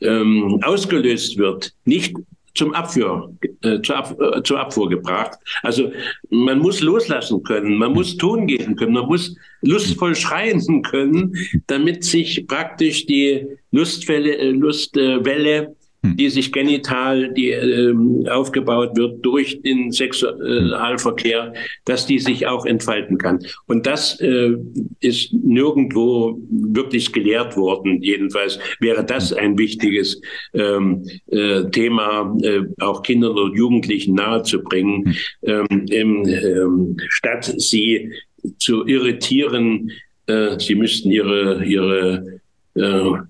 ähm, 0.00 0.60
ausgelöst 0.62 1.38
wird, 1.38 1.72
nicht 1.84 2.14
zum 2.58 2.74
Abfuhr, 2.74 3.32
äh, 3.62 3.80
zur, 3.82 3.96
Ab, 3.96 4.20
äh, 4.20 4.42
zur 4.42 4.60
Abfuhr 4.60 4.88
gebracht. 4.88 5.38
Also 5.62 5.92
man 6.28 6.58
muss 6.58 6.80
loslassen 6.80 7.42
können, 7.44 7.76
man 7.76 7.92
muss 7.92 8.16
Ton 8.16 8.46
geben 8.48 8.74
können, 8.74 8.94
man 8.94 9.06
muss 9.06 9.36
lustvoll 9.62 10.16
schreien 10.16 10.82
können, 10.90 11.34
damit 11.68 12.04
sich 12.04 12.46
praktisch 12.48 13.06
die 13.06 13.46
Lustwelle, 13.70 14.36
äh, 14.36 14.50
Lustwelle 14.50 15.68
hm. 15.68 15.74
Die 16.02 16.28
sich 16.28 16.52
genital, 16.52 17.32
die 17.34 17.50
ähm, 17.50 18.26
aufgebaut 18.30 18.96
wird 18.96 19.24
durch 19.24 19.60
den 19.62 19.90
Sexualverkehr, 19.90 21.52
dass 21.84 22.06
die 22.06 22.18
sich 22.18 22.46
auch 22.46 22.66
entfalten 22.66 23.18
kann. 23.18 23.40
Und 23.66 23.86
das 23.86 24.20
äh, 24.20 24.56
ist 25.00 25.32
nirgendwo 25.32 26.40
wirklich 26.50 27.12
gelehrt 27.12 27.56
worden. 27.56 28.00
Jedenfalls 28.02 28.60
wäre 28.80 29.04
das 29.04 29.30
hm. 29.30 29.38
ein 29.38 29.58
wichtiges 29.58 30.20
ähm, 30.54 31.04
äh, 31.26 31.64
Thema, 31.70 32.36
äh, 32.42 32.62
auch 32.80 33.02
Kindern 33.02 33.36
und 33.36 33.56
Jugendlichen 33.56 34.14
nahezubringen, 34.14 35.16
hm. 35.42 35.66
ähm, 35.70 35.86
im, 35.90 36.28
ähm, 36.28 36.96
statt 37.08 37.52
sie 37.56 38.12
zu 38.58 38.86
irritieren, 38.86 39.90
äh, 40.26 40.58
sie 40.60 40.76
müssten 40.76 41.10
ihre, 41.10 41.64
ihre 41.64 42.24
äh, 42.24 42.38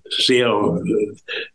sehr 0.09 0.81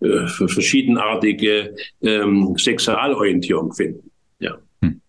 äh, 0.01 0.05
äh, 0.05 0.27
verschiedenartige 0.27 1.75
ähm, 2.01 2.55
Sexualorientierung 2.57 3.73
finden. 3.73 4.09
Ja. 4.39 4.57
Hm. 4.81 5.01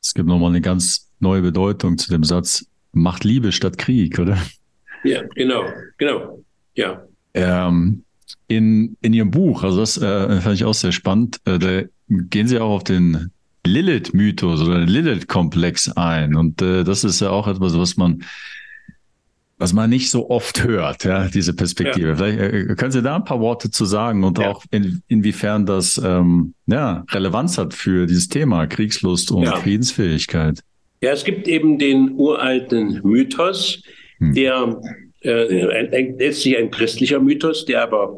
Es 0.00 0.14
gibt 0.14 0.28
nochmal 0.28 0.50
eine 0.50 0.60
ganz 0.60 1.10
neue 1.20 1.42
Bedeutung 1.42 1.98
zu 1.98 2.10
dem 2.10 2.24
Satz, 2.24 2.66
macht 2.92 3.24
Liebe 3.24 3.52
statt 3.52 3.78
Krieg, 3.78 4.18
oder? 4.18 4.38
Ja, 5.04 5.22
genau, 5.34 5.64
genau, 5.98 6.44
ja. 6.74 7.02
Ähm, 7.34 8.04
in, 8.48 8.96
in 9.00 9.12
Ihrem 9.12 9.30
Buch, 9.30 9.62
also 9.62 9.78
das 9.78 9.96
äh, 9.98 10.40
fand 10.40 10.54
ich 10.54 10.64
auch 10.64 10.74
sehr 10.74 10.92
spannend, 10.92 11.40
äh, 11.44 11.58
da 11.58 11.82
gehen 12.08 12.46
Sie 12.46 12.58
auch 12.58 12.70
auf 12.70 12.84
den 12.84 13.30
Lilith-Mythos 13.64 14.60
oder 14.62 14.80
den 14.80 14.88
Lilith-Komplex 14.88 15.92
ein. 15.96 16.34
Und 16.34 16.60
äh, 16.62 16.84
das 16.84 17.04
ist 17.04 17.20
ja 17.20 17.30
auch 17.30 17.46
etwas, 17.46 17.76
was 17.76 17.96
man 17.96 18.24
was 19.62 19.72
man 19.72 19.88
nicht 19.88 20.10
so 20.10 20.28
oft 20.28 20.64
hört, 20.64 21.04
ja, 21.04 21.28
diese 21.28 21.54
Perspektive. 21.54 22.08
Ja. 22.08 22.16
Vielleicht 22.16 22.38
äh, 22.40 22.74
können 22.74 22.90
Sie 22.90 23.00
da 23.00 23.14
ein 23.14 23.24
paar 23.24 23.38
Worte 23.38 23.70
zu 23.70 23.84
sagen 23.84 24.24
und 24.24 24.38
ja. 24.38 24.50
auch 24.50 24.64
in, 24.72 25.02
inwiefern 25.06 25.66
das 25.66 26.02
ähm, 26.04 26.54
ja, 26.66 27.04
Relevanz 27.12 27.58
hat 27.58 27.72
für 27.72 28.06
dieses 28.06 28.28
Thema 28.28 28.66
Kriegslust 28.66 29.30
und 29.30 29.44
ja. 29.44 29.54
Friedensfähigkeit. 29.54 30.64
Ja, 31.00 31.12
es 31.12 31.22
gibt 31.22 31.46
eben 31.46 31.78
den 31.78 32.10
uralten 32.16 33.00
Mythos, 33.04 33.84
hm. 34.18 34.34
der 34.34 34.80
äh, 35.20 35.66
ein, 35.68 35.94
ein, 35.94 36.18
letztlich 36.18 36.58
ein 36.58 36.72
christlicher 36.72 37.20
Mythos, 37.20 37.64
der 37.64 37.84
aber 37.84 38.16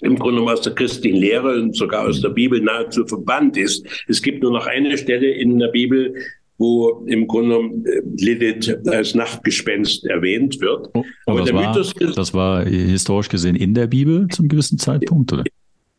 im 0.00 0.18
Grunde 0.18 0.42
aus 0.42 0.62
der 0.62 0.74
christlichen 0.74 1.18
Lehre 1.18 1.54
und 1.54 1.76
sogar 1.76 2.08
aus 2.08 2.20
der 2.20 2.30
Bibel 2.30 2.60
nahezu 2.60 3.06
verbannt 3.06 3.56
ist. 3.56 3.86
Es 4.08 4.20
gibt 4.20 4.42
nur 4.42 4.50
noch 4.50 4.66
eine 4.66 4.98
Stelle 4.98 5.30
in 5.30 5.56
der 5.60 5.68
Bibel, 5.68 6.16
wo 6.58 7.04
im 7.06 7.26
Grunde 7.26 7.56
äh, 7.90 8.02
Lilith 8.16 8.76
als 8.86 9.14
Nachtgespenst 9.14 10.06
erwähnt 10.06 10.60
wird. 10.60 10.88
Oh, 10.94 11.04
Aber 11.26 11.40
das, 11.40 11.52
war, 11.52 11.68
Mythos, 11.68 11.94
das 12.14 12.34
war 12.34 12.64
historisch 12.64 13.28
gesehen 13.28 13.56
in 13.56 13.74
der 13.74 13.86
Bibel 13.86 14.28
zum 14.28 14.48
gewissen 14.48 14.78
Zeitpunkt, 14.78 15.32
oder? 15.32 15.44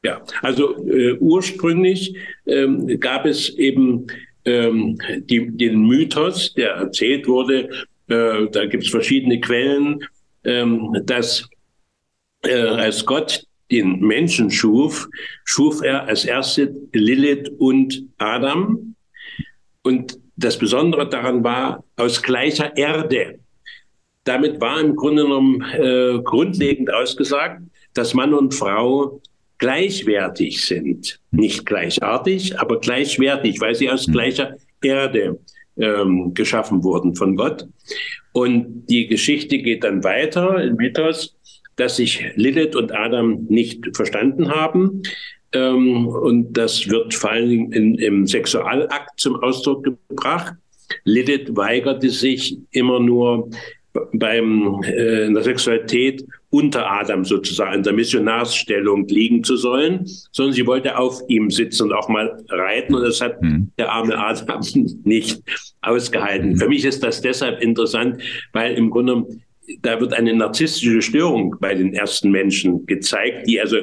Ja, 0.03 0.21
also 0.41 0.87
äh, 0.87 1.17
ursprünglich 1.19 2.15
ähm, 2.45 2.99
gab 2.99 3.25
es 3.25 3.49
eben 3.57 4.05
ähm, 4.45 4.97
die, 5.29 5.49
den 5.49 5.87
Mythos, 5.87 6.53
der 6.53 6.71
erzählt 6.71 7.27
wurde, 7.27 7.69
äh, 8.07 8.47
da 8.51 8.65
gibt 8.65 8.83
es 8.83 8.89
verschiedene 8.89 9.39
Quellen, 9.39 10.03
ähm, 10.43 10.95
dass 11.05 11.49
äh, 12.43 12.53
als 12.53 13.05
Gott 13.05 13.43
den 13.71 13.99
Menschen 13.99 14.51
schuf, 14.51 15.09
schuf 15.43 15.81
er 15.81 16.07
als 16.07 16.25
erste 16.25 16.73
Lilith 16.93 17.49
und 17.57 18.03
Adam. 18.17 18.95
Und 19.81 20.19
das 20.37 20.57
Besondere 20.57 21.09
daran 21.09 21.43
war, 21.43 21.83
aus 21.95 22.21
gleicher 22.21 22.75
Erde. 22.75 23.39
Damit 24.23 24.59
war 24.59 24.79
im 24.81 24.95
Grunde 24.95 25.23
genommen 25.23 25.61
äh, 25.61 26.19
grundlegend 26.23 26.91
ausgesagt, 26.91 27.61
dass 27.93 28.13
Mann 28.13 28.33
und 28.33 28.53
Frau 28.53 29.21
gleichwertig 29.57 30.65
sind. 30.65 31.19
Nicht 31.31 31.65
gleichartig, 31.65 32.59
aber 32.59 32.79
gleichwertig, 32.79 33.61
weil 33.61 33.75
sie 33.75 33.89
aus 33.89 34.05
hm. 34.05 34.13
gleicher 34.13 34.55
Erde 34.81 35.39
ähm, 35.77 36.33
geschaffen 36.33 36.83
wurden 36.83 37.15
von 37.15 37.35
Gott. 37.35 37.67
Und 38.33 38.87
die 38.87 39.07
Geschichte 39.07 39.59
geht 39.59 39.83
dann 39.83 40.03
weiter 40.03 40.61
im 40.61 40.75
Mythos, 40.75 41.35
dass 41.77 41.97
sich 41.97 42.23
Lilith 42.35 42.75
und 42.75 42.93
Adam 42.93 43.45
nicht 43.47 43.95
verstanden 43.95 44.49
haben. 44.49 45.03
Ähm, 45.55 46.07
und 46.07 46.53
das 46.53 46.89
wird 46.89 47.13
vor 47.13 47.31
allem 47.31 47.71
in, 47.71 47.95
im 47.95 48.27
Sexualakt 48.27 49.19
zum 49.19 49.35
Ausdruck 49.37 49.83
gebracht. 49.83 50.53
Lilith 51.05 51.55
weigerte 51.55 52.09
sich 52.09 52.57
immer 52.71 52.99
nur 52.99 53.49
beim, 54.13 54.81
äh, 54.83 55.25
in 55.25 55.33
der 55.33 55.43
Sexualität 55.43 56.25
unter 56.49 56.89
Adam 56.89 57.23
sozusagen 57.23 57.75
in 57.75 57.83
der 57.83 57.93
Missionarsstellung 57.93 59.07
liegen 59.07 59.43
zu 59.43 59.55
sollen, 59.55 60.05
sondern 60.31 60.53
sie 60.53 60.67
wollte 60.67 60.97
auf 60.97 61.21
ihm 61.29 61.49
sitzen 61.49 61.83
und 61.83 61.93
auch 61.93 62.09
mal 62.09 62.43
reiten 62.49 62.93
und 62.95 63.03
das 63.03 63.21
hat 63.21 63.41
mhm. 63.41 63.71
der 63.77 63.91
arme 63.91 64.17
Adam 64.17 64.61
nicht 65.03 65.41
ausgehalten. 65.81 66.51
Mhm. 66.51 66.57
Für 66.57 66.67
mich 66.67 66.83
ist 66.83 67.03
das 67.03 67.21
deshalb 67.21 67.61
interessant, 67.61 68.21
weil 68.51 68.73
im 68.75 68.89
Grunde 68.89 69.25
da 69.81 69.99
wird 69.99 70.13
eine 70.13 70.33
narzisstische 70.33 71.01
Störung 71.01 71.55
bei 71.59 71.73
den 71.73 71.93
ersten 71.93 72.31
Menschen 72.31 72.85
gezeigt, 72.85 73.47
die 73.47 73.59
also 73.59 73.77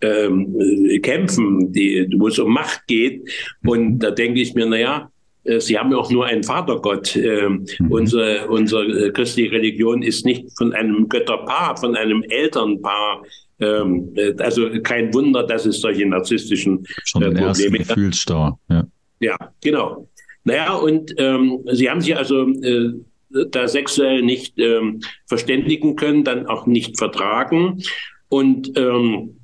ähm, 0.00 0.56
kämpfen, 1.02 1.72
die, 1.72 2.08
wo 2.16 2.28
es 2.28 2.38
um 2.38 2.52
Macht 2.52 2.86
geht. 2.86 3.28
Und 3.64 4.00
da 4.00 4.10
denke 4.10 4.40
ich 4.40 4.54
mir, 4.54 4.66
naja, 4.66 5.10
äh, 5.44 5.60
Sie 5.60 5.78
haben 5.78 5.90
ja 5.90 5.98
auch 5.98 6.10
nur 6.10 6.26
einen 6.26 6.42
Vatergott. 6.42 7.16
Ähm, 7.16 7.66
mhm. 7.78 7.90
Unsere, 7.90 8.48
unsere 8.48 9.12
christliche 9.12 9.52
Religion 9.52 10.02
ist 10.02 10.24
nicht 10.24 10.46
von 10.56 10.72
einem 10.72 11.08
Götterpaar, 11.08 11.76
von 11.76 11.96
einem 11.96 12.22
Elternpaar. 12.24 13.22
Ähm, 13.58 14.12
äh, 14.16 14.34
also 14.38 14.68
kein 14.82 15.12
Wunder, 15.14 15.42
dass 15.42 15.64
es 15.64 15.80
solche 15.80 16.06
narzisstischen 16.06 16.86
Schon 17.04 17.22
äh, 17.22 17.30
Probleme 17.30 17.78
gibt. 17.78 17.88
Gefühlsstau. 17.88 18.58
Ja. 18.68 18.86
ja, 19.20 19.36
genau. 19.62 20.08
Naja, 20.44 20.74
und 20.74 21.14
ähm, 21.18 21.60
Sie 21.72 21.90
haben 21.90 22.00
sich 22.00 22.16
also 22.16 22.46
äh, 22.48 22.92
da 23.50 23.66
sexuell 23.66 24.22
nicht 24.22 24.58
ähm, 24.58 25.00
verständigen 25.26 25.96
können, 25.96 26.22
dann 26.22 26.46
auch 26.46 26.66
nicht 26.66 26.98
vertragen. 26.98 27.82
Und 28.28 28.76
ähm, 28.76 29.36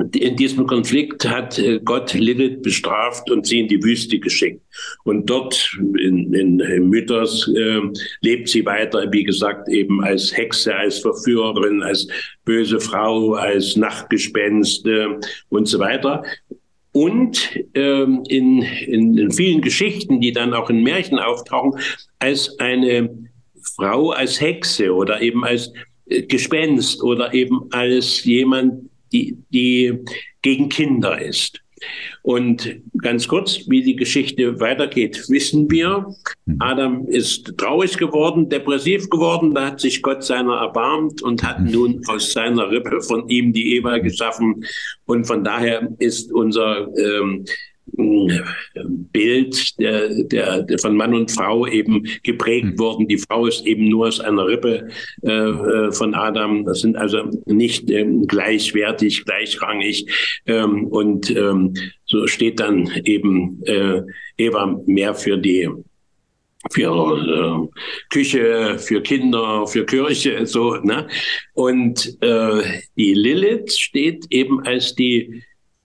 in 0.00 0.36
diesem 0.36 0.66
Konflikt 0.66 1.28
hat 1.28 1.58
äh, 1.58 1.80
Gott 1.84 2.14
Lilith 2.14 2.62
bestraft 2.62 3.30
und 3.30 3.46
sie 3.46 3.60
in 3.60 3.68
die 3.68 3.82
Wüste 3.82 4.18
geschickt. 4.18 4.62
Und 5.04 5.28
dort 5.28 5.76
in, 5.98 6.32
in, 6.32 6.88
Mythos 6.88 7.48
äh, 7.48 7.80
lebt 8.20 8.48
sie 8.48 8.64
weiter, 8.64 9.06
wie 9.10 9.24
gesagt, 9.24 9.68
eben 9.68 10.02
als 10.02 10.36
Hexe, 10.36 10.74
als 10.74 10.98
Verführerin, 11.00 11.82
als 11.82 12.06
böse 12.44 12.80
Frau, 12.80 13.34
als 13.34 13.76
Nachtgespenst 13.76 14.86
äh, 14.86 15.06
und 15.48 15.66
so 15.66 15.78
weiter. 15.78 16.22
Und 16.92 17.56
ähm, 17.74 18.24
in, 18.28 18.62
in, 18.62 19.16
in 19.16 19.30
vielen 19.30 19.60
Geschichten, 19.60 20.20
die 20.20 20.32
dann 20.32 20.54
auch 20.54 20.70
in 20.70 20.82
Märchen 20.82 21.18
auftauchen, 21.18 21.80
als 22.18 22.58
eine 22.58 23.10
Frau, 23.76 24.10
als 24.10 24.40
Hexe 24.40 24.92
oder 24.92 25.20
eben 25.22 25.44
als 25.44 25.72
äh, 26.06 26.22
Gespenst 26.22 27.02
oder 27.02 27.32
eben 27.32 27.60
als 27.70 28.24
jemand, 28.24 28.89
die, 29.12 29.36
die 29.50 29.98
gegen 30.42 30.68
Kinder 30.68 31.20
ist. 31.20 31.60
Und 32.22 32.76
ganz 32.98 33.26
kurz, 33.26 33.68
wie 33.68 33.82
die 33.82 33.96
Geschichte 33.96 34.60
weitergeht, 34.60 35.24
wissen 35.28 35.70
wir. 35.70 36.14
Mhm. 36.44 36.56
Adam 36.58 37.06
ist 37.08 37.56
traurig 37.56 37.96
geworden, 37.96 38.48
depressiv 38.48 39.08
geworden, 39.08 39.54
da 39.54 39.68
hat 39.68 39.80
sich 39.80 40.02
Gott 40.02 40.22
seiner 40.22 40.56
erbarmt 40.56 41.22
und 41.22 41.42
hat 41.42 41.60
mhm. 41.60 41.70
nun 41.70 42.02
aus 42.06 42.32
seiner 42.32 42.70
Rippe 42.70 43.00
von 43.00 43.28
ihm 43.28 43.52
die 43.52 43.76
Eva 43.76 43.98
geschaffen. 43.98 44.64
Und 45.06 45.26
von 45.26 45.42
daher 45.42 45.88
ist 45.98 46.32
unser 46.32 46.88
ähm, 46.98 47.46
Bild 47.96 49.78
der, 49.78 50.08
der, 50.24 50.62
der, 50.62 50.78
von 50.78 50.96
Mann 50.96 51.14
und 51.14 51.30
Frau 51.30 51.66
eben 51.66 52.06
geprägt 52.22 52.66
mhm. 52.66 52.78
worden. 52.78 53.08
Die 53.08 53.18
Frau 53.18 53.46
ist 53.46 53.66
eben 53.66 53.88
nur 53.88 54.08
aus 54.08 54.20
einer 54.20 54.46
Rippe 54.46 54.88
äh, 55.22 55.30
äh, 55.30 55.92
von 55.92 56.14
Adam. 56.14 56.64
Das 56.64 56.80
sind 56.80 56.96
also 56.96 57.30
nicht 57.46 57.90
ähm, 57.90 58.26
gleichwertig, 58.26 59.24
gleichrangig. 59.24 60.06
Ähm, 60.46 60.86
und 60.86 61.30
ähm, 61.30 61.74
so 62.06 62.26
steht 62.26 62.60
dann 62.60 62.90
eben 63.04 63.62
äh, 63.64 64.02
Eva 64.36 64.80
mehr 64.86 65.14
für 65.14 65.36
die 65.36 65.68
für 66.70 67.70
äh, 67.72 67.78
Küche, 68.10 68.78
für 68.78 69.00
Kinder, 69.00 69.66
für 69.66 69.86
Kirche, 69.86 70.44
so, 70.46 70.74
ne? 70.76 71.08
Und 71.54 72.18
äh, 72.20 72.62
die 72.96 73.14
Lilith 73.14 73.72
steht 73.78 74.26
eben 74.28 74.60
als 74.66 74.94
die 74.94 75.20
äh, 75.22 75.40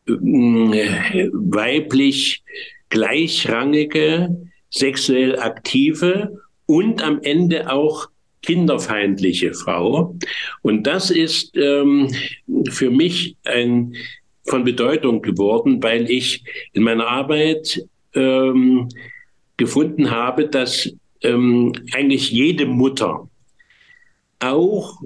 weiblich 0.07 2.43
gleichrangige, 2.89 4.49
sexuell 4.69 5.39
aktive 5.39 6.41
und 6.65 7.03
am 7.03 7.21
Ende 7.21 7.71
auch 7.71 8.07
kinderfeindliche 8.41 9.53
Frau. 9.53 10.15
Und 10.61 10.85
das 10.85 11.09
ist 11.09 11.57
ähm, 11.57 12.13
für 12.69 12.91
mich 12.91 13.35
ein, 13.45 13.95
von 14.45 14.63
Bedeutung 14.63 15.21
geworden, 15.21 15.81
weil 15.81 16.09
ich 16.09 16.43
in 16.73 16.83
meiner 16.83 17.07
Arbeit 17.07 17.83
ähm, 18.13 18.89
gefunden 19.57 20.11
habe, 20.11 20.47
dass 20.47 20.93
ähm, 21.21 21.73
eigentlich 21.93 22.31
jede 22.31 22.65
Mutter 22.65 23.27
auch 24.39 25.01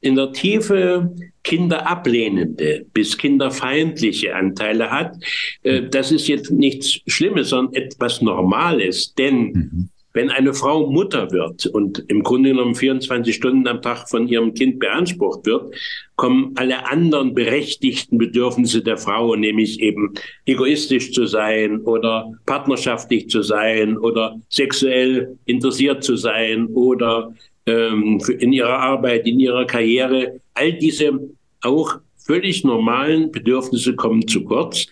in 0.00 0.14
der 0.14 0.32
Tiefe 0.32 1.14
kinderablehnende 1.46 2.86
bis 2.92 3.16
kinderfeindliche 3.16 4.34
Anteile 4.34 4.90
hat. 4.90 5.14
Äh, 5.62 5.82
das 5.88 6.10
ist 6.10 6.26
jetzt 6.26 6.50
nichts 6.50 7.00
Schlimmes, 7.06 7.50
sondern 7.50 7.72
etwas 7.74 8.20
Normales. 8.20 9.14
Denn 9.14 9.38
mhm. 9.52 9.88
wenn 10.12 10.30
eine 10.30 10.52
Frau 10.54 10.90
Mutter 10.90 11.30
wird 11.30 11.66
und 11.66 12.04
im 12.08 12.24
Grunde 12.24 12.50
genommen 12.50 12.74
24 12.74 13.32
Stunden 13.32 13.68
am 13.68 13.80
Tag 13.80 14.08
von 14.08 14.26
ihrem 14.26 14.54
Kind 14.54 14.80
beansprucht 14.80 15.46
wird, 15.46 15.72
kommen 16.16 16.50
alle 16.56 16.90
anderen 16.90 17.32
berechtigten 17.32 18.18
Bedürfnisse 18.18 18.82
der 18.82 18.96
Frau, 18.96 19.36
nämlich 19.36 19.80
eben 19.80 20.14
egoistisch 20.46 21.12
zu 21.12 21.26
sein 21.26 21.80
oder 21.82 22.32
partnerschaftlich 22.46 23.28
zu 23.28 23.42
sein 23.42 23.96
oder 23.96 24.36
sexuell 24.48 25.38
interessiert 25.44 26.02
zu 26.02 26.16
sein 26.16 26.66
oder 26.66 27.32
ähm, 27.66 28.20
in 28.38 28.52
ihrer 28.52 28.78
Arbeit, 28.78 29.26
in 29.28 29.38
ihrer 29.38 29.64
Karriere. 29.64 30.40
All 30.54 30.72
diese 30.72 31.20
auch 31.62 31.98
völlig 32.26 32.64
normalen 32.64 33.30
Bedürfnisse 33.30 33.94
kommen 33.94 34.26
zu 34.26 34.44
kurz. 34.44 34.86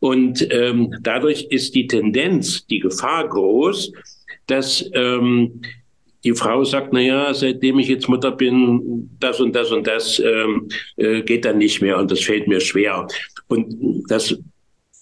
Und 0.00 0.46
ähm, 0.50 0.94
dadurch 1.00 1.46
ist 1.50 1.74
die 1.74 1.86
Tendenz, 1.86 2.66
die 2.66 2.80
Gefahr 2.80 3.28
groß, 3.28 3.92
dass 4.46 4.90
ähm, 4.94 5.62
die 6.24 6.34
Frau 6.34 6.64
sagt, 6.64 6.92
na 6.92 7.00
ja, 7.00 7.34
seitdem 7.34 7.78
ich 7.78 7.88
jetzt 7.88 8.08
Mutter 8.08 8.30
bin, 8.30 9.10
das 9.18 9.40
und 9.40 9.54
das 9.54 9.70
und 9.70 9.86
das 9.86 10.20
ähm, 10.20 10.68
äh, 10.96 11.22
geht 11.22 11.44
dann 11.44 11.58
nicht 11.58 11.80
mehr 11.82 11.98
und 11.98 12.10
das 12.10 12.20
fällt 12.20 12.46
mir 12.48 12.60
schwer. 12.60 13.06
Und 13.48 14.04
das 14.08 14.36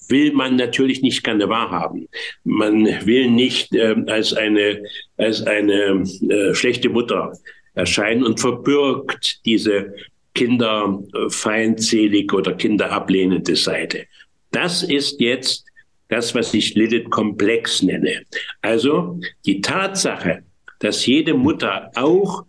will 0.08 0.32
man 0.32 0.56
natürlich 0.56 1.02
nicht 1.02 1.22
gerne 1.22 1.48
wahrhaben. 1.48 2.08
Man 2.44 2.84
will 3.06 3.30
nicht 3.30 3.74
äh, 3.74 3.96
als 4.06 4.32
eine, 4.32 4.82
als 5.16 5.42
eine 5.42 6.04
äh, 6.28 6.54
schlechte 6.54 6.88
Mutter 6.88 7.32
erscheinen 7.74 8.24
und 8.24 8.40
verbirgt 8.40 9.44
diese 9.44 9.94
kinderfeindselige 10.34 12.34
oder 12.34 12.54
kinderablehnende 12.54 13.56
Seite. 13.56 14.06
Das 14.52 14.82
ist 14.82 15.20
jetzt 15.20 15.66
das, 16.08 16.34
was 16.34 16.54
ich 16.54 16.74
Lilith-Komplex 16.74 17.82
nenne. 17.82 18.22
Also 18.62 19.20
die 19.46 19.60
Tatsache, 19.60 20.42
dass 20.80 21.06
jede 21.06 21.34
Mutter 21.34 21.90
auch 21.94 22.44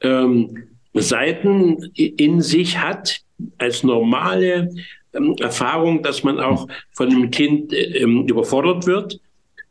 ähm, 0.00 0.68
Seiten 0.94 1.90
in 1.94 2.40
sich 2.40 2.78
hat, 2.78 3.20
als 3.58 3.82
normale 3.82 4.70
ähm, 5.12 5.36
Erfahrung, 5.40 6.02
dass 6.02 6.22
man 6.22 6.38
auch 6.38 6.68
von 6.92 7.08
einem 7.08 7.30
Kind 7.30 7.72
ähm, 7.72 8.26
überfordert 8.26 8.86
wird, 8.86 9.20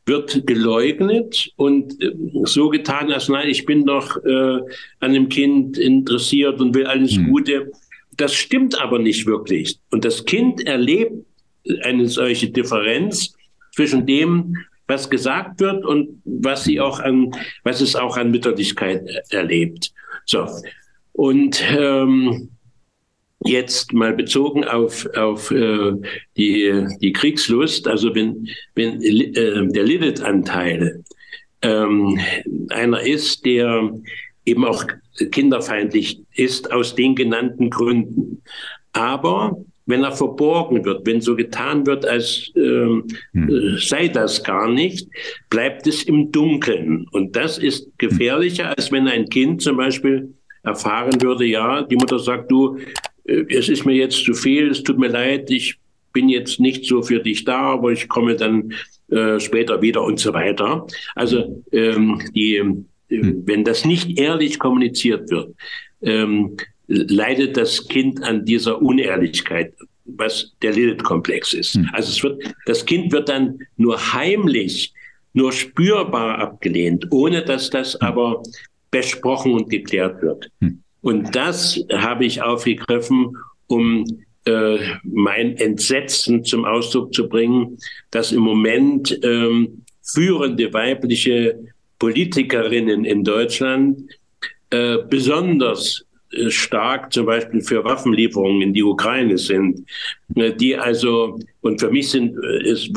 wird 0.05 0.45
geleugnet 0.45 1.51
und 1.55 2.01
äh, 2.01 2.13
so 2.43 2.69
getan, 2.69 3.11
als 3.11 3.29
nein, 3.29 3.49
ich 3.49 3.65
bin 3.65 3.85
doch 3.85 4.17
äh, 4.23 4.59
an 4.99 5.13
dem 5.13 5.29
Kind 5.29 5.77
interessiert 5.77 6.59
und 6.59 6.75
will 6.75 6.85
alles 6.85 7.17
mhm. 7.17 7.29
Gute. 7.29 7.71
Das 8.17 8.33
stimmt 8.33 8.79
aber 8.79 8.99
nicht 8.99 9.25
wirklich. 9.25 9.79
Und 9.91 10.05
das 10.05 10.25
Kind 10.25 10.65
erlebt 10.67 11.25
eine 11.83 12.07
solche 12.07 12.49
Differenz 12.49 13.33
zwischen 13.73 14.05
dem, 14.05 14.55
was 14.87 15.09
gesagt 15.09 15.59
wird 15.61 15.85
und 15.85 16.21
was 16.25 16.65
sie 16.65 16.79
auch 16.79 16.99
an, 16.99 17.31
was 17.63 17.81
es 17.81 17.95
auch 17.95 18.17
an 18.17 18.31
Mütterlichkeit 18.31 19.03
erlebt. 19.29 19.93
So. 20.25 20.47
Und 21.13 21.63
ähm, 21.75 22.49
jetzt 23.45 23.93
mal 23.93 24.13
bezogen 24.13 24.63
auf, 24.63 25.07
auf 25.15 25.51
äh, 25.51 25.93
die, 26.37 26.87
die 27.01 27.13
Kriegslust, 27.13 27.87
also 27.87 28.13
wenn, 28.15 28.47
wenn 28.75 29.01
äh, 29.01 29.67
der 29.67 29.83
Lilith-Anteil 29.83 31.03
ähm, 31.61 32.19
einer 32.69 33.01
ist, 33.01 33.45
der 33.45 33.91
eben 34.45 34.65
auch 34.65 34.85
kinderfeindlich 35.31 36.21
ist 36.35 36.71
aus 36.71 36.95
den 36.95 37.15
genannten 37.15 37.69
Gründen. 37.69 38.41
Aber 38.93 39.57
wenn 39.85 40.03
er 40.03 40.11
verborgen 40.11 40.85
wird, 40.85 41.05
wenn 41.05 41.21
so 41.21 41.35
getan 41.35 41.85
wird, 41.85 42.05
als 42.05 42.51
ähm, 42.55 43.05
hm. 43.33 43.49
Äh, 43.49 43.77
sei 43.79 44.07
das 44.07 44.43
gar 44.43 44.69
nicht, 44.69 45.07
bleibt 45.49 45.87
es 45.87 46.03
im 46.03 46.31
Dunkeln. 46.31 47.07
Und 47.11 47.35
das 47.35 47.57
ist 47.57 47.89
gefährlicher, 47.97 48.75
als 48.77 48.91
wenn 48.91 49.07
ein 49.07 49.27
Kind 49.27 49.61
zum 49.61 49.77
Beispiel 49.77 50.33
erfahren 50.63 51.21
würde, 51.21 51.45
ja, 51.45 51.81
die 51.81 51.97
Mutter 51.97 52.19
sagt, 52.19 52.49
du, 52.49 52.77
es 53.25 53.69
ist 53.69 53.85
mir 53.85 53.95
jetzt 53.95 54.23
zu 54.23 54.33
viel, 54.33 54.69
es 54.69 54.83
tut 54.83 54.97
mir 54.97 55.07
leid, 55.07 55.49
ich 55.49 55.77
bin 56.13 56.29
jetzt 56.29 56.59
nicht 56.59 56.85
so 56.85 57.01
für 57.01 57.19
dich 57.19 57.43
da, 57.43 57.73
aber 57.73 57.91
ich 57.91 58.07
komme 58.07 58.35
dann 58.35 58.73
äh, 59.09 59.39
später 59.39 59.81
wieder 59.81 60.03
und 60.03 60.19
so 60.19 60.33
weiter. 60.33 60.87
Also 61.15 61.63
ähm, 61.71 62.21
die, 62.33 62.57
äh, 62.57 62.63
hm. 63.09 63.43
wenn 63.45 63.63
das 63.63 63.83
nicht 63.83 64.17
ehrlich 64.19 64.59
kommuniziert 64.59 65.29
wird, 65.29 65.55
ähm, 66.01 66.55
leidet 66.87 67.57
das 67.57 67.87
Kind 67.87 68.21
an 68.23 68.45
dieser 68.45 68.81
Unehrlichkeit, 68.81 69.73
was 70.05 70.53
der 70.61 70.73
Lilith-Komplex 70.73 71.53
ist. 71.53 71.75
Hm. 71.75 71.89
Also 71.93 72.09
es 72.09 72.23
wird, 72.23 72.55
das 72.65 72.85
Kind 72.85 73.11
wird 73.11 73.29
dann 73.29 73.59
nur 73.77 74.13
heimlich, 74.13 74.93
nur 75.33 75.51
spürbar 75.51 76.37
abgelehnt, 76.37 77.07
ohne 77.11 77.43
dass 77.43 77.69
das 77.69 77.93
hm. 77.93 78.01
aber 78.01 78.43
besprochen 78.91 79.53
und 79.53 79.69
geklärt 79.69 80.21
wird. 80.21 80.49
Hm. 80.61 80.83
Und 81.03 81.35
das 81.35 81.79
habe 81.91 82.25
ich 82.25 82.41
aufgegriffen, 82.41 83.37
um 83.67 84.05
äh, 84.45 84.77
mein 85.03 85.57
Entsetzen 85.57 86.43
zum 86.45 86.65
Ausdruck 86.65 87.13
zu 87.13 87.27
bringen, 87.27 87.77
dass 88.09 88.31
im 88.31 88.41
Moment 88.41 89.19
ähm, 89.21 89.83
führende 90.01 90.73
weibliche 90.73 91.59
Politikerinnen 91.99 93.03
in 93.03 93.23
Deutschland 93.23 94.01
äh, 94.69 94.97
besonders 95.09 96.05
äh, 96.31 96.49
stark 96.49 97.11
zum 97.11 97.25
Beispiel 97.25 97.61
für 97.61 97.83
Waffenlieferungen 97.83 98.61
in 98.61 98.73
die 98.73 98.83
Ukraine 98.83 99.37
sind, 99.37 99.85
äh, 100.35 100.53
die 100.53 100.77
also, 100.77 101.37
und 101.59 101.81
für 101.81 101.91
mich 101.91 102.11
sind, 102.11 102.37
äh, 102.41 102.69
ist, 102.69 102.91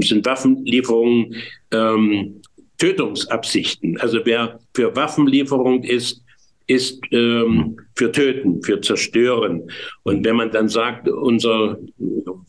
sind 0.00 0.24
Waffenlieferungen 0.24 1.34
ähm, 1.72 2.40
Tötungsabsichten. 2.78 4.00
Also 4.00 4.20
wer 4.24 4.58
für 4.74 4.96
Waffenlieferung 4.96 5.82
ist, 5.82 6.23
ist 6.66 7.00
ähm, 7.10 7.76
für 7.94 8.10
Töten, 8.12 8.62
für 8.62 8.80
Zerstören. 8.80 9.62
Und 10.02 10.24
wenn 10.24 10.36
man 10.36 10.50
dann 10.50 10.68
sagt, 10.68 11.08
unsere 11.08 11.78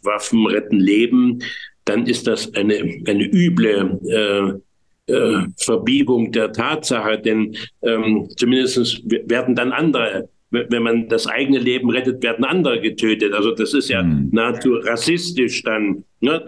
Waffen 0.03 0.45
retten 0.47 0.79
Leben, 0.79 1.39
dann 1.85 2.07
ist 2.07 2.27
das 2.27 2.53
eine, 2.53 2.75
eine 3.05 3.25
üble 3.25 3.99
äh, 4.07 5.11
äh, 5.11 5.47
Verbiegung 5.57 6.31
der 6.31 6.51
Tatsache, 6.51 7.19
denn 7.19 7.55
ähm, 7.83 8.27
zumindest 8.37 9.03
werden 9.05 9.55
dann 9.55 9.71
andere 9.71 10.29
wenn 10.51 10.83
man 10.83 11.07
das 11.09 11.27
eigene 11.27 11.59
Leben 11.59 11.89
rettet, 11.89 12.21
werden 12.23 12.45
andere 12.45 12.79
getötet. 12.79 13.33
Also 13.33 13.51
das 13.51 13.73
ist 13.73 13.89
ja 13.89 14.03
mhm. 14.03 14.29
nahezu 14.31 14.75
rassistisch 14.75 15.63
dann. 15.63 16.03
Ne? 16.21 16.41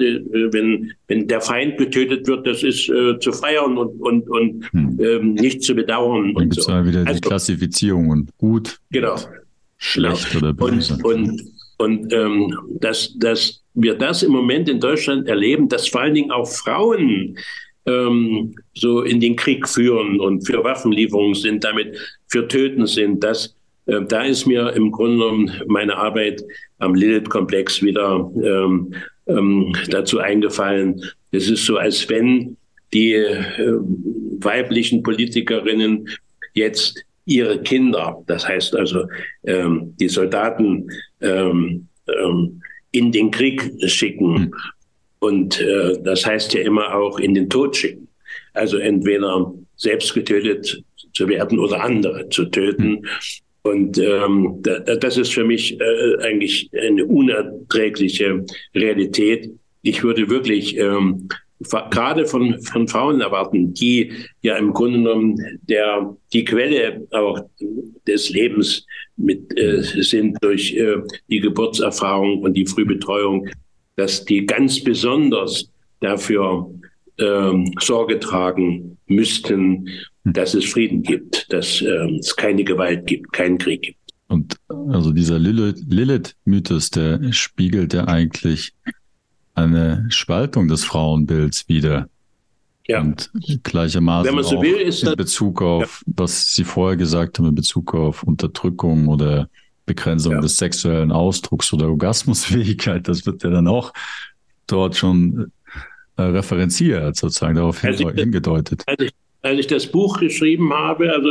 Wenn, 0.52 0.94
wenn 1.08 1.28
der 1.28 1.42
Feind 1.42 1.78
getötet 1.78 2.28
wird, 2.28 2.48
das 2.48 2.64
ist 2.64 2.90
äh, 2.90 3.20
zu 3.20 3.32
feiern 3.32 3.78
und, 3.78 4.00
und, 4.00 4.30
und 4.30 4.74
mhm. 4.74 5.00
ähm, 5.00 5.34
nicht 5.34 5.64
zu 5.64 5.76
bedauern. 5.76 6.34
Dann 6.34 6.50
gibt 6.50 6.60
es 6.60 6.66
so. 6.66 6.72
ja 6.72 6.86
wieder 6.86 7.00
also, 7.00 7.14
die 7.14 7.22
Klassifizierung 7.22 8.10
und 8.10 8.38
gut, 8.38 8.78
genau, 8.92 9.16
schlecht 9.78 10.32
genau. 10.32 10.52
oder 10.52 10.54
böse. 10.54 10.98
Und, 11.04 11.30
und, 11.30 11.42
und 11.78 12.14
ähm, 12.14 12.58
dass, 12.80 13.18
dass 13.18 13.62
wir 13.74 13.96
das 13.96 14.24
im 14.24 14.32
Moment 14.32 14.70
in 14.70 14.80
Deutschland 14.80 15.28
erleben, 15.28 15.70
dass 15.70 15.88
vor 15.88 16.02
allen 16.02 16.14
Dingen 16.14 16.32
auch 16.32 16.48
Frauen 16.48 17.38
ähm, 17.86 18.56
so 18.74 19.02
in 19.02 19.20
den 19.20 19.36
Krieg 19.36 19.68
führen 19.68 20.20
und 20.20 20.46
für 20.46 20.64
Waffenlieferungen 20.64 21.36
sind, 21.36 21.64
damit 21.64 21.98
für 22.28 22.48
Töten 22.48 22.86
sind, 22.86 23.24
dass 23.24 23.57
da 24.08 24.24
ist 24.24 24.46
mir 24.46 24.74
im 24.74 24.92
Grunde 24.92 25.18
genommen 25.18 25.52
meine 25.68 25.96
Arbeit 25.96 26.44
am 26.80 26.94
Lilith-Komplex 26.94 27.82
wieder 27.82 28.30
ähm, 28.44 28.94
ähm, 29.28 29.74
dazu 29.90 30.20
eingefallen. 30.20 31.02
Es 31.32 31.50
ist 31.50 31.66
so, 31.66 31.78
als 31.78 32.10
wenn 32.10 32.58
die 32.94 33.14
äh, 33.14 33.80
weiblichen 34.40 35.04
Politikerinnen 35.04 36.08
jetzt 36.54 37.04
ihre 37.26 37.62
Kinder, 37.62 38.24
das 38.28 38.48
heißt 38.48 38.76
also 38.76 39.06
ähm, 39.46 39.94
die 40.00 40.08
Soldaten 40.08 40.90
ähm, 41.22 41.88
ähm, 42.08 42.62
in 42.92 43.12
den 43.12 43.32
Krieg 43.32 43.72
schicken. 43.86 44.34
Mhm. 44.34 44.54
Und 45.20 45.60
äh, 45.60 46.02
das 46.04 46.26
heißt 46.26 46.54
ja 46.54 46.62
immer 46.62 46.96
auch 46.96 47.20
in 47.20 47.34
den 47.34 47.50
Tod 47.50 47.76
schicken. 47.76 48.08
Also 48.54 48.78
entweder 48.78 49.54
selbst 49.76 50.14
getötet 50.14 50.84
zu 51.14 51.28
werden 51.28 51.60
oder 51.60 51.84
andere 51.84 52.30
zu 52.30 52.46
töten. 52.46 53.06
Und 53.68 53.98
ähm, 53.98 54.62
das 55.02 55.18
ist 55.18 55.34
für 55.34 55.44
mich 55.44 55.80
äh, 55.80 56.24
eigentlich 56.24 56.70
eine 56.74 57.06
unerträgliche 57.06 58.46
Realität. 58.74 59.52
Ich 59.82 60.04
würde 60.04 60.30
wirklich 60.30 60.78
ähm, 60.78 61.28
gerade 61.92 62.26
von, 62.26 62.62
von 62.62 62.88
Frauen 62.88 63.22
erwarten, 63.22 63.74
die 63.74 64.12
ja 64.42 64.58
im 64.58 64.74
Grunde 64.74 65.00
genommen 65.00 65.60
der, 65.68 66.16
die 66.34 66.46
Quelle 66.46 67.08
auch 67.12 67.40
des 68.08 68.30
Lebens 68.30 68.86
mit, 69.18 69.58
äh, 69.58 69.82
sind 69.82 70.38
durch 70.42 70.74
äh, 70.76 70.98
die 71.30 71.40
Geburtserfahrung 71.40 72.42
und 72.42 72.54
die 72.54 72.66
Frühbetreuung, 72.66 73.50
dass 73.96 74.24
die 74.24 74.46
ganz 74.46 74.84
besonders 74.84 75.70
dafür 76.00 76.70
ähm, 77.20 77.74
Sorge 77.80 78.20
tragen 78.20 78.98
müssten, 79.08 79.90
dass 80.24 80.54
es 80.54 80.66
Frieden 80.66 81.04
gibt, 81.04 81.52
dass 81.52 81.82
ähm, 81.82 82.18
es 82.20 82.36
keine 82.36 82.64
Gewalt 82.64 83.08
gibt, 83.08 83.32
keinen 83.34 83.58
Krieg 83.58 83.82
gibt. 83.82 83.98
Und 84.28 84.58
also 84.70 85.12
dieser 85.12 85.40
Lilith-Mythos, 85.40 86.90
der 86.90 87.32
spiegelt 87.32 87.94
ja 87.94 88.06
eigentlich 88.06 88.74
eine 89.56 90.06
Spaltung 90.10 90.68
des 90.68 90.84
Frauenbilds 90.84 91.68
wider. 91.70 92.10
Ja. 92.88 93.02
Und 93.02 93.32
gleichermaßen 93.64 94.28
Wenn 94.28 94.36
man 94.36 94.44
so 94.44 94.62
will, 94.62 94.76
ist 94.76 95.04
in 95.04 95.16
Bezug 95.16 95.62
auf, 95.62 96.04
ja. 96.06 96.14
was 96.18 96.54
Sie 96.54 96.64
vorher 96.64 96.98
gesagt 96.98 97.40
haben, 97.40 97.48
in 97.48 97.56
Bezug 97.56 97.94
auf 97.94 98.24
Unterdrückung 98.24 99.08
oder 99.08 99.50
Begrenzung 99.86 100.34
ja. 100.34 100.42
des 100.42 100.58
sexuellen 100.58 101.12
Ausdrucks 101.12 101.72
oder 101.74 101.88
Orgasmusfähigkeit, 101.88 103.08
das 103.08 103.26
wird 103.26 103.44
ja 103.44 103.50
dann 103.50 103.68
auch 103.68 103.94
dort 104.68 104.96
schon 104.96 105.52
äh, 106.18 106.24
referenziert, 106.24 107.16
sozusagen 107.16 107.56
darauf 107.56 107.84
also 107.84 108.10
hingedeutet. 108.12 108.84
Also 108.86 109.06
ich, 109.06 109.12
als 109.44 109.60
ich 109.60 109.68
das 109.68 109.88
Buch 109.88 110.20
geschrieben 110.20 110.74
habe, 110.74 111.12
also 111.12 111.30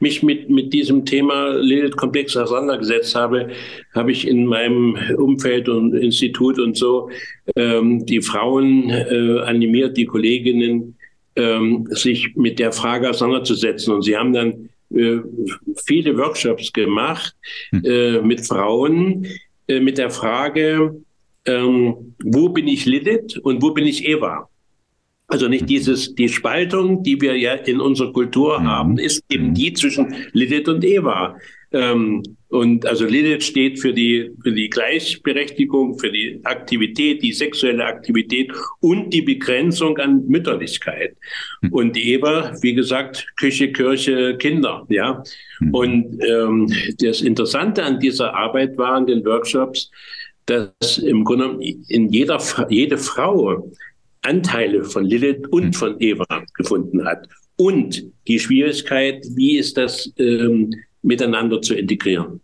mich 0.00 0.22
mit, 0.22 0.48
mit 0.48 0.72
diesem 0.72 1.04
Thema 1.04 1.54
Lilith-Komplex 1.56 2.36
auseinandergesetzt 2.36 3.14
habe, 3.14 3.48
habe 3.94 4.12
ich 4.12 4.26
in 4.26 4.46
meinem 4.46 4.96
Umfeld 5.16 5.68
und 5.68 5.94
Institut 5.94 6.58
und 6.58 6.76
so 6.76 7.10
ähm, 7.56 8.06
die 8.06 8.22
Frauen 8.22 8.90
äh, 8.90 9.40
animiert, 9.40 9.96
die 9.96 10.06
Kolleginnen, 10.06 10.96
ähm, 11.36 11.86
sich 11.90 12.34
mit 12.36 12.58
der 12.58 12.72
Frage 12.72 13.10
auseinanderzusetzen. 13.10 13.92
Und 13.94 14.02
sie 14.02 14.16
haben 14.16 14.32
dann 14.32 14.68
äh, 14.94 15.18
viele 15.84 16.16
Workshops 16.16 16.72
gemacht 16.72 17.34
hm. 17.70 17.84
äh, 17.84 18.20
mit 18.20 18.46
Frauen 18.46 19.26
äh, 19.68 19.80
mit 19.80 19.98
der 19.98 20.10
Frage, 20.10 20.96
ähm, 21.44 22.14
wo 22.24 22.48
bin 22.50 22.68
ich 22.68 22.86
Lilith 22.86 23.38
und 23.38 23.62
wo 23.62 23.72
bin 23.72 23.86
ich 23.86 24.06
Eva? 24.06 24.48
Also 25.30 25.46
nicht 25.46 25.68
dieses, 25.68 26.14
die 26.14 26.30
Spaltung, 26.30 27.02
die 27.02 27.20
wir 27.20 27.36
ja 27.36 27.52
in 27.52 27.80
unserer 27.80 28.12
Kultur 28.14 28.60
mhm. 28.60 28.66
haben, 28.66 28.98
ist 28.98 29.22
eben 29.28 29.48
mhm. 29.48 29.54
die 29.54 29.72
zwischen 29.74 30.14
Lilith 30.32 30.68
und 30.68 30.84
Eva. 30.84 31.36
Ähm, 31.70 32.22
und 32.48 32.86
also 32.86 33.04
Lilith 33.04 33.44
steht 33.44 33.78
für 33.78 33.92
die, 33.92 34.30
für 34.42 34.52
die 34.52 34.70
Gleichberechtigung, 34.70 35.98
für 35.98 36.10
die 36.10 36.40
Aktivität, 36.44 37.22
die 37.22 37.34
sexuelle 37.34 37.84
Aktivität 37.84 38.50
und 38.80 39.12
die 39.12 39.20
Begrenzung 39.20 39.98
an 39.98 40.26
Mütterlichkeit. 40.26 41.14
Mhm. 41.60 41.72
Und 41.74 41.96
die 41.96 42.14
Eva, 42.14 42.54
wie 42.62 42.72
gesagt, 42.72 43.26
Küche, 43.36 43.70
Kirche, 43.70 44.34
Kinder, 44.38 44.86
ja. 44.88 45.22
Mhm. 45.60 45.74
Und 45.74 46.24
ähm, 46.26 46.72
das 47.00 47.20
Interessante 47.20 47.84
an 47.84 48.00
dieser 48.00 48.34
Arbeit 48.34 48.78
war, 48.78 48.94
an 48.94 49.06
den 49.06 49.22
Workshops, 49.26 49.90
dass 50.48 50.98
im 50.98 51.24
Grunde 51.24 51.58
in 51.88 52.08
jeder, 52.08 52.40
jede 52.68 52.98
Frau 52.98 53.70
Anteile 54.22 54.84
von 54.84 55.04
Lilith 55.04 55.46
und 55.50 55.64
hm. 55.64 55.72
von 55.72 55.96
Eva 56.00 56.26
gefunden 56.54 57.04
hat. 57.04 57.28
Und 57.56 58.04
die 58.26 58.38
Schwierigkeit, 58.38 59.24
wie 59.34 59.56
ist 59.56 59.76
das 59.76 60.12
ähm, 60.18 60.70
miteinander 61.02 61.60
zu 61.60 61.74
integrieren? 61.74 62.40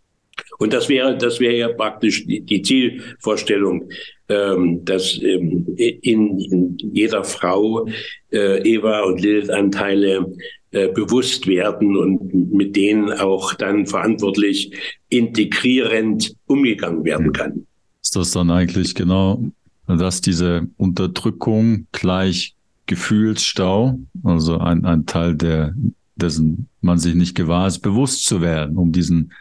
Und 0.57 0.73
das 0.73 0.89
wäre, 0.89 1.17
das 1.17 1.39
wäre 1.39 1.55
ja 1.55 1.69
praktisch 1.69 2.25
die, 2.25 2.41
die 2.41 2.61
Zielvorstellung, 2.61 3.89
ähm, 4.27 4.83
dass 4.83 5.17
ähm, 5.21 5.65
in, 5.77 6.39
in, 6.39 6.77
jeder 6.77 7.23
Frau 7.23 7.87
äh, 8.31 8.61
Eva 8.69 9.01
und 9.01 9.21
Lilith 9.21 9.49
Anteile 9.49 10.25
äh, 10.71 10.89
bewusst 10.89 11.47
werden 11.47 11.95
und 11.95 12.51
mit 12.51 12.75
denen 12.75 13.11
auch 13.13 13.53
dann 13.53 13.85
verantwortlich 13.85 14.71
integrierend 15.09 16.35
umgegangen 16.47 17.05
werden 17.05 17.27
hm. 17.27 17.33
kann. 17.33 17.67
Ist 18.15 18.27
das 18.27 18.31
dann 18.31 18.49
eigentlich 18.49 18.95
genau 18.95 19.43
dass 19.87 20.21
diese 20.21 20.67
Unterdrückung 20.77 21.87
gleich 21.91 22.55
Gefühlsstau, 22.87 23.99
also 24.23 24.59
ein, 24.59 24.85
ein 24.85 25.05
Teil, 25.05 25.35
der, 25.35 25.73
dessen 26.15 26.67
man 26.81 26.97
sich 26.97 27.15
nicht 27.15 27.35
gewahr 27.35 27.67
ist, 27.67 27.79
bewusst 27.79 28.25
zu 28.25 28.41
werden, 28.41 28.77
um 28.77 28.91
diesen 28.91 29.33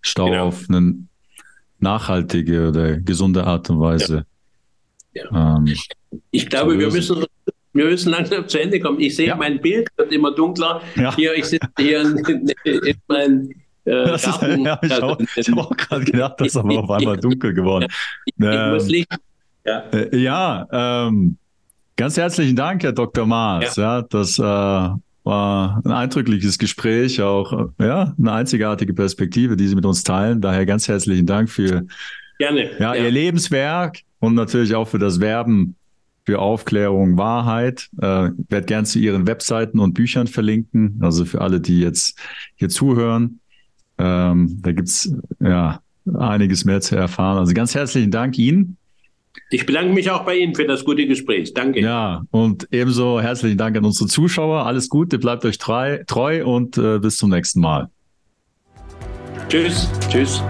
Stau 0.00 0.26
genau. 0.26 0.46
auf 0.46 0.68
eine 0.68 0.94
nachhaltige 1.78 2.68
oder 2.68 2.98
gesunde 2.98 3.44
Art 3.44 3.70
und 3.70 3.80
Weise. 3.80 4.26
Ja. 5.14 5.24
Ja. 5.30 5.56
Ähm, 5.56 5.74
ich 6.30 6.48
glaube, 6.48 6.78
wir 6.78 6.90
müssen, 6.90 7.24
wir 7.72 7.84
müssen 7.84 8.10
langsam 8.10 8.48
zu 8.48 8.60
Ende 8.60 8.80
kommen. 8.80 9.00
Ich 9.00 9.16
sehe, 9.16 9.28
ja. 9.28 9.36
mein 9.36 9.60
Bild 9.60 9.88
wird 9.96 10.12
immer 10.12 10.34
dunkler. 10.34 10.82
Hier, 11.16 11.34
ich 11.34 11.46
sitze 11.46 11.68
hier 11.78 12.02
in, 12.02 12.48
in 12.64 12.96
meinem 13.08 13.50
äh, 13.84 14.04
das 14.04 14.26
ist, 14.26 14.42
ja, 14.42 14.78
ich 14.82 14.92
habe 14.92 15.16
hab 15.18 15.58
auch 15.58 15.76
gerade 15.76 16.04
gedacht, 16.04 16.34
das 16.38 16.48
ist 16.48 16.56
aber 16.56 16.78
auf 16.78 16.90
einmal 16.90 17.16
dunkel 17.16 17.54
geworden. 17.54 17.88
Ähm, 18.40 19.06
ja, 19.64 19.82
äh, 19.92 20.16
ja 20.16 20.66
ähm, 21.06 21.36
ganz 21.96 22.16
herzlichen 22.16 22.56
Dank, 22.56 22.82
Herr 22.82 22.92
Dr. 22.92 23.26
Maas. 23.26 23.76
Ja. 23.76 23.98
ja 23.98 24.02
das 24.02 24.38
äh, 24.38 24.42
war 24.42 25.82
ein 25.84 25.90
eindrückliches 25.90 26.58
Gespräch, 26.58 27.20
auch 27.22 27.70
äh, 27.78 27.86
ja, 27.86 28.14
eine 28.18 28.32
einzigartige 28.32 28.94
Perspektive, 28.94 29.56
die 29.56 29.68
Sie 29.68 29.74
mit 29.74 29.86
uns 29.86 30.02
teilen. 30.02 30.40
Daher 30.40 30.66
ganz 30.66 30.88
herzlichen 30.88 31.26
Dank 31.26 31.50
für 31.50 31.86
Gerne. 32.38 32.70
Ja, 32.80 32.94
ja. 32.94 33.04
Ihr 33.04 33.10
Lebenswerk 33.12 34.00
und 34.18 34.34
natürlich 34.34 34.74
auch 34.74 34.88
für 34.88 34.98
das 34.98 35.20
Werben 35.20 35.76
für 36.24 36.40
Aufklärung, 36.40 37.16
Wahrheit. 37.16 37.88
Äh, 37.98 38.30
werde 38.48 38.66
gern 38.66 38.84
zu 38.84 38.98
Ihren 38.98 39.28
Webseiten 39.28 39.78
und 39.78 39.94
Büchern 39.94 40.26
verlinken. 40.26 40.98
Also 41.02 41.24
für 41.24 41.40
alle, 41.40 41.60
die 41.60 41.80
jetzt 41.80 42.18
hier 42.56 42.68
zuhören. 42.68 43.38
Ähm, 44.02 44.58
da 44.62 44.72
gibt's 44.72 45.14
ja 45.40 45.80
einiges 46.18 46.64
mehr 46.64 46.80
zu 46.80 46.96
erfahren. 46.96 47.38
Also 47.38 47.54
ganz 47.54 47.74
herzlichen 47.74 48.10
Dank 48.10 48.36
Ihnen. 48.36 48.76
Ich 49.50 49.64
bedanke 49.64 49.92
mich 49.92 50.10
auch 50.10 50.24
bei 50.24 50.36
Ihnen 50.36 50.54
für 50.54 50.66
das 50.66 50.84
gute 50.84 51.06
Gespräch. 51.06 51.54
Danke. 51.54 51.80
Ja, 51.80 52.22
und 52.30 52.66
ebenso 52.70 53.20
herzlichen 53.20 53.58
Dank 53.58 53.76
an 53.76 53.84
unsere 53.84 54.08
Zuschauer. 54.08 54.66
Alles 54.66 54.88
Gute, 54.88 55.18
bleibt 55.18 55.44
euch 55.44 55.58
treu, 55.58 56.02
treu 56.06 56.44
und 56.44 56.76
äh, 56.78 56.98
bis 56.98 57.16
zum 57.16 57.30
nächsten 57.30 57.60
Mal. 57.60 57.88
Tschüss. 59.48 59.88
Tschüss. 60.08 60.42